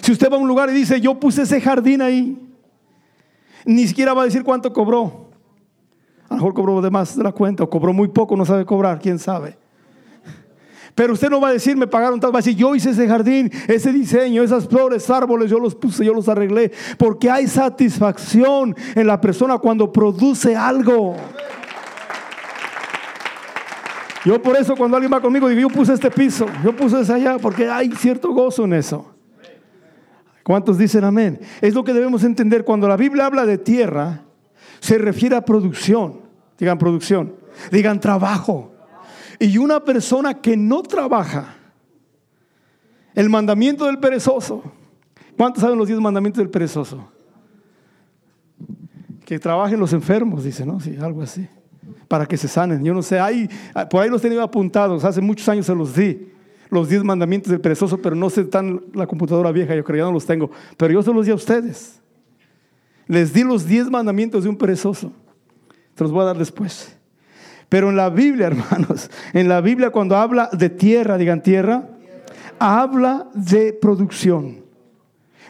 Si 0.00 0.12
usted 0.12 0.32
va 0.32 0.36
a 0.36 0.40
un 0.40 0.48
lugar 0.48 0.70
y 0.70 0.72
dice, 0.72 0.98
yo 0.98 1.20
puse 1.20 1.42
ese 1.42 1.60
jardín 1.60 2.00
ahí, 2.00 2.38
ni 3.66 3.86
siquiera 3.86 4.14
va 4.14 4.22
a 4.22 4.24
decir 4.24 4.44
cuánto 4.44 4.72
cobró. 4.72 5.27
A 6.28 6.34
lo 6.34 6.36
mejor 6.36 6.54
cobró 6.54 6.80
de 6.82 6.90
más 6.90 7.16
de 7.16 7.22
la 7.22 7.32
cuenta 7.32 7.64
o 7.64 7.70
cobró 7.70 7.92
muy 7.92 8.08
poco, 8.08 8.36
no 8.36 8.44
sabe 8.44 8.64
cobrar, 8.64 8.98
quién 8.98 9.18
sabe. 9.18 9.56
Pero 10.94 11.12
usted 11.12 11.30
no 11.30 11.40
va 11.40 11.48
a 11.48 11.52
decir, 11.52 11.76
me 11.76 11.86
pagaron 11.86 12.18
tal, 12.18 12.34
va 12.34 12.40
a 12.40 12.42
decir, 12.42 12.56
yo 12.56 12.74
hice 12.74 12.90
ese 12.90 13.06
jardín, 13.06 13.50
ese 13.68 13.92
diseño, 13.92 14.42
esas 14.42 14.66
flores, 14.66 15.08
árboles, 15.08 15.48
yo 15.48 15.60
los 15.60 15.74
puse, 15.74 16.04
yo 16.04 16.12
los 16.12 16.28
arreglé. 16.28 16.72
Porque 16.98 17.30
hay 17.30 17.46
satisfacción 17.46 18.74
en 18.96 19.06
la 19.06 19.20
persona 19.20 19.58
cuando 19.58 19.92
produce 19.92 20.56
algo. 20.56 21.14
Yo 24.24 24.42
por 24.42 24.56
eso 24.56 24.74
cuando 24.74 24.96
alguien 24.96 25.12
va 25.12 25.20
conmigo 25.20 25.48
digo, 25.48 25.60
yo 25.60 25.68
puse 25.68 25.94
este 25.94 26.10
piso, 26.10 26.46
yo 26.64 26.74
puse 26.74 27.00
ese 27.00 27.12
allá, 27.12 27.38
porque 27.38 27.70
hay 27.70 27.92
cierto 27.92 28.32
gozo 28.32 28.64
en 28.64 28.74
eso. 28.74 29.14
¿Cuántos 30.42 30.78
dicen 30.78 31.04
amén? 31.04 31.38
Es 31.60 31.74
lo 31.74 31.84
que 31.84 31.92
debemos 31.92 32.24
entender. 32.24 32.64
Cuando 32.64 32.88
la 32.88 32.96
Biblia 32.96 33.26
habla 33.26 33.46
de 33.46 33.58
tierra, 33.58 34.24
se 34.80 34.98
refiere 34.98 35.36
a 35.36 35.40
producción. 35.40 36.20
Digan 36.58 36.78
producción. 36.78 37.34
Digan 37.70 38.00
trabajo. 38.00 38.72
Y 39.38 39.58
una 39.58 39.84
persona 39.84 40.34
que 40.34 40.56
no 40.56 40.82
trabaja, 40.82 41.54
el 43.14 43.28
mandamiento 43.28 43.86
del 43.86 43.98
perezoso. 43.98 44.62
¿Cuántos 45.36 45.62
saben 45.62 45.78
los 45.78 45.86
diez 45.86 46.00
mandamientos 46.00 46.38
del 46.38 46.50
perezoso? 46.50 47.08
Que 49.24 49.38
trabajen 49.38 49.78
los 49.78 49.92
enfermos, 49.92 50.42
dice, 50.42 50.66
¿no? 50.66 50.80
Sí, 50.80 50.96
algo 51.00 51.22
así. 51.22 51.48
Para 52.08 52.26
que 52.26 52.36
se 52.36 52.48
sanen. 52.48 52.82
Yo 52.82 52.94
no 52.94 53.02
sé, 53.02 53.20
hay, 53.20 53.48
por 53.90 54.02
ahí 54.02 54.10
los 54.10 54.22
tenía 54.22 54.42
apuntados, 54.42 55.04
hace 55.04 55.20
muchos 55.20 55.48
años 55.48 55.66
se 55.66 55.74
los 55.74 55.94
di. 55.94 56.32
Los 56.70 56.88
diez 56.88 57.02
mandamientos 57.02 57.50
del 57.50 57.60
perezoso, 57.60 57.98
pero 57.98 58.14
no 58.14 58.28
sé, 58.28 58.42
están 58.42 58.82
la 58.92 59.06
computadora 59.06 59.52
vieja, 59.52 59.74
yo 59.74 59.84
creo 59.84 59.94
que 59.94 60.00
ya 60.00 60.04
no 60.04 60.12
los 60.12 60.26
tengo. 60.26 60.50
Pero 60.76 60.92
yo 60.92 61.02
se 61.02 61.12
los 61.12 61.24
di 61.24 61.32
a 61.32 61.36
ustedes. 61.36 62.00
Les 63.08 63.32
di 63.32 63.42
los 63.42 63.66
diez 63.66 63.90
mandamientos 63.90 64.44
de 64.44 64.50
un 64.50 64.56
perezoso. 64.56 65.12
Se 65.96 66.04
los 66.04 66.12
voy 66.12 66.22
a 66.22 66.26
dar 66.26 66.38
después. 66.38 66.94
Pero 67.68 67.90
en 67.90 67.96
la 67.96 68.10
Biblia, 68.10 68.46
hermanos, 68.48 69.10
en 69.32 69.48
la 69.48 69.60
Biblia 69.60 69.90
cuando 69.90 70.16
habla 70.16 70.48
de 70.52 70.68
tierra, 70.68 71.18
digan 71.18 71.42
tierra, 71.42 71.88
habla 72.58 73.28
de 73.34 73.72
producción. 73.72 74.64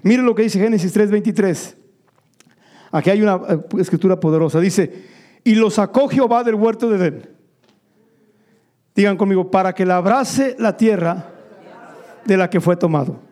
Miren 0.02 0.24
lo 0.24 0.34
que 0.34 0.42
dice 0.42 0.60
Génesis 0.60 0.96
3:23. 0.96 1.74
Aquí 2.92 3.10
hay 3.10 3.20
una 3.20 3.40
eh, 3.48 3.60
escritura 3.78 4.18
poderosa. 4.18 4.60
Dice, 4.60 5.04
y 5.44 5.54
lo 5.54 5.70
sacó 5.70 6.08
Jehová 6.08 6.44
del 6.44 6.54
huerto 6.54 6.88
de 6.88 6.96
Edén. 6.96 7.30
Digan 8.94 9.16
conmigo, 9.16 9.50
para 9.50 9.74
que 9.74 9.84
labrase 9.84 10.56
la 10.58 10.76
tierra 10.76 11.30
de 12.24 12.36
la 12.36 12.48
que 12.50 12.60
fue 12.60 12.76
tomado. 12.76 13.27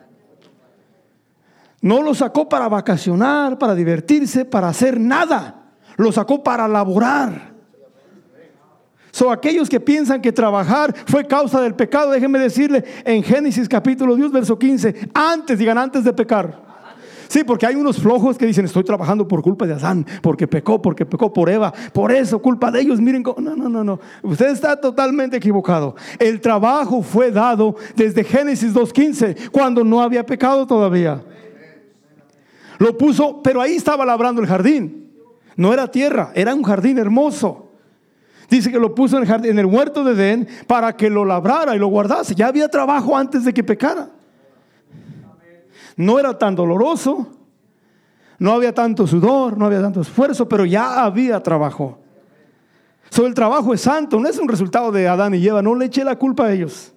No 1.80 2.02
lo 2.02 2.14
sacó 2.14 2.48
para 2.48 2.68
vacacionar, 2.68 3.58
para 3.58 3.74
divertirse, 3.74 4.44
para 4.44 4.68
hacer 4.68 4.98
nada. 4.98 5.62
Lo 5.96 6.12
sacó 6.12 6.42
para 6.42 6.66
laborar. 6.66 7.54
So, 9.16 9.30
aquellos 9.30 9.70
que 9.70 9.80
piensan 9.80 10.20
que 10.20 10.30
trabajar 10.30 10.94
fue 11.06 11.26
causa 11.26 11.60
del 11.62 11.74
pecado, 11.74 12.10
déjenme 12.10 12.38
decirle 12.38 12.84
en 13.02 13.22
Génesis 13.22 13.66
capítulo 13.66 14.14
10, 14.14 14.30
verso 14.30 14.58
15, 14.58 15.08
antes, 15.14 15.58
digan 15.58 15.78
antes 15.78 16.04
de 16.04 16.12
pecar. 16.12 16.66
Sí, 17.28 17.42
porque 17.42 17.66
hay 17.66 17.74
unos 17.76 17.96
flojos 17.96 18.36
que 18.36 18.46
dicen, 18.46 18.66
estoy 18.66 18.84
trabajando 18.84 19.26
por 19.26 19.42
culpa 19.42 19.66
de 19.66 19.72
Adán, 19.72 20.06
porque 20.22 20.46
pecó, 20.46 20.80
porque 20.80 21.06
pecó 21.06 21.32
por 21.32 21.48
Eva, 21.48 21.72
por 21.92 22.12
eso, 22.12 22.40
culpa 22.40 22.70
de 22.70 22.82
ellos. 22.82 23.00
Miren, 23.00 23.22
no, 23.22 23.56
no, 23.56 23.68
no, 23.68 23.82
no. 23.82 24.00
Usted 24.22 24.48
está 24.48 24.78
totalmente 24.78 25.38
equivocado. 25.38 25.96
El 26.18 26.40
trabajo 26.40 27.02
fue 27.02 27.30
dado 27.30 27.74
desde 27.94 28.22
Génesis 28.22 28.74
2.15, 28.74 29.50
cuando 29.50 29.82
no 29.82 30.02
había 30.02 30.24
pecado 30.24 30.66
todavía. 30.66 31.22
Lo 32.78 32.96
puso, 32.96 33.42
pero 33.42 33.60
ahí 33.60 33.76
estaba 33.76 34.04
labrando 34.04 34.40
el 34.40 34.46
jardín. 34.46 35.12
No 35.56 35.72
era 35.72 35.90
tierra, 35.90 36.32
era 36.34 36.54
un 36.54 36.62
jardín 36.62 36.98
hermoso. 36.98 37.70
Dice 38.48 38.70
que 38.70 38.78
lo 38.78 38.94
puso 38.94 39.16
en 39.16 39.22
el, 39.22 39.28
jardín, 39.28 39.52
en 39.52 39.58
el 39.58 39.66
huerto 39.66 40.04
de 40.04 40.12
Edén 40.12 40.48
para 40.66 40.96
que 40.96 41.10
lo 41.10 41.24
labrara 41.24 41.74
y 41.74 41.78
lo 41.78 41.88
guardase. 41.88 42.34
Ya 42.34 42.48
había 42.48 42.68
trabajo 42.68 43.16
antes 43.16 43.44
de 43.44 43.52
que 43.52 43.64
pecara. 43.64 44.10
No 45.96 46.18
era 46.18 46.38
tan 46.38 46.54
doloroso, 46.54 47.26
no 48.38 48.52
había 48.52 48.74
tanto 48.74 49.06
sudor, 49.06 49.56
no 49.56 49.64
había 49.64 49.80
tanto 49.80 50.02
esfuerzo, 50.02 50.48
pero 50.48 50.64
ya 50.64 51.02
había 51.02 51.42
trabajo. 51.42 51.98
So, 53.08 53.26
el 53.26 53.34
trabajo 53.34 53.72
es 53.72 53.80
santo, 53.80 54.20
no 54.20 54.28
es 54.28 54.38
un 54.38 54.48
resultado 54.48 54.92
de 54.92 55.08
Adán 55.08 55.34
y 55.34 55.46
Eva, 55.46 55.62
no 55.62 55.74
le 55.74 55.86
eché 55.86 56.04
la 56.04 56.16
culpa 56.16 56.46
a 56.46 56.52
ellos. 56.52 56.92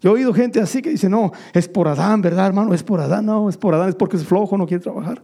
Yo 0.00 0.10
he 0.10 0.14
oído 0.14 0.32
gente 0.32 0.60
así 0.60 0.80
que 0.80 0.90
dice, 0.90 1.08
no, 1.08 1.32
es 1.52 1.68
por 1.68 1.88
Adán, 1.88 2.22
¿verdad, 2.22 2.46
hermano? 2.46 2.72
Es 2.72 2.82
por 2.82 3.00
Adán, 3.00 3.26
no, 3.26 3.48
es 3.48 3.56
por 3.56 3.74
Adán, 3.74 3.90
es 3.90 3.94
porque 3.94 4.16
es 4.16 4.24
flojo, 4.24 4.56
no 4.56 4.66
quiere 4.66 4.82
trabajar. 4.82 5.22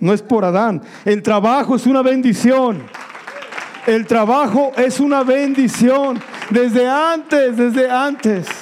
No 0.00 0.12
es 0.12 0.22
por 0.22 0.44
Adán. 0.44 0.82
El 1.04 1.22
trabajo 1.22 1.76
es 1.76 1.86
una 1.86 2.02
bendición. 2.02 2.82
El 3.86 4.06
trabajo 4.06 4.72
es 4.76 4.98
una 4.98 5.22
bendición. 5.22 6.20
Desde 6.50 6.88
antes, 6.88 7.56
desde 7.56 7.88
antes 7.88 8.61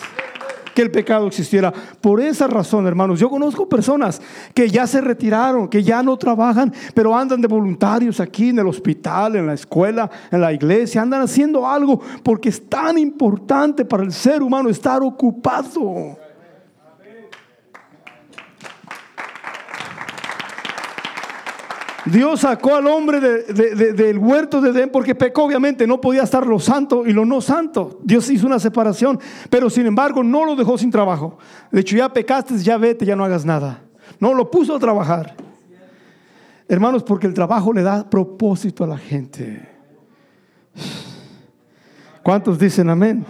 que 0.80 0.84
el 0.84 0.90
pecado 0.90 1.26
existiera. 1.26 1.70
Por 2.00 2.22
esa 2.22 2.46
razón, 2.46 2.86
hermanos, 2.86 3.20
yo 3.20 3.28
conozco 3.28 3.68
personas 3.68 4.22
que 4.54 4.70
ya 4.70 4.86
se 4.86 5.02
retiraron, 5.02 5.68
que 5.68 5.82
ya 5.82 6.02
no 6.02 6.16
trabajan, 6.16 6.72
pero 6.94 7.14
andan 7.14 7.42
de 7.42 7.48
voluntarios 7.48 8.18
aquí 8.18 8.48
en 8.48 8.60
el 8.60 8.66
hospital, 8.66 9.36
en 9.36 9.46
la 9.46 9.52
escuela, 9.52 10.10
en 10.30 10.40
la 10.40 10.54
iglesia, 10.54 11.02
andan 11.02 11.20
haciendo 11.20 11.68
algo 11.68 12.00
porque 12.22 12.48
es 12.48 12.66
tan 12.66 12.96
importante 12.96 13.84
para 13.84 14.04
el 14.04 14.12
ser 14.12 14.42
humano 14.42 14.70
estar 14.70 15.02
ocupado. 15.02 16.16
Dios 22.06 22.40
sacó 22.40 22.74
al 22.74 22.86
hombre 22.86 23.20
del 23.20 24.18
huerto 24.18 24.60
de 24.60 24.70
Edén 24.70 24.90
porque 24.90 25.14
pecó, 25.14 25.44
obviamente, 25.44 25.86
no 25.86 26.00
podía 26.00 26.22
estar 26.22 26.46
lo 26.46 26.58
santo 26.58 27.06
y 27.06 27.12
lo 27.12 27.24
no 27.24 27.40
santo. 27.40 28.00
Dios 28.02 28.30
hizo 28.30 28.46
una 28.46 28.58
separación, 28.58 29.18
pero 29.50 29.68
sin 29.68 29.86
embargo 29.86 30.22
no 30.22 30.44
lo 30.44 30.56
dejó 30.56 30.78
sin 30.78 30.90
trabajo. 30.90 31.38
De 31.70 31.80
hecho, 31.80 31.96
ya 31.96 32.12
pecaste, 32.12 32.58
ya 32.58 32.78
vete, 32.78 33.04
ya 33.04 33.16
no 33.16 33.24
hagas 33.24 33.44
nada. 33.44 33.82
No, 34.18 34.34
lo 34.34 34.50
puso 34.50 34.76
a 34.76 34.78
trabajar. 34.78 35.34
Hermanos, 36.68 37.02
porque 37.02 37.26
el 37.26 37.34
trabajo 37.34 37.72
le 37.72 37.82
da 37.82 38.08
propósito 38.08 38.84
a 38.84 38.86
la 38.86 38.98
gente. 38.98 39.68
¿Cuántos 42.22 42.58
dicen 42.58 42.88
amén? 42.88 43.24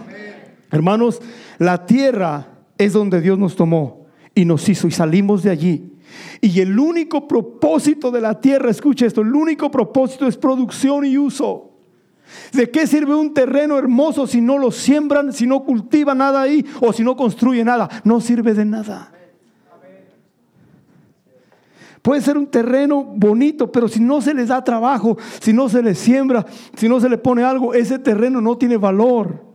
Hermanos, 0.69 1.21
la 1.57 1.85
tierra 1.85 2.47
es 2.77 2.93
donde 2.93 3.19
Dios 3.19 3.37
nos 3.37 3.55
tomó 3.55 4.05
y 4.33 4.45
nos 4.45 4.67
hizo 4.69 4.87
y 4.87 4.91
salimos 4.91 5.43
de 5.43 5.49
allí 5.49 5.90
y 6.41 6.59
el 6.59 6.77
único 6.77 7.27
propósito 7.27 8.11
de 8.11 8.21
la 8.21 8.39
tierra, 8.39 8.71
escucha 8.71 9.05
esto, 9.05 9.21
el 9.21 9.33
único 9.33 9.69
propósito 9.69 10.27
es 10.27 10.37
producción 10.37 11.05
y 11.05 11.17
uso. 11.17 11.69
¿De 12.53 12.69
qué 12.69 12.87
sirve 12.87 13.15
un 13.15 13.33
terreno 13.33 13.77
hermoso 13.77 14.25
si 14.25 14.41
no 14.41 14.57
lo 14.57 14.71
siembran, 14.71 15.33
si 15.33 15.45
no 15.45 15.63
cultivan 15.63 16.17
nada 16.17 16.41
ahí 16.41 16.65
o 16.79 16.93
si 16.93 17.03
no 17.03 17.15
construye 17.15 17.63
nada? 17.63 17.89
No 18.03 18.21
sirve 18.21 18.53
de 18.53 18.65
nada. 18.65 19.11
Puede 22.01 22.21
ser 22.21 22.37
un 22.37 22.47
terreno 22.47 23.03
bonito, 23.03 23.71
pero 23.71 23.87
si 23.87 23.99
no 23.99 24.21
se 24.21 24.33
les 24.33 24.47
da 24.47 24.63
trabajo, 24.63 25.17
si 25.39 25.53
no 25.53 25.69
se 25.69 25.83
les 25.83 25.99
siembra, 25.99 26.45
si 26.75 26.89
no 26.89 26.99
se 26.99 27.09
le 27.09 27.17
pone 27.17 27.43
algo, 27.43 27.73
ese 27.73 27.99
terreno 27.99 28.41
no 28.41 28.57
tiene 28.57 28.77
valor. 28.77 29.50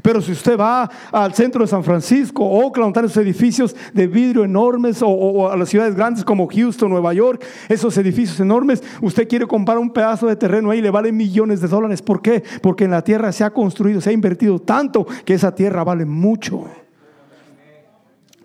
Pero 0.00 0.22
si 0.22 0.32
usted 0.32 0.58
va 0.58 0.88
al 1.10 1.34
centro 1.34 1.62
de 1.62 1.68
San 1.68 1.84
Francisco, 1.84 2.44
Oakland, 2.44 2.96
esos 2.98 3.16
edificios 3.18 3.76
de 3.92 4.06
vidrio 4.06 4.44
enormes, 4.44 5.02
o, 5.02 5.50
a 5.50 5.56
las 5.56 5.68
ciudades 5.68 5.94
grandes 5.94 6.24
como 6.24 6.48
Houston, 6.48 6.90
Nueva 6.90 7.12
York, 7.12 7.44
esos 7.68 7.96
edificios 7.98 8.38
enormes, 8.40 8.82
usted 9.00 9.28
quiere 9.28 9.46
comprar 9.46 9.78
un 9.78 9.92
pedazo 9.92 10.26
de 10.26 10.36
terreno 10.36 10.70
ahí, 10.70 10.80
le 10.80 10.90
vale 10.90 11.12
millones 11.12 11.60
de 11.60 11.68
dólares. 11.68 12.02
¿Por 12.02 12.22
qué? 12.22 12.42
Porque 12.62 12.84
en 12.84 12.92
la 12.92 13.02
tierra 13.02 13.32
se 13.32 13.44
ha 13.44 13.50
construido, 13.50 14.00
se 14.00 14.10
ha 14.10 14.12
invertido 14.12 14.58
tanto 14.58 15.06
que 15.24 15.34
esa 15.34 15.54
tierra 15.54 15.84
vale 15.84 16.04
mucho. 16.04 16.64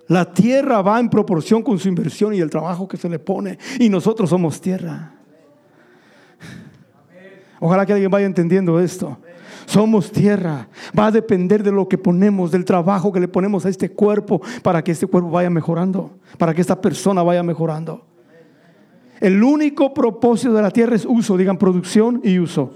La 0.07 0.31
tierra 0.33 0.81
va 0.81 0.99
en 0.99 1.09
proporción 1.09 1.61
con 1.61 1.77
su 1.79 1.89
inversión 1.89 2.33
y 2.33 2.39
el 2.39 2.49
trabajo 2.49 2.87
que 2.87 2.97
se 2.97 3.09
le 3.09 3.19
pone. 3.19 3.57
Y 3.79 3.89
nosotros 3.89 4.29
somos 4.29 4.61
tierra. 4.61 5.13
Ojalá 7.59 7.85
que 7.85 7.93
alguien 7.93 8.11
vaya 8.11 8.25
entendiendo 8.25 8.79
esto. 8.79 9.17
Somos 9.67 10.13
tierra. 10.13 10.69
Va 10.97 11.07
a 11.07 11.11
depender 11.11 11.61
de 11.61 11.73
lo 11.73 11.89
que 11.89 11.97
ponemos, 11.97 12.51
del 12.51 12.63
trabajo 12.63 13.11
que 13.11 13.19
le 13.19 13.27
ponemos 13.27 13.65
a 13.65 13.69
este 13.69 13.91
cuerpo 13.91 14.41
para 14.63 14.81
que 14.81 14.93
este 14.93 15.07
cuerpo 15.07 15.29
vaya 15.29 15.49
mejorando, 15.49 16.19
para 16.37 16.53
que 16.53 16.61
esta 16.61 16.79
persona 16.79 17.21
vaya 17.21 17.43
mejorando. 17.43 18.05
El 19.19 19.43
único 19.43 19.93
propósito 19.93 20.53
de 20.53 20.61
la 20.61 20.71
tierra 20.71 20.95
es 20.95 21.05
uso, 21.05 21.35
digan 21.35 21.57
producción 21.57 22.21
y 22.23 22.39
uso. 22.39 22.71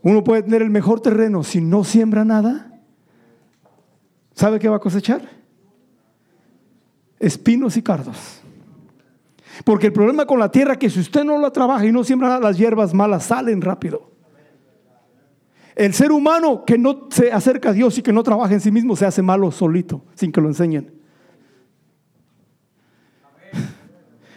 Uno 0.00 0.24
puede 0.24 0.44
tener 0.44 0.62
el 0.62 0.70
mejor 0.70 1.00
terreno 1.00 1.44
si 1.44 1.60
no 1.60 1.84
siembra 1.84 2.24
nada. 2.24 2.80
¿Sabe 4.32 4.58
qué 4.58 4.70
va 4.70 4.76
a 4.76 4.80
cosechar? 4.80 5.20
Espinos 7.18 7.76
y 7.76 7.82
cardos. 7.82 8.40
Porque 9.64 9.88
el 9.88 9.92
problema 9.92 10.24
con 10.24 10.38
la 10.38 10.50
tierra 10.50 10.72
es 10.72 10.78
que 10.78 10.88
si 10.88 11.00
usted 11.00 11.24
no 11.24 11.38
la 11.38 11.50
trabaja 11.50 11.84
y 11.84 11.92
no 11.92 12.04
siembra 12.04 12.28
nada, 12.28 12.40
las 12.40 12.56
hierbas 12.56 12.94
malas 12.94 13.26
salen 13.26 13.60
rápido. 13.60 14.13
El 15.76 15.92
ser 15.92 16.12
humano 16.12 16.64
que 16.64 16.78
no 16.78 17.08
se 17.10 17.32
acerca 17.32 17.70
a 17.70 17.72
Dios 17.72 17.98
y 17.98 18.02
que 18.02 18.12
no 18.12 18.22
trabaja 18.22 18.54
en 18.54 18.60
sí 18.60 18.70
mismo 18.70 18.94
se 18.94 19.06
hace 19.06 19.22
malo 19.22 19.50
solito, 19.50 20.04
sin 20.14 20.30
que 20.30 20.40
lo 20.40 20.48
enseñen. 20.48 20.92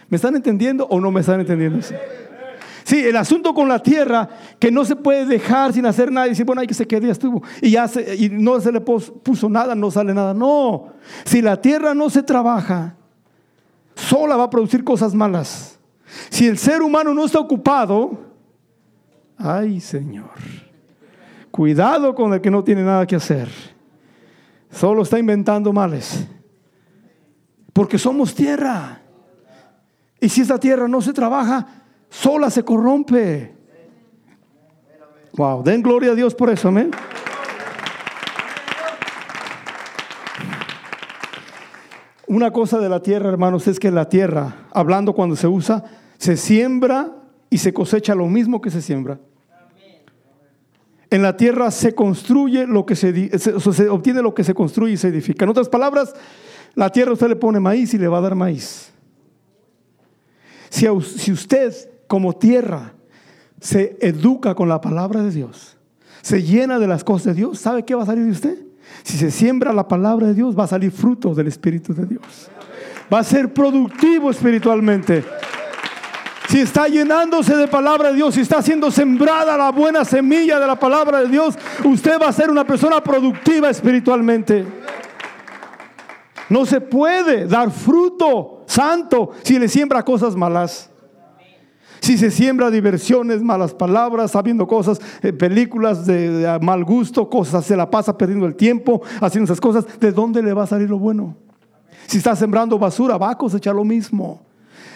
¿Me 0.08 0.16
están 0.16 0.34
entendiendo 0.34 0.86
o 0.86 1.00
no 1.00 1.10
me 1.10 1.20
están 1.20 1.40
entendiendo? 1.40 1.80
Sí, 2.84 3.04
el 3.04 3.16
asunto 3.16 3.52
con 3.52 3.68
la 3.68 3.82
tierra, 3.82 4.28
que 4.58 4.70
no 4.70 4.84
se 4.84 4.96
puede 4.96 5.26
dejar 5.26 5.74
sin 5.74 5.84
hacer 5.84 6.10
nada 6.10 6.26
y 6.26 6.30
decir, 6.30 6.46
bueno, 6.46 6.62
hay 6.62 6.66
que 6.66 6.74
se 6.74 6.86
quede, 6.86 7.06
ya 7.06 7.12
estuvo. 7.12 7.42
Y, 7.60 7.72
ya 7.72 7.88
y 8.18 8.30
no 8.30 8.58
se 8.60 8.72
le 8.72 8.80
puso 8.80 9.48
nada, 9.50 9.74
no 9.74 9.90
sale 9.90 10.14
nada. 10.14 10.32
No, 10.32 10.94
si 11.24 11.42
la 11.42 11.60
tierra 11.60 11.92
no 11.92 12.08
se 12.08 12.22
trabaja, 12.22 12.96
sola 13.94 14.36
va 14.36 14.44
a 14.44 14.50
producir 14.50 14.82
cosas 14.84 15.14
malas. 15.14 15.78
Si 16.30 16.46
el 16.46 16.56
ser 16.56 16.80
humano 16.80 17.12
no 17.12 17.26
está 17.26 17.38
ocupado, 17.38 18.18
ay 19.36 19.80
Señor. 19.80 20.30
Cuidado 21.50 22.14
con 22.14 22.32
el 22.34 22.40
que 22.40 22.50
no 22.50 22.62
tiene 22.62 22.82
nada 22.82 23.06
que 23.06 23.16
hacer. 23.16 23.48
Solo 24.70 25.02
está 25.02 25.18
inventando 25.18 25.72
males. 25.72 26.26
Porque 27.72 27.98
somos 27.98 28.34
tierra. 28.34 29.02
Y 30.20 30.28
si 30.28 30.42
esta 30.42 30.58
tierra 30.58 30.88
no 30.88 31.00
se 31.00 31.12
trabaja, 31.12 31.66
sola 32.10 32.50
se 32.50 32.64
corrompe. 32.64 33.54
Wow, 35.36 35.62
den 35.62 35.82
gloria 35.82 36.12
a 36.12 36.14
Dios 36.14 36.34
por 36.34 36.50
eso, 36.50 36.68
amén. 36.68 36.90
Una 42.26 42.50
cosa 42.50 42.78
de 42.78 42.88
la 42.88 43.00
tierra, 43.00 43.30
hermanos, 43.30 43.66
es 43.68 43.80
que 43.80 43.90
la 43.90 44.08
tierra, 44.08 44.66
hablando 44.72 45.14
cuando 45.14 45.34
se 45.34 45.46
usa, 45.46 45.84
se 46.18 46.36
siembra 46.36 47.12
y 47.48 47.58
se 47.58 47.72
cosecha 47.72 48.14
lo 48.14 48.26
mismo 48.26 48.60
que 48.60 48.70
se 48.70 48.82
siembra. 48.82 49.18
En 51.10 51.22
la 51.22 51.36
tierra 51.36 51.70
se 51.70 51.94
construye 51.94 52.66
lo 52.66 52.84
que 52.84 52.94
se, 52.94 53.38
se, 53.38 53.88
obtiene 53.88 54.20
lo 54.20 54.34
que 54.34 54.44
se 54.44 54.54
construye 54.54 54.94
y 54.94 54.96
se 54.96 55.08
edifica. 55.08 55.44
En 55.44 55.50
otras 55.50 55.68
palabras, 55.68 56.14
la 56.74 56.90
tierra 56.90 57.12
usted 57.12 57.28
le 57.28 57.36
pone 57.36 57.60
maíz 57.60 57.94
y 57.94 57.98
le 57.98 58.08
va 58.08 58.18
a 58.18 58.22
dar 58.22 58.34
maíz. 58.34 58.90
Si, 60.68 60.86
si 61.00 61.32
usted 61.32 61.74
como 62.06 62.34
tierra 62.34 62.92
se 63.60 63.96
educa 64.00 64.54
con 64.54 64.68
la 64.68 64.80
palabra 64.80 65.22
de 65.22 65.30
Dios, 65.30 65.78
se 66.20 66.42
llena 66.42 66.78
de 66.78 66.86
las 66.86 67.04
cosas 67.04 67.34
de 67.34 67.34
Dios, 67.34 67.58
¿sabe 67.58 67.84
qué 67.84 67.94
va 67.94 68.02
a 68.02 68.06
salir 68.06 68.24
de 68.24 68.30
usted? 68.32 68.58
Si 69.02 69.16
se 69.16 69.30
siembra 69.30 69.72
la 69.72 69.88
palabra 69.88 70.26
de 70.26 70.34
Dios, 70.34 70.58
va 70.58 70.64
a 70.64 70.68
salir 70.68 70.90
fruto 70.90 71.34
del 71.34 71.46
Espíritu 71.46 71.94
de 71.94 72.04
Dios. 72.04 72.50
Va 73.12 73.20
a 73.20 73.24
ser 73.24 73.54
productivo 73.54 74.30
espiritualmente 74.30 75.24
si 76.48 76.60
está 76.60 76.88
llenándose 76.88 77.54
de 77.54 77.68
palabra 77.68 78.08
de 78.08 78.16
Dios, 78.16 78.34
si 78.34 78.40
está 78.40 78.62
siendo 78.62 78.90
sembrada 78.90 79.56
la 79.58 79.70
buena 79.70 80.02
semilla 80.04 80.58
de 80.58 80.66
la 80.66 80.76
palabra 80.76 81.20
de 81.20 81.28
Dios, 81.28 81.58
usted 81.84 82.18
va 82.20 82.28
a 82.28 82.32
ser 82.32 82.50
una 82.50 82.64
persona 82.64 83.02
productiva 83.02 83.68
espiritualmente. 83.68 84.64
No 86.48 86.64
se 86.64 86.80
puede 86.80 87.46
dar 87.46 87.70
fruto 87.70 88.64
santo 88.66 89.32
si 89.42 89.58
le 89.58 89.68
siembra 89.68 90.02
cosas 90.02 90.34
malas. 90.34 90.88
Si 92.00 92.16
se 92.16 92.30
siembra 92.30 92.70
diversiones, 92.70 93.42
malas 93.42 93.74
palabras, 93.74 94.30
sabiendo 94.30 94.66
cosas, 94.66 95.00
eh, 95.20 95.34
películas 95.34 96.06
de, 96.06 96.30
de 96.30 96.58
mal 96.60 96.82
gusto, 96.82 97.28
cosas, 97.28 97.66
se 97.66 97.76
la 97.76 97.90
pasa 97.90 98.16
perdiendo 98.16 98.46
el 98.46 98.54
tiempo 98.54 99.02
haciendo 99.20 99.44
esas 99.44 99.60
cosas, 99.60 99.84
¿de 100.00 100.12
dónde 100.12 100.42
le 100.42 100.54
va 100.54 100.62
a 100.62 100.66
salir 100.66 100.88
lo 100.88 100.98
bueno? 100.98 101.36
Si 102.06 102.16
está 102.16 102.34
sembrando 102.34 102.78
basura, 102.78 103.18
va 103.18 103.32
a 103.32 103.36
cosechar 103.36 103.74
lo 103.74 103.84
mismo. 103.84 104.47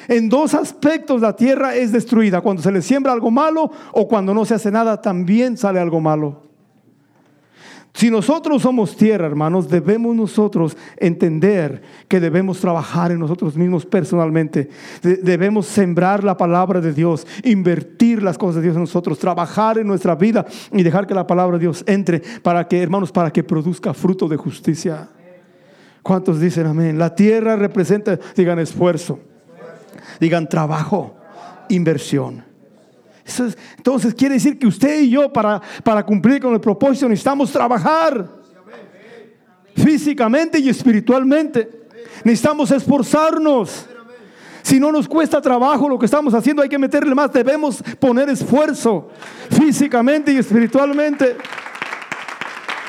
En 0.08 0.28
dos 0.28 0.54
aspectos 0.54 1.20
la 1.20 1.34
tierra 1.36 1.74
es 1.74 1.92
destruida, 1.92 2.40
cuando 2.40 2.62
se 2.62 2.72
le 2.72 2.82
siembra 2.82 3.12
algo 3.12 3.30
malo 3.30 3.70
o 3.92 4.08
cuando 4.08 4.34
no 4.34 4.44
se 4.44 4.54
hace 4.54 4.70
nada, 4.70 5.00
también 5.00 5.56
sale 5.56 5.78
algo 5.80 6.00
malo. 6.00 6.42
Si 7.94 8.10
nosotros 8.10 8.62
somos 8.62 8.96
tierra, 8.96 9.26
hermanos, 9.26 9.68
debemos 9.68 10.16
nosotros 10.16 10.78
entender 10.96 11.82
que 12.08 12.20
debemos 12.20 12.58
trabajar 12.58 13.12
en 13.12 13.18
nosotros 13.18 13.54
mismos 13.54 13.84
personalmente. 13.84 14.70
De- 15.02 15.16
debemos 15.16 15.66
sembrar 15.66 16.24
la 16.24 16.38
palabra 16.38 16.80
de 16.80 16.94
Dios, 16.94 17.26
invertir 17.44 18.22
las 18.22 18.38
cosas 18.38 18.56
de 18.56 18.62
Dios 18.62 18.76
en 18.76 18.80
nosotros, 18.80 19.18
trabajar 19.18 19.76
en 19.76 19.86
nuestra 19.86 20.14
vida 20.14 20.46
y 20.72 20.82
dejar 20.82 21.06
que 21.06 21.12
la 21.12 21.26
palabra 21.26 21.58
de 21.58 21.64
Dios 21.64 21.84
entre 21.86 22.22
para 22.42 22.66
que, 22.66 22.82
hermanos, 22.82 23.12
para 23.12 23.30
que 23.30 23.44
produzca 23.44 23.92
fruto 23.92 24.26
de 24.26 24.38
justicia. 24.38 25.10
¿Cuántos 26.02 26.40
dicen 26.40 26.66
amén? 26.66 26.98
La 26.98 27.14
tierra 27.14 27.56
representa, 27.56 28.18
digan 28.34 28.58
esfuerzo, 28.58 29.20
digan 30.22 30.48
trabajo, 30.48 31.16
inversión. 31.68 32.44
Entonces 33.76 34.14
quiere 34.14 34.34
decir 34.34 34.56
que 34.56 34.68
usted 34.68 35.00
y 35.00 35.10
yo 35.10 35.32
para, 35.32 35.60
para 35.82 36.06
cumplir 36.06 36.40
con 36.40 36.54
el 36.54 36.60
propósito 36.60 37.08
necesitamos 37.08 37.50
trabajar 37.50 38.28
físicamente 39.74 40.60
y 40.60 40.68
espiritualmente. 40.68 41.88
Necesitamos 42.22 42.70
esforzarnos. 42.70 43.86
Si 44.62 44.78
no 44.78 44.92
nos 44.92 45.08
cuesta 45.08 45.40
trabajo 45.40 45.88
lo 45.88 45.98
que 45.98 46.06
estamos 46.06 46.34
haciendo, 46.34 46.62
hay 46.62 46.68
que 46.68 46.78
meterle 46.78 47.16
más. 47.16 47.32
Debemos 47.32 47.82
poner 47.98 48.28
esfuerzo 48.28 49.10
físicamente 49.50 50.32
y 50.32 50.36
espiritualmente. 50.36 51.36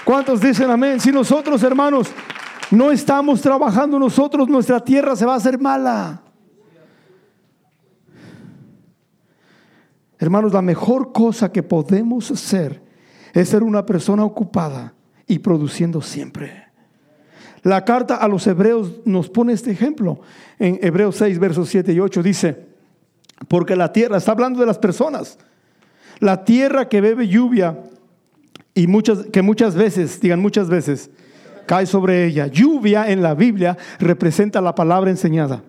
¿Cuántos 0.05 0.39
dicen 0.39 0.69
amén? 0.69 0.99
Si 0.99 1.11
nosotros, 1.11 1.63
hermanos, 1.63 2.11
no 2.69 2.91
estamos 2.91 3.41
trabajando 3.41 3.97
nosotros, 3.97 4.47
nuestra 4.47 4.79
tierra 4.79 5.15
se 5.15 5.25
va 5.25 5.34
a 5.34 5.38
hacer 5.38 5.59
mala. 5.59 6.22
Hermanos, 10.24 10.53
la 10.53 10.61
mejor 10.61 11.11
cosa 11.11 11.51
que 11.51 11.63
podemos 11.63 12.32
hacer 12.32 12.82
es 13.34 13.49
ser 13.49 13.61
una 13.61 13.86
persona 13.86 14.24
ocupada 14.24 14.93
y 15.28 15.39
produciendo 15.39 16.01
siempre. 16.01 16.63
La 17.61 17.84
carta 17.84 18.15
a 18.15 18.30
los 18.30 18.47
hebreos 18.47 19.01
nos 19.03 19.30
pone 19.30 19.51
este 19.51 19.71
ejemplo. 19.71 20.21
En 20.59 20.80
Hebreos 20.82 21.17
6, 21.17 21.39
versos 21.39 21.67
7 21.67 21.91
y 21.91 21.99
8 21.99 22.24
dice, 22.24 22.67
porque 23.49 23.76
la 23.76 23.91
tierra, 23.91 24.15
está 24.15 24.32
hablando 24.32 24.61
de 24.61 24.65
las 24.65 24.78
personas, 24.78 25.38
la 26.19 26.45
tierra 26.45 26.88
que 26.88 27.01
bebe 27.01 27.28
lluvia 27.28 27.82
y 28.74 28.88
muchas, 28.88 29.26
que 29.26 29.41
muchas 29.41 29.76
veces, 29.76 30.21
digan 30.21 30.39
muchas 30.39 30.69
veces, 30.69 31.09
cae 31.65 31.86
sobre 31.86 32.26
ella. 32.26 32.47
Lluvia 32.47 33.11
en 33.11 33.21
la 33.21 33.34
Biblia 33.34 33.78
representa 33.99 34.61
la 34.61 34.74
palabra 34.74 35.09
enseñada. 35.11 35.63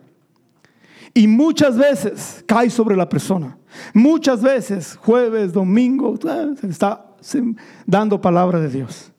Y 1.14 1.28
muchas 1.28 1.78
veces 1.78 2.44
cae 2.46 2.68
sobre 2.68 2.96
la 2.96 3.08
persona. 3.08 3.56
Muchas 3.92 4.42
veces, 4.42 4.96
jueves, 5.00 5.52
domingo, 5.52 6.18
ah, 6.28 6.48
se 6.60 6.66
está 6.66 7.06
dando 7.86 8.20
palabra 8.20 8.58
de 8.58 8.68
Dios. 8.68 9.12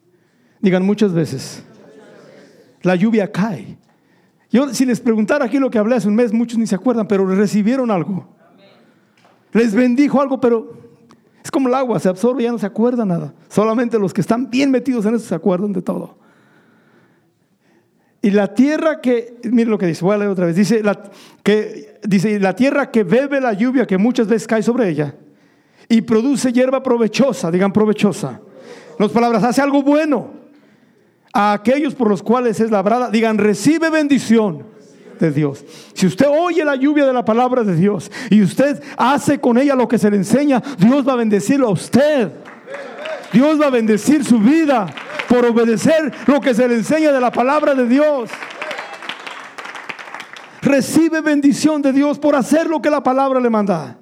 Digan 0.60 0.84
muchas 0.84 1.12
veces. 1.12 1.64
La 2.82 2.94
lluvia 2.94 3.32
cae. 3.32 3.78
Yo, 4.50 4.72
si 4.72 4.84
les 4.84 5.00
preguntara 5.00 5.46
aquí 5.46 5.58
lo 5.58 5.70
que 5.70 5.78
hablé 5.78 5.96
hace 5.96 6.06
un 6.06 6.14
mes, 6.14 6.32
muchos 6.32 6.58
ni 6.58 6.66
se 6.66 6.74
acuerdan, 6.74 7.08
pero 7.08 7.26
recibieron 7.26 7.90
algo. 7.90 8.28
Les 9.52 9.74
bendijo 9.74 10.20
algo, 10.20 10.38
pero 10.38 10.76
es 11.42 11.50
como 11.50 11.68
el 11.68 11.74
agua, 11.74 11.98
se 11.98 12.08
absorbe 12.08 12.42
ya 12.42 12.52
no 12.52 12.58
se 12.58 12.66
acuerda 12.66 13.04
nada. 13.04 13.32
Solamente 13.48 13.98
los 13.98 14.12
que 14.12 14.20
están 14.20 14.50
bien 14.50 14.70
metidos 14.70 15.06
en 15.06 15.14
eso 15.14 15.26
se 15.26 15.34
acuerdan 15.34 15.72
de 15.72 15.80
todo. 15.80 16.18
Y 18.26 18.32
la 18.32 18.52
tierra 18.52 19.00
que, 19.00 19.36
mire 19.44 19.70
lo 19.70 19.78
que 19.78 19.86
dice, 19.86 20.04
voy 20.04 20.16
a 20.16 20.18
leer 20.18 20.30
otra 20.32 20.46
vez, 20.46 20.56
dice, 20.56 20.82
la, 20.82 21.00
que, 21.44 22.00
dice, 22.02 22.40
la 22.40 22.56
tierra 22.56 22.90
que 22.90 23.04
bebe 23.04 23.40
la 23.40 23.52
lluvia 23.52 23.86
que 23.86 23.98
muchas 23.98 24.26
veces 24.26 24.48
cae 24.48 24.64
sobre 24.64 24.88
ella 24.88 25.14
y 25.88 26.00
produce 26.00 26.52
hierba 26.52 26.82
provechosa, 26.82 27.52
digan 27.52 27.72
provechosa. 27.72 28.40
Otras 28.94 29.12
palabras, 29.12 29.44
hace 29.44 29.62
algo 29.62 29.80
bueno 29.80 30.32
a 31.32 31.52
aquellos 31.52 31.94
por 31.94 32.08
los 32.08 32.20
cuales 32.20 32.58
es 32.58 32.72
labrada, 32.72 33.10
digan, 33.10 33.38
recibe 33.38 33.90
bendición 33.90 34.64
de 35.20 35.30
Dios. 35.30 35.64
Si 35.94 36.08
usted 36.08 36.26
oye 36.28 36.64
la 36.64 36.74
lluvia 36.74 37.06
de 37.06 37.12
la 37.12 37.24
palabra 37.24 37.62
de 37.62 37.76
Dios 37.76 38.10
y 38.28 38.42
usted 38.42 38.82
hace 38.96 39.38
con 39.38 39.56
ella 39.56 39.76
lo 39.76 39.86
que 39.86 39.98
se 39.98 40.10
le 40.10 40.16
enseña, 40.16 40.60
Dios 40.80 41.06
va 41.06 41.12
a 41.12 41.16
bendecirlo 41.16 41.68
a 41.68 41.70
usted. 41.70 42.32
Dios 43.32 43.60
va 43.60 43.66
a 43.66 43.70
bendecir 43.70 44.24
su 44.24 44.40
vida 44.40 44.92
por 45.28 45.44
obedecer 45.44 46.12
lo 46.26 46.40
que 46.40 46.54
se 46.54 46.68
le 46.68 46.74
enseña 46.74 47.12
de 47.12 47.20
la 47.20 47.30
palabra 47.30 47.74
de 47.74 47.86
Dios. 47.86 48.30
Recibe 50.62 51.20
bendición 51.20 51.82
de 51.82 51.92
Dios 51.92 52.18
por 52.18 52.34
hacer 52.34 52.66
lo 52.66 52.82
que 52.82 52.90
la 52.90 53.02
palabra 53.02 53.40
le 53.40 53.50
manda. 53.50 53.98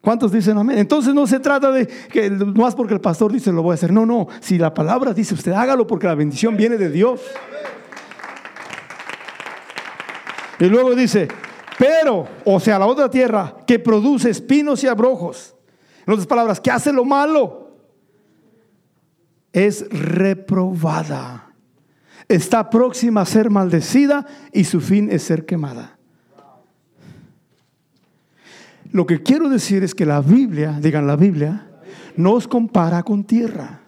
¿Cuántos 0.00 0.32
dicen 0.32 0.58
amén? 0.58 0.78
Entonces 0.78 1.14
no 1.14 1.26
se 1.26 1.40
trata 1.40 1.70
de 1.70 1.86
que 1.86 2.28
no 2.28 2.46
más 2.62 2.74
porque 2.74 2.92
el 2.92 3.00
pastor 3.00 3.32
dice 3.32 3.50
lo 3.52 3.62
voy 3.62 3.72
a 3.72 3.74
hacer. 3.74 3.92
No, 3.92 4.04
no. 4.04 4.28
Si 4.40 4.58
la 4.58 4.74
palabra 4.74 5.14
dice 5.14 5.32
usted 5.32 5.52
hágalo 5.52 5.86
porque 5.86 6.06
la 6.06 6.14
bendición 6.14 6.56
viene 6.56 6.76
de 6.76 6.90
Dios. 6.90 7.20
Y 10.60 10.66
luego 10.66 10.94
dice, 10.94 11.28
pero, 11.78 12.28
o 12.44 12.60
sea, 12.60 12.78
la 12.78 12.86
otra 12.86 13.10
tierra 13.10 13.56
que 13.66 13.78
produce 13.78 14.30
espinos 14.30 14.84
y 14.84 14.86
abrojos. 14.86 15.54
En 16.06 16.12
otras 16.12 16.26
palabras, 16.26 16.60
que 16.60 16.70
hace 16.70 16.92
lo 16.92 17.04
malo, 17.04 17.63
es 19.54 19.88
reprobada. 19.88 21.54
Está 22.28 22.68
próxima 22.68 23.22
a 23.22 23.26
ser 23.26 23.48
maldecida 23.48 24.26
y 24.52 24.64
su 24.64 24.80
fin 24.80 25.08
es 25.10 25.22
ser 25.22 25.46
quemada. 25.46 25.96
Lo 28.90 29.06
que 29.06 29.22
quiero 29.22 29.48
decir 29.48 29.82
es 29.82 29.94
que 29.94 30.04
la 30.04 30.20
Biblia, 30.20 30.78
digan 30.80 31.06
la 31.06 31.16
Biblia, 31.16 31.70
nos 32.16 32.46
compara 32.46 33.02
con 33.02 33.24
tierra. 33.24 33.80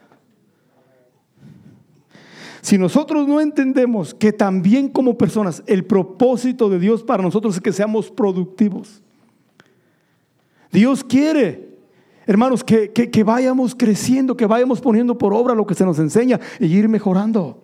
Si 2.60 2.78
nosotros 2.78 3.28
no 3.28 3.40
entendemos 3.40 4.14
que 4.14 4.32
también 4.32 4.88
como 4.88 5.16
personas 5.16 5.62
el 5.66 5.84
propósito 5.84 6.68
de 6.68 6.80
Dios 6.80 7.02
para 7.02 7.22
nosotros 7.22 7.56
es 7.56 7.60
que 7.60 7.72
seamos 7.72 8.10
productivos. 8.10 9.02
Dios 10.72 11.04
quiere, 11.04 11.76
hermanos, 12.27 12.64
que, 12.64 12.91
que- 12.93 13.24
vayamos 13.24 13.74
creciendo, 13.74 14.37
que 14.37 14.47
vayamos 14.47 14.81
poniendo 14.81 15.16
por 15.16 15.33
obra 15.35 15.55
lo 15.55 15.66
que 15.66 15.74
se 15.74 15.85
nos 15.85 15.99
enseña 15.99 16.41
y 16.61 16.66
ir 16.66 16.89
mejorando. 16.89 17.62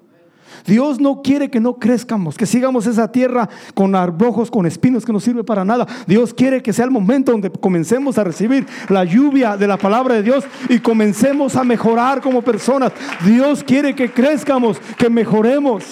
Dios 0.67 1.01
no 1.01 1.23
quiere 1.23 1.51
que 1.51 1.61
no 1.61 1.79
crezcamos, 1.79 2.37
que 2.37 2.47
sigamos 2.47 2.87
esa 2.87 3.11
tierra 3.11 3.49
con 3.75 3.95
arbrojos, 3.97 4.51
con 4.51 4.67
espinos 4.67 5.05
que 5.05 5.13
no 5.13 5.19
sirve 5.19 5.43
para 5.43 5.65
nada. 5.65 5.87
Dios 6.07 6.35
quiere 6.35 6.63
que 6.63 6.73
sea 6.73 6.85
el 6.85 6.91
momento 6.91 7.33
donde 7.33 7.51
comencemos 7.51 8.19
a 8.19 8.25
recibir 8.25 8.67
la 8.89 9.05
lluvia 9.05 9.57
de 9.57 9.67
la 9.67 9.79
palabra 9.79 10.15
de 10.15 10.23
Dios 10.23 10.45
y 10.69 10.79
comencemos 10.79 11.57
a 11.57 11.65
mejorar 11.65 12.21
como 12.21 12.43
personas. 12.43 12.93
Dios 13.25 13.65
quiere 13.65 13.95
que 13.95 14.13
crezcamos, 14.13 14.79
que 14.99 15.09
mejoremos. 15.09 15.85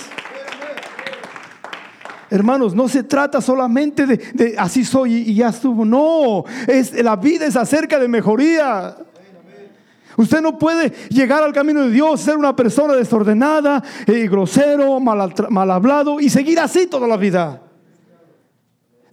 Hermanos, 2.30 2.74
no 2.74 2.88
se 2.88 3.02
trata 3.02 3.40
solamente 3.40 4.06
de, 4.06 4.54
así 4.56 4.84
soy 4.84 5.14
y, 5.14 5.30
y 5.30 5.34
ya 5.34 5.48
estuvo. 5.48 5.84
No, 5.84 6.44
es, 6.66 6.92
la 7.02 7.16
vida 7.16 7.46
es 7.46 7.56
acerca 7.56 7.98
de 7.98 8.06
mejoría. 8.06 8.96
Usted 10.16 10.40
no 10.40 10.58
puede 10.58 10.90
llegar 11.08 11.42
al 11.42 11.52
camino 11.52 11.82
de 11.84 11.90
Dios, 11.90 12.20
ser 12.20 12.36
una 12.36 12.54
persona 12.54 12.94
desordenada, 12.94 13.82
eh, 14.06 14.28
grosero, 14.28 15.00
mal, 15.00 15.32
mal 15.48 15.70
hablado 15.70 16.20
y 16.20 16.28
seguir 16.28 16.60
así 16.60 16.86
toda 16.86 17.08
la 17.08 17.16
vida. 17.16 17.62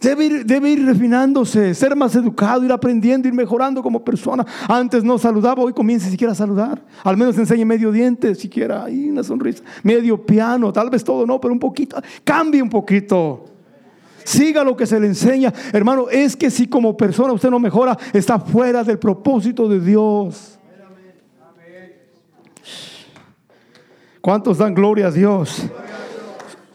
Debe 0.00 0.70
ir, 0.70 0.84
refinándose, 0.86 1.74
ser 1.74 1.96
más 1.96 2.14
educado, 2.14 2.64
ir 2.64 2.70
aprendiendo, 2.70 3.26
ir 3.26 3.34
mejorando 3.34 3.82
como 3.82 4.04
persona. 4.04 4.46
Antes 4.68 5.02
no 5.02 5.18
saludaba, 5.18 5.62
hoy 5.62 5.72
comience 5.72 6.08
siquiera 6.08 6.32
a 6.32 6.36
saludar. 6.36 6.80
Al 7.02 7.16
menos 7.16 7.36
enseñe 7.36 7.64
medio 7.64 7.90
diente, 7.90 8.34
siquiera 8.36 8.84
ahí 8.84 9.10
una 9.10 9.24
sonrisa. 9.24 9.64
Medio 9.82 10.24
piano, 10.24 10.72
tal 10.72 10.88
vez 10.88 11.02
todo 11.02 11.26
no, 11.26 11.40
pero 11.40 11.52
un 11.52 11.58
poquito. 11.58 12.00
Cambie 12.22 12.62
un 12.62 12.70
poquito. 12.70 13.46
Siga 14.24 14.62
lo 14.62 14.76
que 14.76 14.86
se 14.86 15.00
le 15.00 15.08
enseña. 15.08 15.52
Hermano, 15.72 16.08
es 16.10 16.36
que 16.36 16.50
si 16.50 16.68
como 16.68 16.96
persona 16.96 17.32
usted 17.32 17.50
no 17.50 17.58
mejora, 17.58 17.98
está 18.12 18.38
fuera 18.38 18.84
del 18.84 18.98
propósito 18.98 19.68
de 19.68 19.80
Dios. 19.80 20.58
¿Cuántos 24.20 24.58
dan 24.58 24.74
gloria 24.74 25.06
a 25.06 25.10
Dios? 25.10 25.64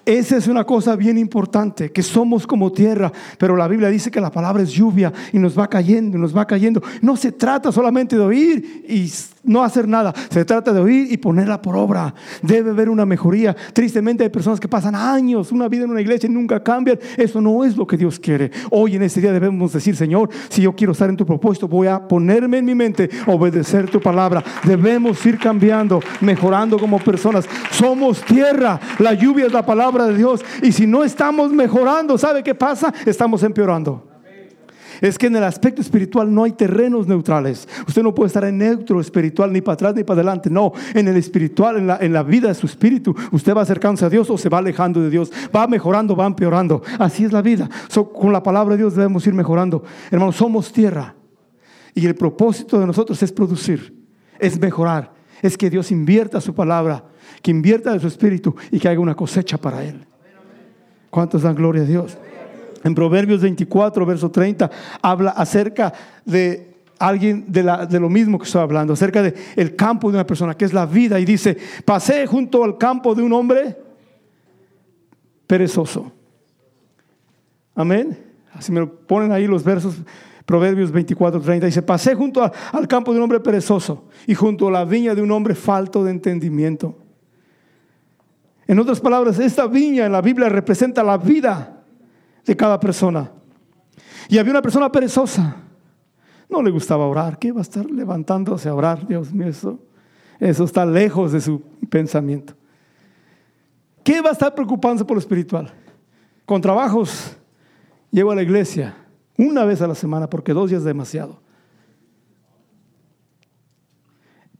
Esa 0.06 0.36
es 0.36 0.48
una 0.48 0.66
cosa 0.66 0.98
bien 0.98 1.18
importante, 1.18 1.92
que 1.92 2.04
somos 2.04 2.46
como 2.46 2.72
tierra, 2.72 3.12
pero 3.38 3.56
la 3.56 3.70
Biblia 3.70 3.90
dice 3.90 4.12
que 4.12 4.20
la 4.20 4.32
palabra 4.32 4.62
es 4.62 4.72
lluvia 4.72 5.14
y 5.32 5.40
nos 5.40 5.58
va 5.58 5.70
cayendo, 5.70 6.18
nos 6.18 6.36
va 6.36 6.46
cayendo. 6.46 6.82
No 7.02 7.16
se 7.16 7.32
trata 7.32 7.72
solamente 7.72 8.18
de 8.18 8.22
oír 8.22 8.86
y 8.88 9.10
no 9.44 9.64
hacer 9.64 9.88
nada, 9.88 10.14
se 10.30 10.46
trata 10.46 10.72
de 10.74 10.80
oír 10.80 11.12
y 11.12 11.18
ponerla 11.18 11.62
por 11.62 11.76
obra. 11.76 12.14
Debe 12.42 12.72
haber 12.72 12.90
una 12.90 13.06
mejoría. 13.06 13.56
Tristemente 13.74 14.24
hay 14.24 14.30
personas 14.30 14.60
que 14.60 14.68
pasan 14.68 14.96
años, 14.96 15.52
una 15.52 15.68
vida 15.68 15.84
en 15.84 15.92
una 15.92 16.02
iglesia 16.02 16.28
y 16.28 16.34
nunca 16.34 16.64
cambian. 16.64 17.00
Eso 17.18 17.42
no 17.42 17.64
es 17.64 17.76
lo 17.76 17.86
que 17.86 17.98
Dios 17.98 18.20
quiere. 18.20 18.52
Hoy 18.72 18.96
en 18.96 19.04
este 19.04 19.22
día 19.22 19.32
debemos 19.32 19.74
decir, 19.74 19.96
Señor, 19.96 20.30
si 20.50 20.62
yo 20.62 20.74
quiero 20.74 20.94
estar 20.94 21.10
en 21.10 21.18
tu 21.18 21.26
propósito, 21.26 21.68
voy 21.68 21.88
a 21.88 22.08
ponerme 22.08 22.60
en 22.60 22.66
mi 22.66 22.76
mente, 22.76 23.10
obedecer 23.28 23.90
tu 23.90 24.00
palabra. 24.00 24.44
Debemos 24.64 25.24
ir 25.26 25.38
cambiando, 25.38 26.00
mejorando 26.22 26.80
como 26.80 27.00
personas. 27.00 27.46
Somos 27.72 28.22
tierra, 28.24 28.80
la 29.00 29.14
lluvia 29.14 29.48
es 29.48 29.54
la 29.54 29.66
palabra 29.66 30.06
de 30.06 30.18
Dios. 30.18 30.44
Y 30.62 30.72
si 30.72 30.88
no 30.88 31.04
estamos 31.04 31.52
mejorando, 31.52 32.18
¿sabe 32.18 32.44
qué 32.44 32.56
pasa? 32.56 32.94
Estamos 33.06 33.44
empeorando 33.44 34.13
es 35.02 35.18
que 35.18 35.28
en 35.28 35.36
el 35.36 35.44
aspecto 35.44 35.82
espiritual 35.82 36.34
no 36.34 36.44
hay 36.44 36.54
terrenos 36.54 37.08
neutrales. 37.08 37.68
Usted 37.88 38.04
no 38.04 38.14
puede 38.14 38.28
estar 38.28 38.44
en 38.46 38.58
neutro 38.58 39.00
espiritual 39.00 39.52
ni 39.52 39.62
para 39.62 39.74
atrás 39.74 39.96
ni 39.96 40.04
para 40.04 40.22
adelante. 40.22 40.50
No, 40.50 40.72
en 40.94 41.08
el 41.08 41.18
espiritual, 41.18 41.78
en 41.78 41.88
la, 41.88 41.98
en 41.98 42.14
la 42.14 42.24
vida 42.24 42.48
de 42.48 42.56
su 42.56 42.66
espíritu, 42.66 43.16
usted 43.32 43.56
va 43.56 43.62
acercándose 43.62 44.06
a 44.06 44.10
Dios 44.10 44.30
o 44.30 44.38
se 44.38 44.50
va 44.50 44.60
alejando 44.60 45.02
de 45.02 45.10
Dios. 45.10 45.32
Va 45.56 45.68
mejorando, 45.68 46.16
va 46.16 46.26
empeorando. 46.26 46.82
Así 47.00 47.26
es 47.26 47.32
la 47.32 47.42
vida. 47.42 47.70
con 48.14 48.32
la 48.32 48.44
palabra 48.44 48.76
de 48.76 48.80
Dios 48.80 48.96
debemos 48.96 49.26
ir 49.28 49.34
mejorando. 49.34 49.84
Hermanos, 50.12 50.36
somos 50.36 50.72
tierra. 50.72 51.16
Y 51.96 52.06
el 52.06 52.16
propósito 52.16 52.80
de 52.80 52.88
nosotros 52.88 53.22
es 53.22 53.32
producir, 53.32 53.94
es 54.40 54.60
mejorar, 54.60 55.14
es 55.42 55.58
que 55.58 55.70
Dios 55.70 55.92
invierta 55.92 56.42
su 56.42 56.54
palabra, 56.56 57.06
que 57.42 57.52
invierta 57.52 57.94
de 57.94 58.00
su 58.00 58.08
espíritu 58.08 58.56
y 58.72 58.80
que 58.80 58.90
haga 58.90 59.00
una 59.00 59.16
cosecha 59.16 59.58
para 59.58 59.84
Él. 59.84 60.06
¿Cuántos 61.10 61.44
dan 61.44 61.54
gloria 61.54 61.84
a 61.84 61.86
Dios? 61.86 62.18
En 62.84 62.94
Proverbios 62.94 63.42
24, 63.42 64.06
verso 64.06 64.30
30, 64.30 64.70
habla 65.02 65.32
acerca 65.32 65.94
de 66.26 66.74
alguien 67.00 67.46
de, 67.48 68.00
lo 68.00 68.10
mismo 68.10 68.38
que 68.38 68.46
estoy 68.46 68.62
hablando, 68.62 68.94
acerca 68.94 69.22
del 69.22 69.34
el 69.56 69.76
campo 69.76 70.10
de 70.10 70.18
una 70.18 70.28
persona, 70.28 70.56
que 70.56 70.66
es 70.66 70.74
la 70.74 70.86
vida, 70.86 71.20
y 71.20 71.26
dice, 71.26 71.58
pasé 71.86 72.28
junto 72.28 72.64
al 72.64 72.78
campo 72.78 73.16
de 73.16 73.24
un 73.24 73.34
hombre 73.34 73.78
perezoso. 75.48 76.12
Amén. 77.76 78.18
Así 78.54 78.72
me 78.72 78.82
lo 78.82 78.94
ponen 78.94 79.32
ahí 79.32 79.48
los 79.48 79.64
versos, 79.64 79.96
Proverbios 80.46 80.92
24, 80.92 81.42
30, 81.42 81.66
dice, 81.66 81.82
pasé 81.82 82.16
junto 82.16 82.44
al 82.44 82.88
campo 82.88 83.12
de 83.12 83.18
un 83.18 83.24
hombre 83.24 83.40
perezoso 83.40 84.10
y 84.28 84.36
junto 84.36 84.68
a 84.68 84.72
la 84.72 84.86
viña 84.86 85.16
de 85.16 85.22
un 85.22 85.32
hombre 85.32 85.56
falto 85.56 86.04
de 86.04 86.12
entendimiento. 86.12 86.98
En 88.68 88.80
otras 88.80 89.00
palabras, 89.00 89.40
esta 89.40 89.68
viña 89.68 90.06
en 90.06 90.12
la 90.12 90.22
Biblia 90.22 90.50
representa 90.50 91.04
la 91.04 91.18
vida 91.18 91.73
de 92.46 92.56
cada 92.56 92.80
persona. 92.80 93.32
Y 94.30 94.38
había 94.38 94.52
una 94.52 94.62
persona 94.62 94.92
perezosa. 94.92 95.58
No 96.50 96.62
le 96.62 96.72
gustaba 96.72 97.08
orar. 97.08 97.40
¿Qué 97.40 97.52
va 97.52 97.60
a 97.60 97.64
estar 97.64 97.86
levantándose 97.90 98.70
a 98.70 98.76
orar? 98.76 99.08
Dios 99.08 99.34
mío, 99.34 99.48
eso, 99.48 99.80
eso 100.40 100.64
está 100.64 100.86
lejos 100.86 101.32
de 101.32 101.42
su 101.42 101.62
pensamiento. 101.90 102.54
¿Qué 104.04 104.22
va 104.22 104.30
a 104.30 104.34
estar 104.34 104.54
preocupándose 104.54 105.06
por 105.06 105.16
lo 105.16 105.20
espiritual? 105.20 105.72
Con 106.46 106.62
trabajos, 106.62 107.38
llego 108.12 108.32
a 108.32 108.36
la 108.36 108.44
iglesia 108.44 108.96
una 109.38 109.64
vez 109.66 109.82
a 109.82 109.88
la 109.88 109.96
semana 109.96 110.30
porque 110.30 110.54
dos 110.54 110.70
días 110.70 110.80
es 110.80 110.86
demasiado. 110.86 111.42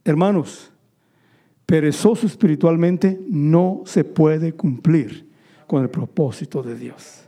Hermanos, 0.04 0.72
perezoso 1.66 2.26
espiritualmente 2.26 3.18
no 3.28 3.82
se 3.86 4.04
puede 4.04 4.52
cumplir 4.52 5.30
con 5.66 5.82
el 5.82 5.90
propósito 5.90 6.62
de 6.62 6.76
Dios. 6.76 7.23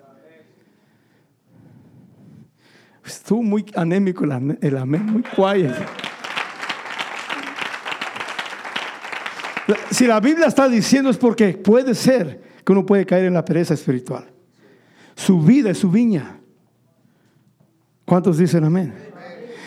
Estuvo 3.06 3.42
muy 3.42 3.64
anémico 3.74 4.24
el, 4.24 4.76
amén, 4.76 5.06
muy 5.06 5.22
quiet. 5.22 5.74
Si 9.90 10.06
la 10.06 10.20
Biblia 10.20 10.46
está 10.46 10.68
diciendo 10.68 11.10
es 11.10 11.16
porque 11.16 11.52
puede 11.54 11.94
ser 11.94 12.42
que 12.64 12.72
uno 12.72 12.84
puede 12.84 13.06
caer 13.06 13.26
en 13.26 13.34
la 13.34 13.44
pereza 13.44 13.74
espiritual. 13.74 14.26
Su 15.14 15.40
vida 15.40 15.70
es 15.70 15.78
su 15.78 15.90
viña. 15.90 16.40
¿Cuántos 18.04 18.38
dicen 18.38 18.64
amén? 18.64 18.94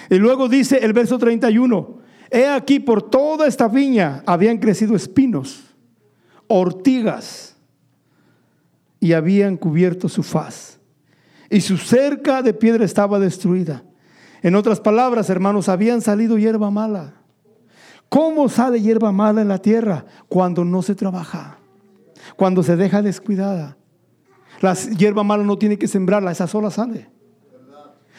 Y 0.10 0.16
luego 0.16 0.48
dice 0.48 0.78
el 0.78 0.94
verso 0.94 1.18
31, 1.18 2.00
he 2.30 2.48
aquí 2.48 2.80
por 2.80 3.10
toda 3.10 3.48
esta 3.48 3.68
viña 3.68 4.24
habían 4.26 4.58
crecido 4.58 4.96
espinos, 4.96 5.76
ortigas, 6.48 7.56
y 9.00 9.14
habían 9.14 9.56
cubierto 9.56 10.10
su 10.10 10.24
faz 10.24 10.79
y 11.50 11.62
su 11.62 11.78
cerca 11.78 12.42
de 12.42 12.54
piedra 12.54 12.86
estaba 12.86 13.20
destruida. 13.20 13.84
En 14.42 14.56
otras 14.56 14.80
palabras, 14.80 15.30
hermanos, 15.30 15.68
habían 15.68 16.02
salido 16.02 16.38
hierba 16.38 16.70
mala. 16.72 17.14
¿Cómo 18.08 18.50
sale 18.50 18.82
hierba 18.82 19.12
mala 19.12 19.42
en 19.42 19.48
la 19.48 19.60
tierra? 19.60 20.06
Cuando 20.28 20.64
no 20.64 20.82
se 20.82 20.96
trabaja, 20.96 21.60
cuando 22.36 22.64
se 22.64 22.76
deja 22.76 23.02
descuidada. 23.02 23.78
La 24.62 24.74
hierba 24.74 25.24
mala 25.24 25.44
no 25.44 25.58
tiene 25.58 25.78
que 25.78 25.88
sembrarla, 25.88 26.32
esa 26.32 26.48
sola 26.48 26.72
sale. 26.72 27.10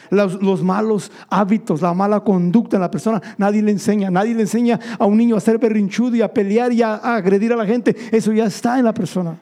Los, 0.09 0.41
los, 0.41 0.61
malos 0.61 1.09
hábitos, 1.29 1.81
la 1.81 1.93
mala 1.93 2.19
conducta 2.21 2.75
en 2.75 2.81
la 2.81 2.91
persona, 2.91 3.21
nadie 3.37 3.61
le 3.61 3.71
enseña. 3.71 4.11
Nadie 4.11 4.35
le 4.35 4.41
enseña 4.41 4.77
a 4.99 5.05
un 5.05 5.17
niño 5.17 5.37
a 5.37 5.39
ser 5.39 5.57
berrinchudo 5.57 6.15
y 6.17 6.21
a 6.21 6.33
pelear 6.33 6.73
y 6.73 6.81
a 6.81 6.95
agredir 6.95 7.53
a 7.53 7.55
la 7.55 7.65
gente. 7.65 7.95
Eso 8.11 8.33
ya 8.33 8.45
está 8.45 8.77
en 8.77 8.85
la 8.85 8.93
persona. 8.93 9.39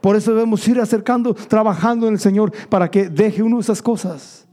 Por 0.00 0.16
eso 0.16 0.32
debemos 0.32 0.66
ir 0.68 0.80
acercando, 0.80 1.34
trabajando 1.34 2.06
en 2.06 2.14
el 2.14 2.20
Señor 2.20 2.52
para 2.68 2.90
que 2.90 3.08
deje 3.08 3.42
uno 3.42 3.56
de 3.56 3.62
esas 3.62 3.82
cosas. 3.82 4.46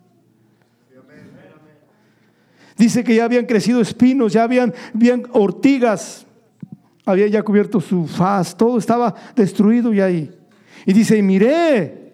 Dice 2.78 3.04
que 3.04 3.16
ya 3.16 3.24
habían 3.24 3.46
crecido 3.46 3.80
espinos, 3.80 4.34
ya 4.34 4.44
habían, 4.44 4.74
bien 4.94 5.26
ortigas, 5.32 6.26
había 7.06 7.28
ya 7.28 7.42
cubierto 7.42 7.80
su 7.80 8.06
faz, 8.06 8.56
todo 8.56 8.78
estaba 8.78 9.14
destruido 9.36 9.94
y 9.94 10.02
ahí. 10.02 10.32
Y 10.86 10.94
dice, 10.94 11.18
y 11.18 11.22
miré 11.22 12.06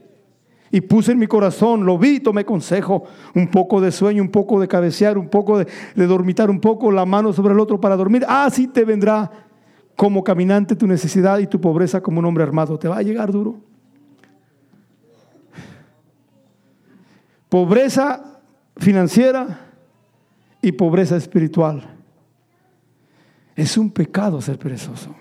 y 0.71 0.81
puse 0.81 1.11
en 1.11 1.19
mi 1.19 1.27
corazón, 1.27 1.85
lo 1.85 1.97
vi, 1.97 2.21
tomé 2.21 2.45
consejo, 2.45 3.03
un 3.35 3.49
poco 3.49 3.81
de 3.81 3.91
sueño, 3.91 4.23
un 4.23 4.29
poco 4.29 4.59
de 4.59 4.67
cabecear, 4.67 5.17
un 5.17 5.27
poco 5.27 5.57
de, 5.57 5.67
dormitar, 5.95 6.49
un 6.49 6.61
poco 6.61 6.91
la 6.91 7.05
mano 7.05 7.33
sobre 7.33 7.53
el 7.53 7.59
otro 7.59 7.81
para 7.81 7.97
dormir. 7.97 8.25
Así 8.27 8.67
te 8.67 8.85
vendrá 8.85 9.29
como 9.95 10.23
caminante 10.23 10.75
tu 10.75 10.87
necesidad 10.87 11.39
y 11.39 11.47
tu 11.47 11.59
pobreza 11.59 12.01
como 12.01 12.19
un 12.19 12.25
hombre 12.25 12.43
armado. 12.43 12.77
Te 12.79 12.87
va 12.87 12.97
a 12.97 13.01
llegar 13.01 13.31
duro. 13.31 13.59
Pobreza 17.49 18.39
financiera 18.77 19.71
y 20.61 20.71
pobreza 20.71 21.17
espiritual. 21.17 21.83
Es 23.55 23.77
un 23.77 23.91
pecado 23.91 24.41
ser 24.41 24.57
perezoso. 24.57 25.13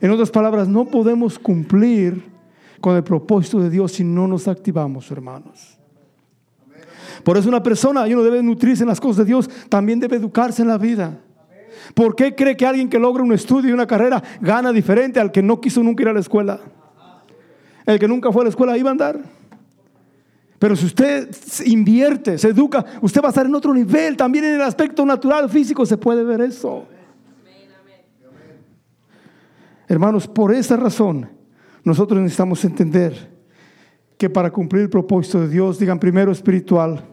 En 0.00 0.10
otras 0.10 0.30
palabras, 0.30 0.68
no 0.68 0.84
podemos 0.84 1.38
cumplir 1.38 2.22
con 2.80 2.96
el 2.96 3.02
propósito 3.02 3.60
de 3.60 3.70
Dios 3.70 3.92
si 3.92 4.04
no 4.04 4.28
nos 4.28 4.46
activamos, 4.46 5.10
hermanos. 5.10 5.78
Por 7.24 7.36
eso 7.36 7.48
una 7.48 7.62
persona, 7.62 8.04
uno 8.04 8.22
debe 8.22 8.42
nutrirse 8.42 8.82
en 8.82 8.88
las 8.88 9.00
cosas 9.00 9.18
de 9.18 9.24
Dios, 9.24 9.48
también 9.68 9.98
debe 9.98 10.16
educarse 10.16 10.62
en 10.62 10.68
la 10.68 10.78
vida. 10.78 11.18
¿Por 11.94 12.14
qué 12.14 12.34
cree 12.34 12.56
que 12.56 12.66
alguien 12.66 12.88
que 12.88 12.98
logra 12.98 13.22
un 13.22 13.32
estudio 13.32 13.70
y 13.70 13.72
una 13.72 13.86
carrera 13.86 14.22
gana 14.40 14.72
diferente 14.72 15.20
al 15.20 15.32
que 15.32 15.42
no 15.42 15.60
quiso 15.60 15.82
nunca 15.82 16.02
ir 16.02 16.08
a 16.08 16.12
la 16.12 16.20
escuela? 16.20 16.60
El 17.84 17.98
que 17.98 18.08
nunca 18.08 18.32
fue 18.32 18.42
a 18.42 18.44
la 18.44 18.50
escuela 18.50 18.76
iba 18.76 18.90
a 18.90 18.92
andar. 18.92 19.20
Pero 20.58 20.74
si 20.74 20.86
usted 20.86 21.28
invierte, 21.66 22.38
se 22.38 22.48
educa, 22.48 22.84
usted 23.02 23.20
va 23.20 23.26
a 23.26 23.30
estar 23.30 23.46
en 23.46 23.54
otro 23.54 23.74
nivel. 23.74 24.16
También 24.16 24.44
en 24.44 24.54
el 24.54 24.62
aspecto 24.62 25.04
natural, 25.04 25.50
físico, 25.50 25.84
se 25.84 25.96
puede 25.96 26.24
ver 26.24 26.40
eso. 26.40 26.86
Hermanos, 29.88 30.26
por 30.26 30.52
esa 30.52 30.76
razón, 30.76 31.28
nosotros 31.84 32.20
necesitamos 32.20 32.64
entender 32.64 33.36
que 34.18 34.30
para 34.30 34.50
cumplir 34.50 34.82
el 34.82 34.90
propósito 34.90 35.40
de 35.40 35.48
Dios, 35.48 35.78
digan 35.78 36.00
primero 36.00 36.32
espiritual, 36.32 37.04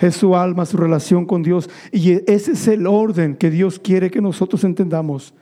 es 0.00 0.16
su 0.16 0.36
alma, 0.36 0.66
su 0.66 0.76
relación 0.76 1.26
con 1.26 1.42
Dios. 1.42 1.68
Y 1.92 2.12
ese 2.30 2.52
es 2.52 2.68
el 2.68 2.86
orden 2.86 3.36
que 3.36 3.50
Dios 3.50 3.78
quiere 3.78 4.10
que 4.10 4.20
nosotros 4.20 4.64
entendamos. 4.64 5.34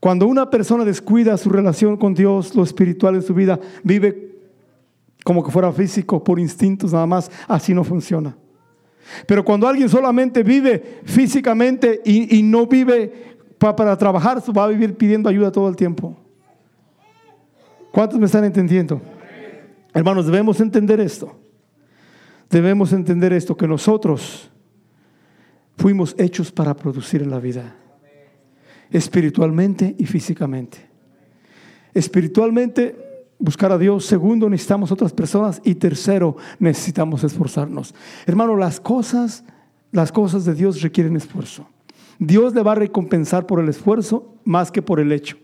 Cuando 0.00 0.26
una 0.26 0.48
persona 0.48 0.84
descuida 0.84 1.36
su 1.36 1.50
relación 1.50 1.96
con 1.96 2.14
Dios, 2.14 2.54
lo 2.54 2.62
espiritual 2.62 3.16
en 3.16 3.22
su 3.22 3.34
vida, 3.34 3.58
vive 3.82 4.36
como 5.24 5.44
que 5.44 5.50
fuera 5.50 5.72
físico, 5.72 6.22
por 6.22 6.38
instintos 6.38 6.92
nada 6.92 7.06
más, 7.06 7.30
así 7.48 7.74
no 7.74 7.84
funciona. 7.84 8.36
Pero 9.26 9.44
cuando 9.44 9.66
alguien 9.66 9.88
solamente 9.88 10.42
vive 10.42 11.00
físicamente 11.04 12.00
y, 12.04 12.42
no 12.42 12.66
vive 12.66 13.36
para 13.58 13.96
trabajar, 13.96 14.42
va 14.56 14.64
a 14.64 14.68
vivir 14.68 14.96
pidiendo 14.96 15.28
ayuda 15.28 15.50
todo 15.50 15.68
el 15.68 15.76
tiempo. 15.76 16.16
¿Cuántos 17.90 18.18
me 18.18 18.26
están 18.26 18.44
entendiendo? 18.44 19.00
Hermanos, 19.92 20.26
debemos 20.26 20.60
entender 20.60 21.00
esto. 21.00 21.34
Debemos 22.50 22.92
entender 22.92 23.32
esto, 23.32 23.56
que 23.56 23.68
nosotros 23.68 24.50
fuimos 25.76 26.14
hechos 26.18 26.50
para 26.50 26.74
producir 26.74 27.22
en 27.22 27.30
la 27.30 27.38
vida, 27.38 27.74
espiritualmente 28.90 29.94
y 29.98 30.06
físicamente. 30.06 30.88
Espiritualmente, 31.94 32.96
buscar 33.38 33.72
a 33.72 33.78
Dios. 33.78 34.04
Segundo, 34.04 34.48
necesitamos 34.48 34.92
otras 34.92 35.12
personas. 35.12 35.60
Y 35.64 35.74
tercero, 35.74 36.36
necesitamos 36.58 37.24
esforzarnos. 37.24 37.94
Hermano, 38.26 38.56
las 38.56 38.80
cosas, 38.80 39.44
las 39.92 40.12
cosas 40.12 40.44
de 40.44 40.54
Dios 40.54 40.80
requieren 40.82 41.16
esfuerzo. 41.16 41.66
Dios 42.18 42.54
le 42.54 42.62
va 42.62 42.72
a 42.72 42.76
recompensar 42.76 43.46
por 43.46 43.60
el 43.60 43.68
esfuerzo 43.68 44.34
más 44.44 44.72
que 44.72 44.82
por 44.82 45.00
el 45.00 45.12
hecho. 45.12 45.36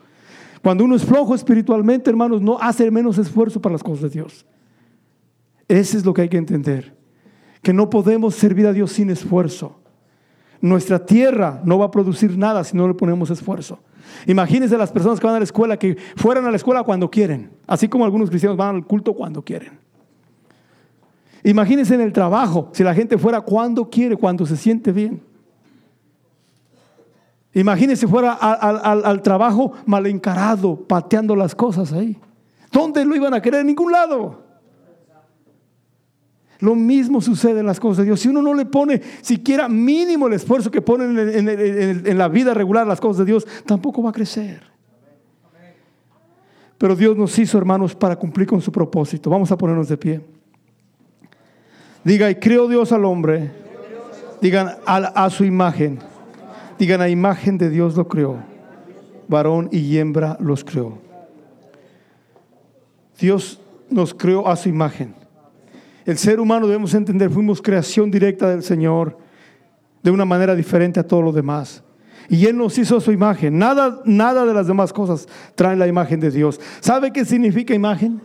Cuando 0.62 0.84
uno 0.84 0.96
es 0.96 1.04
flojo 1.04 1.34
espiritualmente, 1.34 2.10
hermanos, 2.10 2.40
no 2.40 2.58
hace 2.58 2.90
menos 2.90 3.18
esfuerzo 3.18 3.60
para 3.60 3.74
las 3.74 3.82
cosas 3.82 4.02
de 4.02 4.08
Dios. 4.08 4.46
Eso 5.68 5.96
es 5.96 6.04
lo 6.04 6.14
que 6.14 6.22
hay 6.22 6.28
que 6.28 6.36
entender. 6.36 6.94
Que 7.62 7.72
no 7.72 7.88
podemos 7.90 8.34
servir 8.34 8.66
a 8.66 8.72
Dios 8.72 8.92
sin 8.92 9.10
esfuerzo. 9.10 9.80
Nuestra 10.60 11.04
tierra 11.04 11.60
no 11.64 11.78
va 11.78 11.86
a 11.86 11.90
producir 11.90 12.36
nada 12.38 12.64
si 12.64 12.76
no 12.76 12.88
le 12.88 12.94
ponemos 12.94 13.30
esfuerzo. 13.30 13.80
Imagínense 14.26 14.76
las 14.78 14.92
personas 14.92 15.20
que 15.20 15.26
van 15.26 15.36
a 15.36 15.38
la 15.38 15.44
escuela, 15.44 15.78
que 15.78 15.96
fueran 16.16 16.46
a 16.46 16.50
la 16.50 16.56
escuela 16.56 16.82
cuando 16.82 17.10
quieren, 17.10 17.50
así 17.66 17.88
como 17.88 18.04
algunos 18.04 18.30
cristianos 18.30 18.56
van 18.56 18.76
al 18.76 18.86
culto 18.86 19.14
cuando 19.14 19.42
quieren. 19.42 19.78
Imagínense 21.42 21.94
en 21.94 22.00
el 22.00 22.12
trabajo, 22.12 22.70
si 22.72 22.82
la 22.82 22.94
gente 22.94 23.18
fuera 23.18 23.42
cuando 23.42 23.90
quiere, 23.90 24.16
cuando 24.16 24.46
se 24.46 24.56
siente 24.56 24.92
bien. 24.92 25.22
Imagínense 27.52 28.08
fuera 28.08 28.32
al, 28.32 29.04
al 29.04 29.22
trabajo 29.22 29.72
mal 29.86 30.06
encarado, 30.06 30.76
pateando 30.76 31.36
las 31.36 31.54
cosas 31.54 31.92
ahí. 31.92 32.18
¿Dónde 32.72 33.04
lo 33.04 33.14
iban 33.14 33.34
a 33.34 33.42
querer? 33.42 33.60
En 33.60 33.68
ningún 33.68 33.92
lado. 33.92 34.43
Lo 36.60 36.74
mismo 36.74 37.20
sucede 37.20 37.60
en 37.60 37.66
las 37.66 37.80
cosas 37.80 37.98
de 37.98 38.04
Dios. 38.04 38.20
Si 38.20 38.28
uno 38.28 38.40
no 38.40 38.54
le 38.54 38.64
pone 38.64 39.00
siquiera 39.22 39.68
mínimo 39.68 40.26
el 40.26 40.34
esfuerzo 40.34 40.70
que 40.70 40.80
pone 40.80 41.04
en, 41.04 42.18
la 42.18 42.28
vida 42.28 42.54
regular 42.54 42.86
las 42.86 43.00
cosas 43.00 43.18
de 43.18 43.24
Dios, 43.24 43.46
tampoco 43.66 44.02
va 44.02 44.10
a 44.10 44.12
crecer. 44.12 44.62
Pero 46.78 46.96
Dios 46.96 47.16
nos 47.16 47.38
hizo, 47.38 47.56
hermanos, 47.58 47.94
para 47.94 48.16
cumplir 48.16 48.46
con 48.46 48.60
su 48.60 48.70
propósito. 48.70 49.30
Vamos 49.30 49.50
a 49.50 49.58
ponernos 49.58 49.88
de 49.88 49.96
pie. 49.96 50.20
Diga, 52.02 52.30
y 52.30 52.34
creó 52.34 52.68
Dios 52.68 52.92
al 52.92 53.04
hombre. 53.04 53.50
Digan, 54.40 54.76
a, 54.84 54.96
a 54.96 55.30
su 55.30 55.44
imagen. 55.44 55.98
Digan, 56.78 57.00
a 57.00 57.08
imagen 57.08 57.58
de 57.58 57.70
Dios 57.70 57.96
lo 57.96 58.06
creó. 58.06 58.36
Varón 59.28 59.68
y 59.72 59.96
hembra 59.98 60.36
los 60.40 60.64
creó. 60.64 60.98
Dios 63.18 63.60
nos 63.88 64.12
creó 64.12 64.48
a 64.48 64.56
su 64.56 64.68
imagen. 64.68 65.23
El 66.04 66.18
ser 66.18 66.40
humano 66.40 66.66
debemos 66.66 66.94
entender, 66.94 67.30
fuimos 67.30 67.62
creación 67.62 68.10
directa 68.10 68.48
del 68.48 68.62
Señor 68.62 69.18
de 70.02 70.10
una 70.10 70.24
manera 70.24 70.54
diferente 70.54 71.00
a 71.00 71.06
todo 71.06 71.22
lo 71.22 71.32
demás. 71.32 71.82
Y 72.28 72.46
Él 72.46 72.56
nos 72.56 72.76
hizo 72.78 73.00
su 73.00 73.12
imagen. 73.12 73.58
Nada, 73.58 74.00
nada 74.04 74.44
de 74.44 74.54
las 74.54 74.66
demás 74.66 74.92
cosas 74.92 75.26
traen 75.54 75.78
la 75.78 75.86
imagen 75.86 76.20
de 76.20 76.30
Dios. 76.30 76.60
¿Sabe 76.80 77.12
qué 77.12 77.24
significa 77.24 77.74
imagen? 77.74 78.20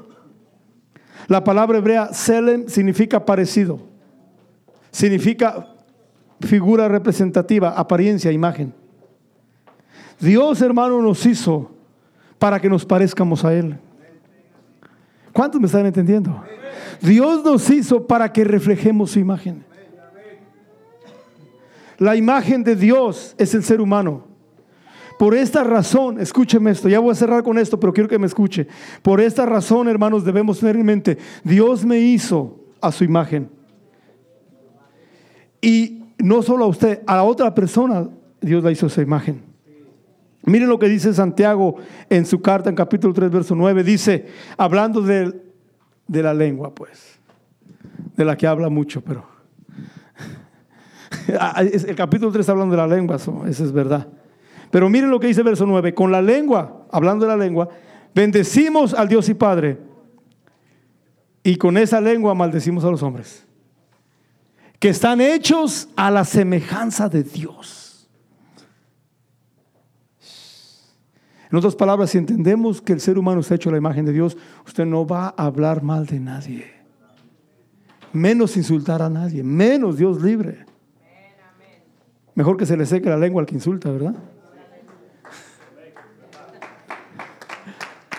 La 1.27 1.43
palabra 1.43 1.77
hebrea 1.77 2.13
selem 2.13 2.67
significa 2.67 3.25
parecido. 3.25 3.79
Significa 4.91 5.67
figura 6.41 6.87
representativa, 6.87 7.69
apariencia, 7.69 8.31
imagen. 8.31 8.73
Dios, 10.19 10.61
hermano, 10.61 11.01
nos 11.01 11.25
hizo 11.25 11.71
para 12.37 12.59
que 12.59 12.69
nos 12.69 12.85
parezcamos 12.85 13.45
a 13.45 13.53
Él. 13.53 13.77
¿Cuántos 15.31 15.61
me 15.61 15.67
están 15.67 15.85
entendiendo? 15.85 16.43
Dios 17.01 17.43
nos 17.43 17.69
hizo 17.69 18.05
para 18.05 18.31
que 18.31 18.43
reflejemos 18.43 19.11
su 19.11 19.19
imagen. 19.19 19.63
La 21.97 22.15
imagen 22.15 22.63
de 22.63 22.75
Dios 22.75 23.35
es 23.37 23.53
el 23.53 23.63
ser 23.63 23.81
humano. 23.81 24.25
Por 25.19 25.35
esta 25.35 25.65
razón, 25.65 26.19
escúcheme 26.21 26.71
esto, 26.71 26.87
ya 26.87 26.99
voy 26.99 27.11
a 27.11 27.15
cerrar 27.15 27.43
con 27.43 27.57
esto, 27.57 27.77
pero 27.77 27.91
quiero 27.91 28.07
que 28.07 28.17
me 28.17 28.25
escuche. 28.25 28.67
Por 29.01 29.19
esta 29.19 29.45
razón, 29.45 29.89
hermanos, 29.89 30.23
debemos 30.23 30.59
tener 30.59 30.77
en 30.77 30.85
mente, 30.85 31.17
Dios 31.43 31.83
me 31.83 31.99
hizo 31.99 32.57
a 32.79 32.89
su 32.93 33.03
imagen. 33.03 33.49
Y 35.61 36.03
no 36.17 36.41
solo 36.41 36.63
a 36.63 36.67
usted, 36.67 37.01
a 37.05 37.17
la 37.17 37.23
otra 37.23 37.53
persona, 37.53 38.07
Dios 38.39 38.63
la 38.63 38.71
hizo 38.71 38.85
a 38.85 38.89
su 38.89 39.01
imagen. 39.01 39.41
Miren 40.43 40.69
lo 40.69 40.79
que 40.79 40.87
dice 40.87 41.13
Santiago 41.13 41.75
en 42.09 42.25
su 42.25 42.41
carta 42.41 42.69
en 42.69 42.75
capítulo 42.77 43.13
3, 43.13 43.29
verso 43.29 43.55
9. 43.55 43.83
Dice, 43.83 44.25
hablando 44.57 45.01
de 45.01 45.48
de 46.09 46.23
la 46.23 46.33
lengua, 46.33 46.73
pues, 46.73 47.19
de 48.17 48.25
la 48.25 48.35
que 48.35 48.47
habla 48.47 48.69
mucho, 48.69 49.01
pero... 49.01 49.25
Ah, 51.39 51.61
el 51.61 51.95
capítulo 51.95 52.31
3 52.31 52.41
está 52.41 52.53
hablando 52.53 52.75
de 52.75 52.81
la 52.81 52.87
lengua, 52.87 53.17
eso, 53.17 53.45
es 53.45 53.71
verdad. 53.71 54.07
Pero 54.71 54.89
miren 54.89 55.11
lo 55.11 55.19
que 55.19 55.27
dice 55.27 55.41
el 55.41 55.45
verso 55.45 55.65
9, 55.67 55.93
con 55.93 56.11
la 56.11 56.23
lengua, 56.23 56.87
hablando 56.91 57.25
de 57.25 57.31
la 57.31 57.37
lengua, 57.37 57.69
bendecimos 58.15 58.95
al 58.95 59.07
Dios 59.07 59.29
y 59.29 59.35
Padre, 59.35 59.77
y 61.43 61.55
con 61.57 61.77
esa 61.77 62.01
lengua 62.01 62.33
maldecimos 62.33 62.83
a 62.83 62.89
los 62.89 63.03
hombres, 63.03 63.45
que 64.79 64.89
están 64.89 65.21
hechos 65.21 65.89
a 65.95 66.09
la 66.09 66.25
semejanza 66.25 67.09
de 67.09 67.23
Dios. 67.23 67.88
En 71.51 71.57
otras 71.57 71.75
palabras, 71.75 72.11
si 72.11 72.19
entendemos 72.19 72.81
que 72.81 72.93
el 72.93 73.01
ser 73.01 73.17
humano 73.17 73.41
está 73.41 73.55
hecho 73.55 73.69
a 73.69 73.71
la 73.71 73.79
imagen 73.79 74.05
de 74.05 74.13
Dios, 74.13 74.37
usted 74.67 74.85
no 74.85 75.05
va 75.05 75.33
a 75.35 75.45
hablar 75.45 75.81
mal 75.81 76.05
de 76.05 76.19
nadie. 76.19 76.71
Menos 78.13 78.55
insultar 78.55 79.01
a 79.01 79.09
nadie, 79.09 79.43
menos 79.43 79.97
Dios 79.97 80.21
libre. 80.21 80.65
Mejor 82.35 82.55
que 82.55 82.65
se 82.65 82.77
le 82.77 82.85
seque 82.85 83.09
la 83.09 83.17
lengua 83.17 83.41
al 83.41 83.47
que 83.47 83.55
insulta, 83.55 83.89
¿verdad? 83.89 84.15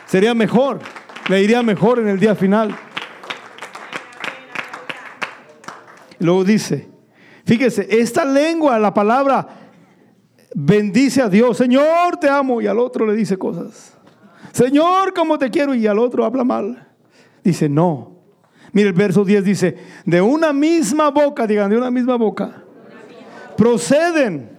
Sería 0.06 0.34
mejor, 0.34 0.80
le 1.28 1.40
iría 1.40 1.62
mejor 1.62 2.00
en 2.00 2.08
el 2.08 2.18
día 2.18 2.34
final. 2.34 2.76
Luego 6.18 6.42
dice, 6.42 6.88
fíjese, 7.44 7.86
esta 8.00 8.24
lengua, 8.24 8.76
la 8.80 8.92
palabra 8.92 9.59
bendice 10.54 11.22
a 11.22 11.28
Dios, 11.28 11.56
Señor, 11.56 12.16
te 12.18 12.28
amo, 12.28 12.60
y 12.60 12.66
al 12.66 12.78
otro 12.78 13.06
le 13.06 13.14
dice 13.14 13.36
cosas. 13.36 13.96
Señor, 14.52 15.14
como 15.14 15.38
te 15.38 15.50
quiero, 15.50 15.74
y 15.74 15.86
al 15.86 15.98
otro 15.98 16.24
habla 16.24 16.44
mal. 16.44 16.88
Dice, 17.42 17.68
no. 17.68 18.16
Mire, 18.72 18.88
el 18.88 18.94
verso 18.94 19.24
10 19.24 19.44
dice, 19.44 19.76
de 20.04 20.20
una 20.20 20.52
misma 20.52 21.10
boca, 21.10 21.46
digan, 21.46 21.70
de 21.70 21.76
una 21.76 21.90
misma 21.90 22.16
boca, 22.16 22.64
proceden 23.56 24.50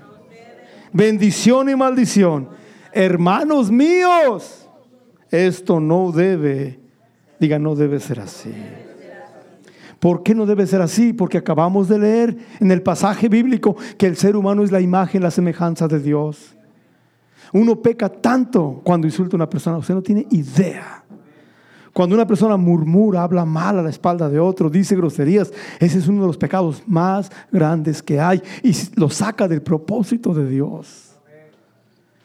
bendición 0.91 1.69
y 1.69 1.75
maldición. 1.75 2.49
Hermanos 2.91 3.71
míos, 3.71 4.67
esto 5.29 5.79
no 5.79 6.11
debe, 6.11 6.79
digan, 7.39 7.63
no 7.63 7.75
debe 7.75 7.99
ser 7.99 8.19
así. 8.19 8.53
¿Por 10.01 10.23
qué 10.23 10.33
no 10.33 10.47
debe 10.47 10.65
ser 10.65 10.81
así? 10.81 11.13
Porque 11.13 11.37
acabamos 11.37 11.87
de 11.87 11.99
leer 11.99 12.35
en 12.59 12.71
el 12.71 12.81
pasaje 12.81 13.29
bíblico 13.29 13.75
que 13.99 14.07
el 14.07 14.17
ser 14.17 14.35
humano 14.35 14.63
es 14.63 14.71
la 14.71 14.81
imagen, 14.81 15.21
la 15.21 15.29
semejanza 15.29 15.87
de 15.87 15.99
Dios. 15.99 16.55
Uno 17.53 17.75
peca 17.75 18.09
tanto 18.09 18.81
cuando 18.83 19.05
insulta 19.05 19.35
a 19.35 19.37
una 19.37 19.47
persona, 19.47 19.77
usted 19.77 19.93
no 19.93 20.01
tiene 20.01 20.25
idea. 20.31 21.03
Cuando 21.93 22.15
una 22.15 22.25
persona 22.25 22.57
murmura, 22.57 23.21
habla 23.21 23.45
mal 23.45 23.77
a 23.77 23.83
la 23.83 23.91
espalda 23.91 24.27
de 24.27 24.39
otro, 24.39 24.71
dice 24.71 24.95
groserías, 24.95 25.53
ese 25.79 25.99
es 25.99 26.07
uno 26.07 26.21
de 26.21 26.27
los 26.27 26.37
pecados 26.37 26.81
más 26.87 27.31
grandes 27.51 28.01
que 28.01 28.19
hay 28.19 28.41
y 28.63 28.73
lo 28.95 29.07
saca 29.07 29.47
del 29.47 29.61
propósito 29.61 30.33
de 30.33 30.49
Dios. 30.49 31.11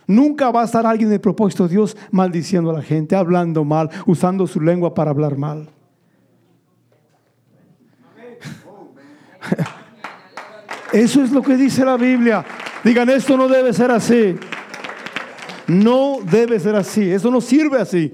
Nunca 0.07 0.51
va 0.51 0.62
a 0.62 0.64
estar 0.64 0.87
alguien 0.87 1.11
del 1.11 1.20
propósito 1.20 1.64
de 1.64 1.74
Dios 1.74 1.95
maldiciendo 2.11 2.70
a 2.70 2.74
la 2.74 2.83
gente, 2.83 3.16
hablando 3.16 3.66
mal, 3.66 3.91
usando 4.07 4.47
su 4.47 4.62
lengua 4.62 4.95
para 4.95 5.11
hablar 5.11 5.37
mal. 5.37 5.76
Eso 10.92 11.22
es 11.22 11.30
lo 11.30 11.42
que 11.42 11.57
dice 11.57 11.84
la 11.84 11.97
Biblia. 11.97 12.44
Digan, 12.84 13.11
esto 13.11 13.36
no 13.36 13.49
debe 13.49 13.72
ser 13.72 13.90
así. 13.90 14.36
No 15.66 16.18
debe 16.22 16.61
ser 16.61 16.76
así. 16.76 17.11
Eso 17.11 17.30
no 17.30 17.40
sirve 17.40 17.80
así. 17.80 18.12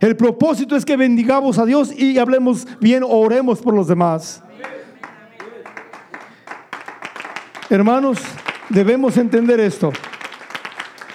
El 0.00 0.16
propósito 0.16 0.74
es 0.74 0.84
que 0.84 0.96
bendigamos 0.96 1.58
a 1.58 1.64
Dios 1.64 1.92
y 1.96 2.18
hablemos 2.18 2.66
bien, 2.80 3.04
oremos 3.06 3.60
por 3.60 3.72
los 3.72 3.86
demás. 3.86 4.42
Hermanos, 7.70 8.18
debemos 8.68 9.16
entender 9.16 9.60
esto. 9.60 9.92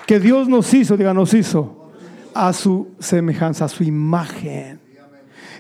Que 0.05 0.20
Dios 0.22 0.47
nos 0.47 0.74
hizo, 0.74 0.95
diga, 0.95 1.14
nos 1.14 1.34
hizo 1.34 1.91
a 2.34 2.53
su 2.53 2.95
semejanza, 2.97 3.66
a 3.66 3.68
su 3.68 3.84
imagen. 3.84 4.80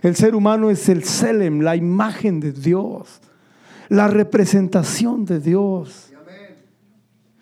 El 0.01 0.15
ser 0.15 0.33
humano 0.33 0.69
es 0.69 0.87
el 0.87 1.03
Selem, 1.03 1.59
la 1.59 1.75
imagen 1.75 2.39
de 2.39 2.53
Dios 2.53 3.19
la 3.89 4.07
representación 4.07 5.25
de 5.25 5.39
Dios. 5.39 6.11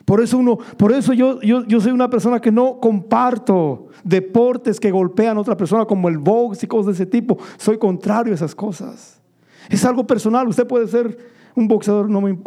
Por 0.06 0.22
eso, 0.22 0.38
uno, 0.38 0.60
por 0.78 0.92
eso 0.92 1.14
yo, 1.14 1.42
yo, 1.42 1.82
soy 1.82 1.92
una 1.92 2.10
persona 2.12 2.40
que 2.40 2.52
no 2.52 2.80
comparto 2.80 3.88
deportes 4.04 4.80
que 4.80 4.92
golpean 4.92 5.36
a 5.36 5.40
otra 5.40 5.58
persona 5.58 5.86
como 5.86 6.08
el 6.10 6.20
box 6.20 6.64
y 6.64 6.68
cosas 6.68 6.86
de 6.86 6.92
ese 6.92 7.06
tipo. 7.08 7.40
Soy 7.58 7.80
contrario 7.80 8.32
a 8.32 8.36
esas 8.36 8.54
cosas. 8.54 9.20
Es 9.68 9.84
algo 9.84 10.06
personal. 10.06 10.48
Usted 10.48 10.68
puede 10.68 10.88
ser 10.88 11.18
un 11.56 11.68
boxeador, 11.68 12.08
no 12.08 12.22
me, 12.22 12.38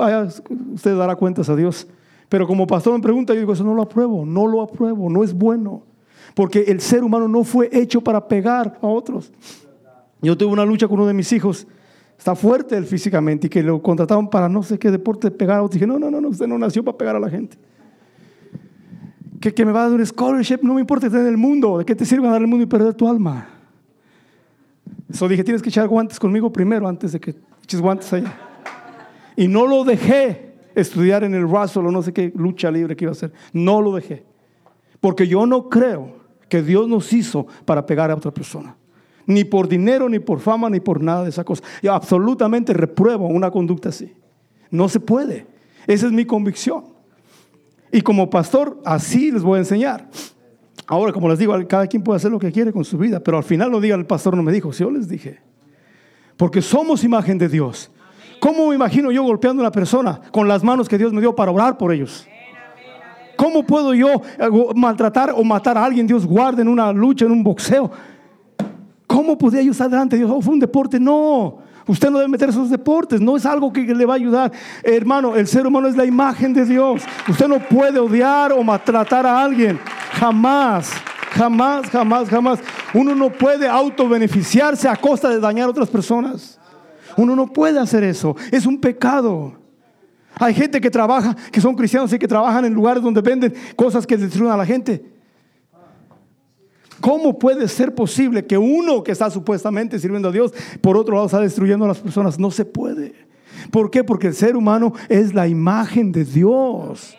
usted 0.72 0.96
dará 0.96 1.16
cuentas 1.16 1.48
a 1.48 1.56
Dios. 1.56 1.88
Pero 2.28 2.46
como 2.46 2.64
pastor 2.64 2.94
me 2.94 3.00
pregunta, 3.00 3.34
yo 3.34 3.40
digo, 3.40 3.52
eso 3.52 3.64
no 3.64 3.74
lo 3.74 3.82
apruebo, 3.82 4.24
no 4.24 4.46
lo 4.46 4.62
apruebo, 4.62 5.10
no 5.10 5.24
es 5.24 5.34
bueno. 5.34 5.82
Porque 6.34 6.60
el 6.68 6.80
ser 6.80 7.02
humano 7.02 7.26
no 7.26 7.42
fue 7.42 7.68
hecho 7.72 8.02
para 8.02 8.28
pegar 8.28 8.78
a 8.80 8.86
otros. 8.86 9.32
Yo 10.22 10.36
tuve 10.38 10.52
una 10.52 10.64
lucha 10.64 10.86
con 10.86 10.98
uno 10.98 11.08
de 11.08 11.14
mis 11.14 11.32
hijos 11.32 11.66
está 12.18 12.34
fuerte 12.34 12.76
él 12.76 12.84
físicamente 12.84 13.46
y 13.46 13.50
que 13.50 13.62
lo 13.62 13.80
contrataron 13.80 14.28
para 14.28 14.48
no 14.48 14.62
sé 14.62 14.78
qué 14.78 14.90
deporte 14.90 15.30
pegar. 15.30 15.66
Dije, 15.70 15.86
no, 15.86 15.98
no, 15.98 16.10
no, 16.10 16.20
no, 16.20 16.28
usted 16.28 16.48
no 16.48 16.58
nació 16.58 16.84
para 16.84 16.98
pegar 16.98 17.16
a 17.16 17.20
la 17.20 17.30
gente. 17.30 17.56
Que, 19.40 19.54
que 19.54 19.64
me 19.64 19.70
va 19.70 19.84
a 19.84 19.88
dar 19.88 19.98
un 19.98 20.04
scholarship, 20.04 20.58
no 20.62 20.74
me 20.74 20.80
importa 20.80 21.06
estar 21.06 21.20
en 21.20 21.28
el 21.28 21.36
mundo, 21.36 21.78
¿de 21.78 21.84
qué 21.84 21.94
te 21.94 22.04
sirve 22.04 22.24
ganar 22.24 22.40
el 22.40 22.48
mundo 22.48 22.64
y 22.64 22.66
perder 22.66 22.92
tu 22.94 23.08
alma? 23.08 23.48
Eso 25.08 25.28
dije, 25.28 25.44
tienes 25.44 25.62
que 25.62 25.68
echar 25.68 25.86
guantes 25.86 26.18
conmigo 26.18 26.52
primero 26.52 26.88
antes 26.88 27.12
de 27.12 27.20
que 27.20 27.36
eches 27.62 27.80
guantes 27.80 28.12
allá. 28.12 28.36
Y 29.36 29.46
no 29.46 29.66
lo 29.66 29.84
dejé 29.84 30.54
estudiar 30.74 31.22
en 31.22 31.34
el 31.34 31.42
Russell 31.42 31.86
o 31.86 31.92
no 31.92 32.02
sé 32.02 32.12
qué 32.12 32.32
lucha 32.34 32.70
libre 32.70 32.96
que 32.96 33.04
iba 33.04 33.10
a 33.10 33.12
hacer. 33.12 33.32
No 33.52 33.80
lo 33.80 33.94
dejé. 33.94 34.24
Porque 35.00 35.28
yo 35.28 35.46
no 35.46 35.68
creo 35.68 36.16
que 36.48 36.62
Dios 36.62 36.88
nos 36.88 37.12
hizo 37.12 37.46
para 37.64 37.86
pegar 37.86 38.10
a 38.10 38.16
otra 38.16 38.32
persona. 38.32 38.76
Ni 39.28 39.44
por 39.44 39.68
dinero, 39.68 40.08
ni 40.08 40.18
por 40.18 40.40
fama, 40.40 40.68
ni 40.68 40.80
por 40.80 41.02
nada 41.02 41.22
de 41.22 41.28
esa 41.28 41.44
cosa. 41.44 41.62
Yo 41.82 41.92
absolutamente 41.92 42.72
repruebo 42.72 43.28
una 43.28 43.50
conducta 43.50 43.90
así. 43.90 44.12
No 44.70 44.88
se 44.88 44.98
puede. 44.98 45.46
Esa 45.86 46.06
es 46.06 46.12
mi 46.12 46.24
convicción. 46.24 46.84
Y 47.92 48.00
como 48.00 48.28
pastor, 48.28 48.80
así 48.84 49.30
les 49.30 49.42
voy 49.42 49.56
a 49.56 49.60
enseñar. 49.60 50.08
Ahora, 50.86 51.12
como 51.12 51.28
les 51.28 51.38
digo, 51.38 51.54
cada 51.68 51.86
quien 51.86 52.02
puede 52.02 52.16
hacer 52.16 52.30
lo 52.30 52.38
que 52.38 52.50
quiere 52.50 52.72
con 52.72 52.84
su 52.84 52.96
vida, 52.96 53.20
pero 53.20 53.36
al 53.36 53.44
final 53.44 53.70
no 53.70 53.80
diga 53.80 53.94
el 53.94 54.06
pastor 54.06 54.34
no 54.34 54.42
me 54.42 54.50
dijo, 54.50 54.72
si 54.72 54.82
yo 54.82 54.90
les 54.90 55.06
dije. 55.06 55.40
Porque 56.38 56.62
somos 56.62 57.04
imagen 57.04 57.36
de 57.36 57.48
Dios. 57.48 57.90
¿Cómo 58.40 58.68
me 58.68 58.74
imagino 58.74 59.12
yo 59.12 59.22
golpeando 59.24 59.62
a 59.62 59.66
una 59.66 59.72
persona 59.72 60.20
con 60.32 60.48
las 60.48 60.64
manos 60.64 60.88
que 60.88 60.96
Dios 60.96 61.12
me 61.12 61.20
dio 61.20 61.36
para 61.36 61.50
orar 61.50 61.76
por 61.76 61.92
ellos? 61.92 62.26
¿Cómo 63.36 63.64
puedo 63.64 63.94
yo 63.94 64.22
eh, 64.38 64.48
maltratar 64.74 65.32
o 65.36 65.44
matar 65.44 65.78
a 65.78 65.84
alguien? 65.84 66.06
Dios 66.06 66.26
guarde 66.26 66.62
en 66.62 66.68
una 66.68 66.92
lucha, 66.92 67.24
en 67.24 67.32
un 67.32 67.44
boxeo. 67.44 67.90
¿Cómo 69.18 69.36
podía 69.36 69.60
yo 69.62 69.72
estar 69.72 69.90
delante 69.90 70.14
de 70.14 70.24
Dios? 70.24 70.32
Oh, 70.32 70.40
fue 70.40 70.54
un 70.54 70.60
deporte. 70.60 71.00
No, 71.00 71.58
usted 71.88 72.08
no 72.08 72.18
debe 72.18 72.30
meter 72.30 72.50
esos 72.50 72.70
deportes. 72.70 73.20
No 73.20 73.36
es 73.36 73.44
algo 73.44 73.72
que 73.72 73.82
le 73.82 74.06
va 74.06 74.12
a 74.12 74.16
ayudar. 74.16 74.52
Hermano, 74.84 75.34
el 75.34 75.48
ser 75.48 75.66
humano 75.66 75.88
es 75.88 75.96
la 75.96 76.04
imagen 76.04 76.54
de 76.54 76.64
Dios. 76.64 77.02
Usted 77.28 77.48
no 77.48 77.58
puede 77.58 77.98
odiar 77.98 78.52
o 78.52 78.62
maltratar 78.62 79.26
a 79.26 79.42
alguien. 79.42 79.80
Jamás. 80.12 80.92
Jamás, 81.32 81.90
jamás, 81.90 82.28
jamás. 82.28 82.60
Uno 82.94 83.12
no 83.12 83.28
puede 83.28 83.66
autobeneficiarse 83.66 84.86
a 84.86 84.94
costa 84.94 85.30
de 85.30 85.40
dañar 85.40 85.66
a 85.66 85.70
otras 85.70 85.88
personas. 85.88 86.60
Uno 87.16 87.34
no 87.34 87.48
puede 87.48 87.80
hacer 87.80 88.04
eso. 88.04 88.36
Es 88.52 88.66
un 88.66 88.78
pecado. 88.78 89.58
Hay 90.36 90.54
gente 90.54 90.80
que 90.80 90.92
trabaja, 90.92 91.34
que 91.50 91.60
son 91.60 91.74
cristianos 91.74 92.12
y 92.12 92.20
que 92.20 92.28
trabajan 92.28 92.66
en 92.66 92.72
lugares 92.72 93.02
donde 93.02 93.20
venden 93.20 93.52
cosas 93.74 94.06
que 94.06 94.16
destruyen 94.16 94.52
a 94.52 94.56
la 94.56 94.64
gente. 94.64 95.17
¿Cómo 97.00 97.38
puede 97.38 97.68
ser 97.68 97.94
posible 97.94 98.46
que 98.46 98.58
uno 98.58 99.02
que 99.02 99.12
está 99.12 99.30
supuestamente 99.30 99.98
sirviendo 99.98 100.28
a 100.28 100.32
Dios, 100.32 100.52
por 100.80 100.96
otro 100.96 101.14
lado 101.14 101.26
está 101.26 101.40
destruyendo 101.40 101.84
a 101.84 101.88
las 101.88 101.98
personas? 101.98 102.38
No 102.38 102.50
se 102.50 102.64
puede. 102.64 103.14
¿Por 103.70 103.90
qué? 103.90 104.04
Porque 104.04 104.28
el 104.28 104.34
ser 104.34 104.56
humano 104.56 104.92
es 105.08 105.34
la 105.34 105.46
imagen 105.46 106.12
de 106.12 106.24
Dios. 106.24 107.16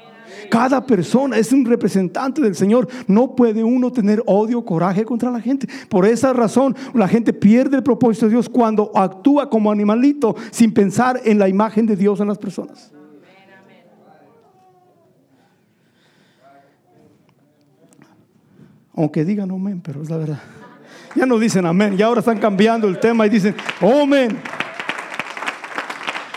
Cada 0.50 0.86
persona 0.86 1.38
es 1.38 1.52
un 1.52 1.66
representante 1.66 2.42
del 2.42 2.56
Señor. 2.56 2.88
No 3.08 3.36
puede 3.36 3.64
uno 3.64 3.92
tener 3.92 4.24
odio, 4.26 4.64
coraje 4.64 5.06
contra 5.06 5.32
la 5.32 5.42
gente. 5.42 5.68
Por 5.90 6.06
esa 6.06 6.34
razón, 6.34 6.76
la 6.94 7.08
gente 7.08 7.34
pierde 7.34 7.78
el 7.78 7.84
propósito 7.84 8.26
de 8.26 8.34
Dios 8.34 8.50
cuando 8.50 8.92
actúa 8.96 9.50
como 9.50 9.72
animalito 9.72 10.36
sin 10.52 10.74
pensar 10.74 11.20
en 11.24 11.40
la 11.40 11.50
imagen 11.50 11.86
de 11.86 11.96
Dios 11.96 12.20
en 12.20 12.28
las 12.28 12.38
personas. 12.38 12.92
Aunque 19.00 19.24
digan 19.24 19.50
amén, 19.50 19.80
pero 19.82 20.02
es 20.02 20.10
la 20.10 20.18
verdad. 20.18 20.42
Ya 21.16 21.26
no 21.26 21.40
dicen 21.40 21.66
amén, 21.66 21.96
ya 21.96 22.08
ahora 22.08 22.20
están 22.20 22.38
cambiando 22.38 22.86
el 22.86 23.00
tema 23.00 23.26
y 23.26 23.30
dicen 23.30 23.56
amén. 23.80 24.38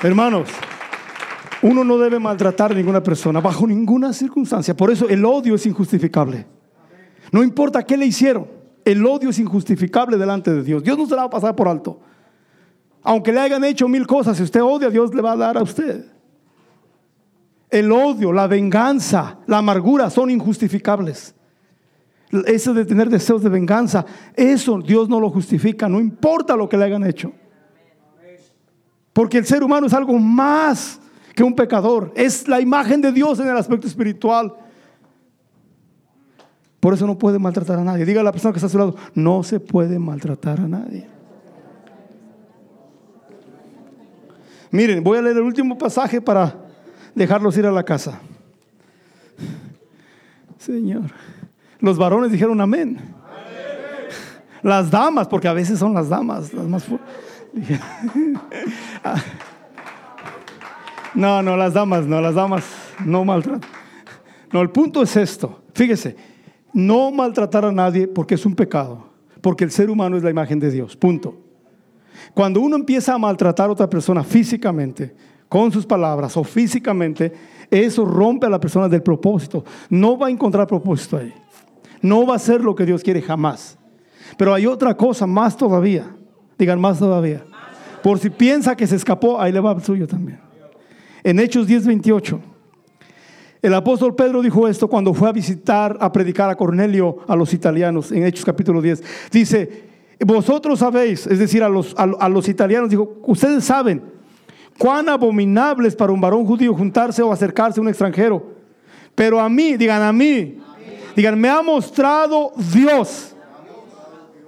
Hermanos, 0.00 0.48
uno 1.60 1.82
no 1.82 1.98
debe 1.98 2.20
maltratar 2.20 2.70
a 2.70 2.74
ninguna 2.76 3.02
persona 3.02 3.40
bajo 3.40 3.66
ninguna 3.66 4.12
circunstancia. 4.12 4.76
Por 4.76 4.92
eso 4.92 5.08
el 5.08 5.24
odio 5.24 5.56
es 5.56 5.66
injustificable. 5.66 6.46
No 7.32 7.42
importa 7.42 7.82
qué 7.82 7.96
le 7.96 8.06
hicieron, 8.06 8.46
el 8.84 9.04
odio 9.04 9.30
es 9.30 9.40
injustificable 9.40 10.16
delante 10.16 10.52
de 10.52 10.62
Dios. 10.62 10.84
Dios 10.84 10.96
no 10.96 11.06
se 11.06 11.16
la 11.16 11.22
va 11.22 11.26
a 11.26 11.30
pasar 11.30 11.56
por 11.56 11.66
alto. 11.66 11.98
Aunque 13.02 13.32
le 13.32 13.40
hayan 13.40 13.64
hecho 13.64 13.88
mil 13.88 14.06
cosas, 14.06 14.36
si 14.36 14.44
usted 14.44 14.62
odia, 14.62 14.88
Dios 14.88 15.12
le 15.12 15.20
va 15.20 15.32
a 15.32 15.36
dar 15.36 15.58
a 15.58 15.62
usted. 15.64 16.06
El 17.68 17.90
odio, 17.90 18.32
la 18.32 18.46
venganza, 18.46 19.38
la 19.48 19.58
amargura 19.58 20.10
son 20.10 20.30
injustificables 20.30 21.34
eso 22.46 22.72
de 22.72 22.84
tener 22.84 23.10
deseos 23.10 23.42
de 23.42 23.50
venganza, 23.50 24.06
eso 24.34 24.78
Dios 24.78 25.08
no 25.08 25.20
lo 25.20 25.30
justifica, 25.30 25.88
no 25.88 26.00
importa 26.00 26.56
lo 26.56 26.68
que 26.68 26.76
le 26.76 26.84
hayan 26.84 27.04
hecho. 27.04 27.32
Porque 29.12 29.38
el 29.38 29.44
ser 29.44 29.62
humano 29.62 29.86
es 29.86 29.92
algo 29.92 30.18
más 30.18 30.98
que 31.34 31.42
un 31.42 31.54
pecador, 31.54 32.12
es 32.16 32.48
la 32.48 32.60
imagen 32.60 33.02
de 33.02 33.12
Dios 33.12 33.38
en 33.40 33.48
el 33.48 33.56
aspecto 33.56 33.86
espiritual. 33.86 34.54
Por 36.80 36.94
eso 36.94 37.06
no 37.06 37.16
puede 37.16 37.38
maltratar 37.38 37.78
a 37.78 37.84
nadie. 37.84 38.04
Diga 38.04 38.22
a 38.22 38.24
la 38.24 38.32
persona 38.32 38.52
que 38.52 38.58
está 38.58 38.66
a 38.66 38.70
su 38.70 38.78
lado, 38.78 38.96
no 39.14 39.42
se 39.42 39.60
puede 39.60 39.98
maltratar 39.98 40.60
a 40.60 40.66
nadie. 40.66 41.06
Miren, 44.70 45.04
voy 45.04 45.18
a 45.18 45.22
leer 45.22 45.36
el 45.36 45.42
último 45.42 45.76
pasaje 45.76 46.20
para 46.20 46.56
dejarlos 47.14 47.56
ir 47.58 47.66
a 47.66 47.72
la 47.72 47.84
casa. 47.84 48.20
Señor. 50.58 51.10
Los 51.82 51.98
varones 51.98 52.32
dijeron 52.32 52.58
amén. 52.60 52.98
Las 54.62 54.90
damas, 54.90 55.28
porque 55.28 55.48
a 55.48 55.52
veces 55.52 55.78
son 55.78 55.92
las 55.92 56.08
damas, 56.08 56.54
las 56.54 56.66
más 56.68 56.86
No, 61.14 61.42
no, 61.42 61.56
las 61.56 61.74
damas, 61.74 62.06
no, 62.06 62.20
las 62.20 62.36
damas 62.36 62.64
no 63.04 63.24
maltratan. 63.24 63.68
No, 64.52 64.62
el 64.62 64.70
punto 64.70 65.02
es 65.02 65.16
esto. 65.16 65.62
Fíjese, 65.74 66.16
no 66.72 67.10
maltratar 67.10 67.64
a 67.64 67.72
nadie 67.72 68.06
porque 68.06 68.36
es 68.36 68.46
un 68.46 68.54
pecado, 68.54 69.04
porque 69.40 69.64
el 69.64 69.72
ser 69.72 69.90
humano 69.90 70.16
es 70.16 70.22
la 70.22 70.30
imagen 70.30 70.60
de 70.60 70.70
Dios. 70.70 70.96
Punto. 70.96 71.36
Cuando 72.32 72.60
uno 72.60 72.76
empieza 72.76 73.12
a 73.14 73.18
maltratar 73.18 73.68
a 73.68 73.72
otra 73.72 73.90
persona 73.90 74.22
físicamente, 74.22 75.14
con 75.48 75.70
sus 75.70 75.84
palabras 75.84 76.34
o 76.36 76.44
físicamente, 76.44 77.30
eso 77.70 78.06
rompe 78.06 78.46
a 78.46 78.50
la 78.50 78.58
persona 78.58 78.88
del 78.88 79.02
propósito. 79.02 79.64
No 79.90 80.16
va 80.16 80.28
a 80.28 80.30
encontrar 80.30 80.66
propósito 80.66 81.18
ahí. 81.18 81.34
No 82.02 82.26
va 82.26 82.34
a 82.36 82.38
ser 82.38 82.60
lo 82.60 82.74
que 82.74 82.84
Dios 82.84 83.02
quiere 83.02 83.22
jamás. 83.22 83.78
Pero 84.36 84.52
hay 84.52 84.66
otra 84.66 84.96
cosa 84.96 85.26
más 85.26 85.56
todavía. 85.56 86.14
Digan 86.58 86.80
más 86.80 86.98
todavía. 86.98 87.44
Por 88.02 88.18
si 88.18 88.30
piensa 88.30 88.76
que 88.76 88.86
se 88.86 88.96
escapó, 88.96 89.40
ahí 89.40 89.52
le 89.52 89.60
va 89.60 89.72
el 89.72 89.82
suyo 89.82 90.06
también. 90.06 90.40
En 91.22 91.38
Hechos 91.38 91.66
10, 91.66 91.86
28. 91.86 92.40
El 93.62 93.74
apóstol 93.74 94.16
Pedro 94.16 94.42
dijo 94.42 94.66
esto 94.66 94.88
cuando 94.88 95.14
fue 95.14 95.28
a 95.28 95.32
visitar, 95.32 95.96
a 96.00 96.10
predicar 96.10 96.50
a 96.50 96.56
Cornelio 96.56 97.18
a 97.28 97.36
los 97.36 97.54
italianos, 97.54 98.10
en 98.10 98.24
Hechos 98.24 98.44
capítulo 98.44 98.82
10. 98.82 99.30
Dice, 99.30 99.84
vosotros 100.26 100.80
sabéis, 100.80 101.28
es 101.28 101.38
decir, 101.38 101.62
a 101.62 101.68
los, 101.68 101.94
a, 101.96 102.28
los 102.28 102.48
italianos, 102.48 102.90
dijo, 102.90 103.20
ustedes 103.24 103.64
saben 103.64 104.02
cuán 104.78 105.08
abominable 105.08 105.86
es 105.86 105.94
para 105.94 106.12
un 106.12 106.20
varón 106.20 106.44
judío 106.44 106.74
juntarse 106.74 107.22
o 107.22 107.32
acercarse 107.32 107.78
a 107.78 107.82
un 107.82 107.88
extranjero. 107.88 108.44
Pero 109.14 109.38
a 109.38 109.48
mí, 109.48 109.76
digan 109.76 110.02
a 110.02 110.12
mí, 110.12 110.58
Digan, 111.14 111.38
me 111.38 111.48
ha 111.48 111.62
mostrado 111.62 112.52
Dios. 112.72 113.34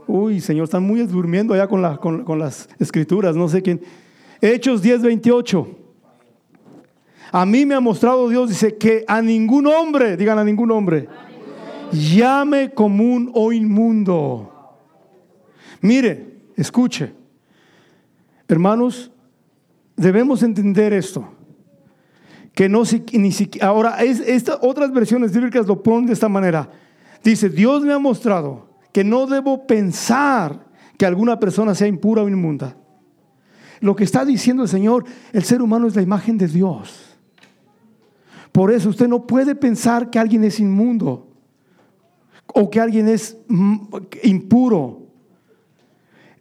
Uy, 0.07 0.41
Señor, 0.41 0.65
están 0.65 0.83
muy 0.83 1.01
durmiendo 1.07 1.55
allá 1.55 1.67
con, 1.67 2.25
con, 2.25 2.39
las 2.39 2.69
escrituras, 2.79 3.37
no 3.37 3.49
sé 3.49 3.63
quién. 3.63 3.83
Hechos 4.41 4.83
10, 4.83 5.03
28. 5.03 5.69
A 7.33 7.47
mí 7.47 7.67
me 7.67 7.75
ha 7.75 7.81
mostrado 7.81 8.29
Dios, 8.29 8.49
dice 8.49 8.77
que 8.77 9.05
a 9.09 9.21
ningún 9.21 9.67
hombre, 9.67 10.17
digan 10.17 10.39
a 10.39 10.45
ningún 10.45 10.71
hombre, 10.71 11.09
llame 11.91 12.71
común 12.71 13.31
o 13.35 13.53
inmundo. 13.53 14.51
Mire, 15.81 16.39
escuche, 16.57 17.13
hermanos, 18.47 19.11
debemos 19.97 20.43
entender 20.43 20.93
esto 20.93 21.34
que 22.55 22.69
no 22.69 22.83
ni 23.13 23.33
siquiera, 23.33 23.67
ahora 23.67 24.03
es, 24.03 24.21
estas 24.21 24.59
otras 24.63 24.93
versiones 24.93 25.33
bíblicas 25.33 25.67
lo 25.67 25.83
ponen 25.83 26.07
de 26.07 26.13
esta 26.13 26.29
manera. 26.29 26.71
Dice, 27.23 27.49
Dios 27.49 27.83
me 27.83 27.93
ha 27.93 27.99
mostrado 27.99 28.69
que 28.93 29.03
no 29.03 29.27
debo 29.27 29.67
pensar 29.67 30.67
que 30.97 31.05
alguna 31.05 31.41
persona 31.41 31.75
sea 31.75 31.89
impura 31.89 32.23
o 32.23 32.29
inmunda. 32.29 32.77
Lo 33.81 33.97
que 33.97 34.05
está 34.05 34.25
diciendo 34.25 34.63
el 34.63 34.69
Señor, 34.69 35.05
el 35.33 35.43
ser 35.43 35.61
humano 35.61 35.89
es 35.89 35.97
la 35.97 36.03
imagen 36.03 36.39
de 36.39 36.47
Dios. 36.47 37.19
Por 38.53 38.71
eso 38.71 38.89
usted 38.89 39.09
no 39.09 39.27
puede 39.27 39.57
pensar 39.57 40.11
que 40.11 40.19
alguien 40.21 40.45
es 40.45 40.61
inmundo 40.61 41.27
o 42.47 42.71
que 42.71 42.81
alguien 42.81 43.09
es 43.09 43.37
impuro. 44.23 45.09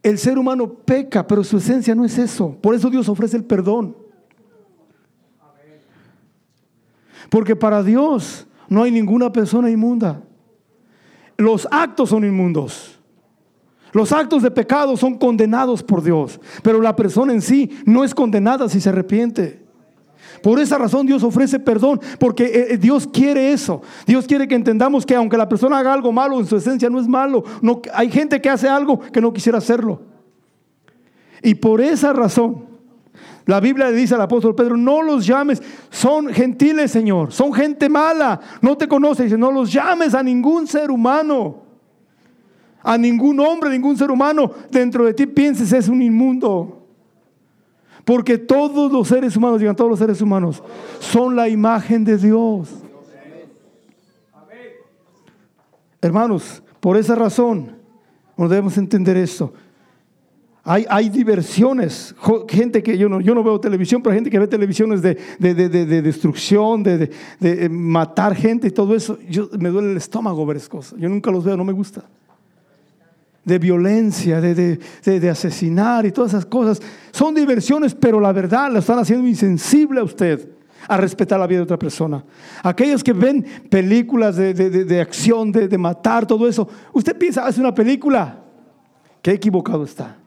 El 0.04 0.20
ser 0.20 0.38
humano 0.38 0.72
peca, 0.72 1.26
pero 1.26 1.44
su 1.44 1.58
esencia 1.58 1.96
no 1.96 2.06
es 2.06 2.20
eso. 2.20 2.56
Por 2.62 2.76
eso 2.76 2.92
Dios 2.92 3.10
ofrece 3.10 3.36
el 3.36 3.46
perdón. 3.46 4.03
Porque 7.30 7.56
para 7.56 7.84
Dios 7.84 8.48
no 8.70 8.84
hay 8.84 8.92
ninguna 8.92 9.32
persona 9.32 9.70
inmunda. 9.70 10.22
Los 11.38 11.68
actos 11.72 12.10
son 12.10 12.24
inmundos. 12.24 13.00
Los 13.92 14.12
actos 14.12 14.42
de 14.42 14.50
pecado 14.50 14.98
son 14.98 15.18
condenados 15.18 15.84
por 15.84 16.04
Dios, 16.04 16.40
pero 16.64 16.82
la 16.82 16.96
persona 16.96 17.32
en 17.32 17.42
sí 17.42 17.70
no 17.86 18.04
es 18.04 18.16
condenada 18.16 18.68
si 18.68 18.82
se 18.82 18.90
arrepiente. 18.90 19.64
Por 20.42 20.60
esa 20.60 20.78
razón 20.78 21.06
Dios 21.06 21.24
ofrece 21.24 21.60
perdón, 21.60 22.02
porque 22.20 22.46
eh, 22.46 22.68
eh, 22.72 22.78
Dios 22.78 23.08
quiere 23.08 23.54
eso. 23.54 23.82
Dios 24.08 24.26
quiere 24.26 24.48
que 24.48 24.56
entendamos 24.56 25.06
que 25.06 25.16
aunque 25.16 25.38
la 25.38 25.48
persona 25.48 25.78
haga 25.78 25.94
algo 25.94 26.12
malo, 26.12 26.40
en 26.40 26.48
su 26.48 26.58
esencia 26.58 26.90
no 26.90 27.00
es 27.00 27.08
malo. 27.08 27.44
Hay 27.94 28.10
gente 28.10 28.42
que 28.42 28.50
hace 28.50 28.68
algo 28.68 29.00
que 29.00 29.22
no 29.22 29.32
quisiera 29.32 29.60
hacerlo. 29.60 30.02
Y 31.44 31.56
por 31.56 31.80
esa 31.80 32.14
razón, 32.14 32.66
la 33.46 33.60
Biblia 33.60 33.90
le 33.90 33.98
dice 33.98 34.16
al 34.16 34.22
apóstol 34.22 34.56
Pedro, 34.56 34.78
no 34.78 35.02
los 35.02 35.26
llames, 35.26 35.62
son 35.90 36.28
gentiles, 36.28 36.92
Señor, 36.92 37.32
son 37.32 37.54
gente 37.54 37.90
mala, 37.90 38.40
no 38.62 38.78
te 38.78 38.88
conoces, 38.88 39.26
dice, 39.26 39.38
no 39.38 39.52
los 39.52 39.72
llames 39.72 40.14
a 40.14 40.24
ningún 40.24 40.68
ser 40.68 40.92
humano 40.92 41.64
a 42.84 42.98
ningún 42.98 43.40
hombre, 43.40 43.70
ningún 43.70 43.98
ser 43.98 44.12
humano 44.12 44.52
dentro 44.70 45.06
de 45.06 45.14
ti 45.14 45.26
pienses 45.26 45.72
es 45.72 45.88
un 45.88 46.02
inmundo. 46.02 46.82
Porque 48.04 48.38
todos 48.38 48.92
los 48.92 49.08
seres 49.08 49.38
humanos, 49.38 49.60
digan 49.60 49.78
todos 49.78 49.90
los 49.90 50.00
seres 50.00 50.22
humanos, 50.22 50.62
son 51.00 51.38
la 51.38 51.48
imagen 51.48 52.04
de 52.04 52.18
Dios. 52.18 52.70
Hermanos, 56.02 56.62
por 56.82 56.98
esa 56.98 57.16
razón, 57.16 57.78
no 58.36 58.50
debemos 58.50 58.78
entender 58.78 59.16
esto. 59.16 59.54
Hay, 60.66 61.10
diversiones, 61.10 62.16
gente 62.48 62.82
que 62.82 62.98
yo 62.98 63.10
no, 63.10 63.44
veo 63.44 63.60
televisión, 63.60 64.02
pero 64.02 64.16
gente 64.16 64.30
que 64.30 64.40
ve 64.40 64.48
televisiones 64.48 65.02
de, 65.02 65.18
de, 65.38 66.02
destrucción, 66.02 66.82
de, 66.82 67.12
de, 67.40 67.68
matar 67.70 68.34
gente 68.34 68.68
y 68.68 68.72
todo 68.72 68.96
eso. 68.96 69.20
Yo, 69.30 69.50
me 69.60 69.68
duele 69.68 69.92
el 69.92 69.98
estómago 69.98 70.46
ver 70.46 70.58
esas 70.58 70.70
cosas. 70.70 70.98
Yo 70.98 71.10
nunca 71.10 71.32
los 71.32 71.44
veo, 71.44 71.58
no 71.58 71.66
me 71.66 71.74
gusta 71.74 72.04
de 73.44 73.60
violencia, 73.60 74.40
de, 74.40 75.30
asesinar 75.30 76.06
y 76.06 76.12
todas 76.12 76.32
esas 76.32 76.46
cosas. 76.46 76.82
Son 77.12 77.36
diversiones, 77.36 77.94
pero 77.94 78.20
la 78.20 78.32
verdad 78.32 78.72
la 78.72 78.80
están 78.80 79.00
haciendo 79.00 79.28
insensible 79.28 80.00
a 80.00 80.04
usted 80.04 80.50
a 80.88 80.98
respetar 80.98 81.40
la 81.40 81.48
vida 81.48 81.60
de 81.60 81.64
otra 81.64 81.78
persona. 81.78 82.24
Aquellos 82.62 83.04
que 83.04 83.14
ven 83.14 83.46
películas 83.70 84.36
de, 84.38 85.02
acción, 85.02 85.52
de, 85.52 85.78
matar, 85.78 86.26
todo 86.26 86.48
eso, 86.48 86.68
usted 86.94 87.18
piensa, 87.18 87.46
hace 87.46 87.60
una 87.60 87.74
película, 87.74 88.40
qué 89.22 89.32
equivocado 89.32 89.84
está. 89.84 90.23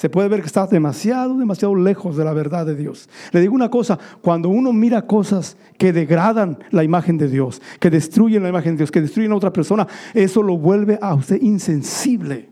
Se 0.00 0.08
puede 0.08 0.28
ver 0.28 0.40
que 0.40 0.46
está 0.46 0.66
demasiado, 0.66 1.36
demasiado 1.36 1.74
lejos 1.74 2.16
de 2.16 2.24
la 2.24 2.32
verdad 2.32 2.64
de 2.64 2.74
Dios. 2.74 3.06
Le 3.32 3.40
digo 3.42 3.54
una 3.54 3.68
cosa, 3.68 3.98
cuando 4.22 4.48
uno 4.48 4.72
mira 4.72 5.02
cosas 5.02 5.58
que 5.76 5.92
degradan 5.92 6.56
la 6.70 6.82
imagen 6.82 7.18
de 7.18 7.28
Dios, 7.28 7.60
que 7.78 7.90
destruyen 7.90 8.42
la 8.42 8.48
imagen 8.48 8.72
de 8.72 8.76
Dios, 8.78 8.90
que 8.90 9.02
destruyen 9.02 9.32
a 9.32 9.36
otra 9.36 9.52
persona, 9.52 9.86
eso 10.14 10.42
lo 10.42 10.56
vuelve 10.56 10.98
a 11.02 11.12
usted 11.12 11.42
insensible. 11.42 12.48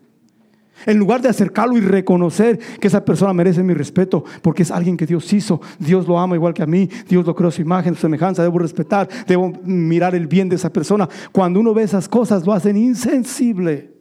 En 0.84 0.98
lugar 0.98 1.22
de 1.22 1.30
acercarlo 1.30 1.78
y 1.78 1.80
reconocer 1.80 2.58
que 2.58 2.88
esa 2.88 3.02
persona 3.02 3.32
merece 3.32 3.62
mi 3.62 3.72
respeto, 3.72 4.26
porque 4.42 4.62
es 4.62 4.70
alguien 4.70 4.98
que 4.98 5.06
Dios 5.06 5.32
hizo, 5.32 5.58
Dios 5.78 6.06
lo 6.06 6.18
ama 6.18 6.36
igual 6.36 6.52
que 6.52 6.64
a 6.64 6.66
mí, 6.66 6.90
Dios 7.08 7.24
lo 7.24 7.34
creó 7.34 7.50
su 7.50 7.62
imagen, 7.62 7.94
su 7.94 8.02
semejanza, 8.02 8.42
debo 8.42 8.58
respetar, 8.58 9.08
debo 9.26 9.54
mirar 9.64 10.14
el 10.14 10.26
bien 10.26 10.50
de 10.50 10.56
esa 10.56 10.70
persona. 10.70 11.08
Cuando 11.32 11.60
uno 11.60 11.72
ve 11.72 11.84
esas 11.84 12.10
cosas, 12.10 12.44
lo 12.44 12.52
hacen 12.52 12.76
insensible. 12.76 13.97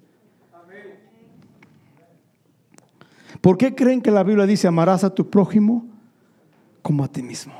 ¿Por 3.47 3.57
qué 3.57 3.73
creen 3.73 4.01
que 4.01 4.11
la 4.11 4.23
Biblia 4.23 4.45
dice 4.45 4.67
amarás 4.67 5.05
a 5.05 5.09
tu 5.09 5.29
prójimo 5.29 5.85
como 6.81 7.01
a 7.01 7.07
ti 7.07 7.23
mismo? 7.23 7.53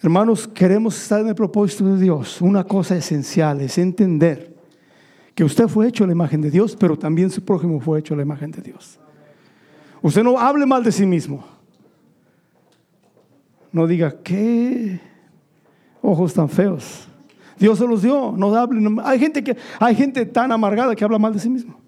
Hermanos, 0.00 0.46
queremos 0.46 0.96
estar 0.96 1.22
en 1.22 1.26
el 1.26 1.34
propósito 1.34 1.86
de 1.86 2.00
Dios. 2.00 2.40
Una 2.40 2.62
cosa 2.62 2.94
esencial 2.94 3.60
es 3.62 3.78
entender 3.78 4.54
que 5.34 5.42
usted 5.42 5.66
fue 5.66 5.88
hecho 5.88 6.04
a 6.04 6.06
la 6.06 6.12
imagen 6.12 6.40
de 6.40 6.52
Dios, 6.52 6.76
pero 6.78 6.96
también 6.96 7.28
su 7.28 7.44
prójimo 7.44 7.80
fue 7.80 7.98
hecho 7.98 8.14
a 8.14 8.16
la 8.16 8.22
imagen 8.22 8.52
de 8.52 8.62
Dios. 8.62 9.00
Usted 10.02 10.22
no 10.22 10.38
hable 10.38 10.64
mal 10.64 10.84
de 10.84 10.92
sí 10.92 11.04
mismo. 11.04 11.44
No 13.72 13.88
diga, 13.88 14.22
¿qué 14.22 15.00
ojos 16.00 16.32
tan 16.32 16.48
feos? 16.48 17.08
Dios 17.58 17.76
se 17.76 17.88
los 17.88 18.02
dio, 18.02 18.34
no 18.36 18.54
hable. 18.54 18.80
Hay 19.02 19.18
gente 19.18 19.42
que 19.42 19.56
hay 19.80 19.96
gente 19.96 20.24
tan 20.26 20.52
amargada 20.52 20.94
que 20.94 21.02
habla 21.02 21.18
mal 21.18 21.32
de 21.32 21.40
sí 21.40 21.50
mismo. 21.50 21.85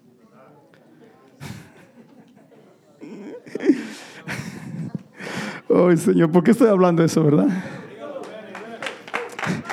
Ay, 5.69 5.97
Señor, 5.97 6.31
¿por 6.31 6.43
qué 6.43 6.51
estoy 6.51 6.67
hablando 6.67 7.01
de 7.01 7.07
eso, 7.07 7.23
verdad? 7.23 7.47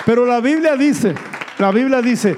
Pero 0.05 0.27
la 0.27 0.41
Biblia 0.41 0.77
dice, 0.77 1.15
la 1.59 1.73
Biblia 1.73 2.03
dice, 2.03 2.37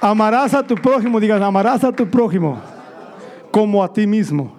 amarás 0.00 0.54
a 0.54 0.62
tu 0.62 0.76
prójimo, 0.76 1.18
digas, 1.18 1.42
amarás 1.42 1.82
a 1.84 1.92
tu 1.92 2.06
prójimo 2.08 2.60
como 3.50 3.82
a 3.82 3.92
ti 3.92 4.06
mismo. 4.06 4.54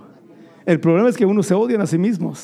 El 0.66 0.80
problema 0.80 1.08
es 1.08 1.16
que 1.16 1.26
uno 1.26 1.42
se 1.42 1.54
odia 1.54 1.82
a 1.82 1.88
sí 1.88 1.98
mismos. 1.98 2.42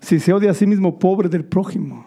Si 0.00 0.18
se 0.18 0.32
odia 0.32 0.50
a 0.50 0.54
sí 0.54 0.66
mismo, 0.66 0.98
pobre 0.98 1.28
del 1.28 1.44
prójimo. 1.44 2.04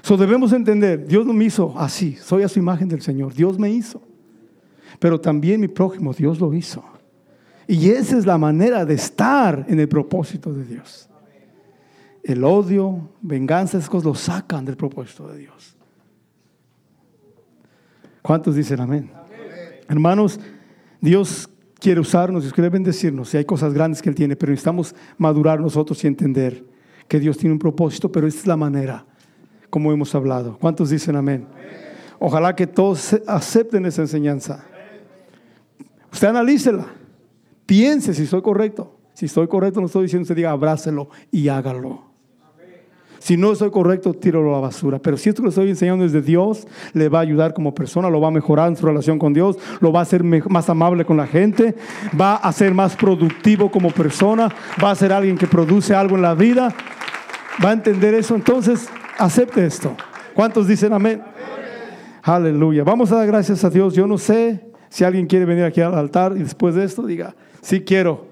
So 0.00 0.16
debemos 0.16 0.52
entender, 0.52 1.06
Dios 1.06 1.26
no 1.26 1.32
me 1.32 1.44
hizo 1.44 1.74
así, 1.78 2.14
soy 2.16 2.42
a 2.42 2.48
su 2.48 2.58
imagen 2.58 2.88
del 2.88 3.02
Señor, 3.02 3.34
Dios 3.34 3.58
me 3.58 3.70
hizo. 3.70 4.00
Pero 4.98 5.20
también 5.20 5.60
mi 5.60 5.68
prójimo, 5.68 6.12
Dios 6.12 6.38
lo 6.40 6.54
hizo. 6.54 6.84
Y 7.66 7.90
esa 7.90 8.18
es 8.18 8.26
la 8.26 8.38
manera 8.38 8.84
de 8.84 8.94
estar 8.94 9.64
en 9.68 9.80
el 9.80 9.88
propósito 9.88 10.52
de 10.52 10.64
Dios. 10.64 11.08
El 12.22 12.44
odio, 12.44 13.10
venganza, 13.20 13.78
esas 13.78 13.90
cosas 13.90 14.04
lo 14.04 14.14
sacan 14.14 14.64
del 14.64 14.76
propósito 14.76 15.28
de 15.28 15.38
Dios. 15.38 15.76
¿Cuántos 18.22 18.54
dicen 18.54 18.80
amén? 18.80 19.10
Hermanos, 19.88 20.40
Dios 21.00 21.48
quiere 21.78 22.00
usarnos, 22.00 22.42
Dios 22.42 22.54
quiere 22.54 22.70
bendecirnos. 22.70 23.34
Y 23.34 23.36
hay 23.36 23.44
cosas 23.44 23.74
grandes 23.74 24.00
que 24.00 24.08
Él 24.08 24.14
tiene, 24.14 24.36
pero 24.36 24.50
necesitamos 24.50 24.94
madurar 25.18 25.60
nosotros 25.60 26.02
y 26.04 26.06
entender 26.06 26.64
que 27.06 27.20
Dios 27.20 27.36
tiene 27.36 27.52
un 27.52 27.58
propósito, 27.58 28.10
pero 28.10 28.26
esta 28.26 28.40
es 28.40 28.46
la 28.46 28.56
manera 28.56 29.04
como 29.68 29.92
hemos 29.92 30.14
hablado. 30.14 30.56
¿Cuántos 30.58 30.90
dicen 30.90 31.16
amén? 31.16 31.46
Ojalá 32.18 32.56
que 32.56 32.66
todos 32.66 33.20
acepten 33.26 33.84
esa 33.84 34.02
enseñanza. 34.02 34.64
Usted 36.10 36.28
analícela. 36.28 36.86
Piense 37.66 38.14
si 38.14 38.24
estoy 38.24 38.42
correcto. 38.42 38.98
Si 39.14 39.26
estoy 39.26 39.46
correcto, 39.46 39.80
no 39.80 39.86
estoy 39.86 40.02
diciendo 40.04 40.22
usted 40.22 40.36
diga 40.36 40.50
abrácelo 40.50 41.08
y 41.30 41.48
hágalo. 41.48 42.14
Si 43.24 43.38
no 43.38 43.52
estoy 43.52 43.70
correcto, 43.70 44.12
tíralo 44.12 44.50
a 44.50 44.56
la 44.56 44.60
basura. 44.60 44.98
Pero 44.98 45.16
si 45.16 45.30
esto 45.30 45.40
que 45.40 45.46
le 45.46 45.48
estoy 45.48 45.70
enseñando 45.70 46.04
es 46.04 46.12
de 46.12 46.20
Dios, 46.20 46.66
le 46.92 47.08
va 47.08 47.20
a 47.20 47.22
ayudar 47.22 47.54
como 47.54 47.74
persona, 47.74 48.10
lo 48.10 48.20
va 48.20 48.28
a 48.28 48.30
mejorar 48.30 48.68
en 48.68 48.76
su 48.76 48.84
relación 48.84 49.18
con 49.18 49.32
Dios, 49.32 49.56
lo 49.80 49.92
va 49.92 50.00
a 50.00 50.02
hacer 50.02 50.22
más 50.22 50.68
amable 50.68 51.06
con 51.06 51.16
la 51.16 51.26
gente, 51.26 51.74
va 52.20 52.34
a 52.34 52.52
ser 52.52 52.74
más 52.74 52.96
productivo 52.96 53.70
como 53.70 53.90
persona, 53.90 54.54
va 54.82 54.90
a 54.90 54.94
ser 54.94 55.10
alguien 55.10 55.38
que 55.38 55.46
produce 55.46 55.94
algo 55.94 56.16
en 56.16 56.22
la 56.22 56.34
vida, 56.34 56.74
va 57.64 57.70
a 57.70 57.72
entender 57.72 58.12
eso. 58.12 58.34
Entonces, 58.34 58.90
acepte 59.16 59.64
esto. 59.64 59.96
¿Cuántos 60.34 60.68
dicen 60.68 60.92
amén? 60.92 61.22
Aleluya. 62.22 62.84
Vamos 62.84 63.10
a 63.10 63.16
dar 63.16 63.26
gracias 63.26 63.64
a 63.64 63.70
Dios. 63.70 63.94
Yo 63.94 64.06
no 64.06 64.18
sé 64.18 64.73
si 64.94 65.02
alguien 65.02 65.26
quiere 65.26 65.44
venir 65.44 65.64
aquí 65.64 65.80
al 65.80 65.92
altar 65.94 66.36
y 66.36 66.44
después 66.44 66.76
de 66.76 66.84
esto 66.84 67.04
diga, 67.04 67.34
sí 67.62 67.80
quiero 67.80 68.28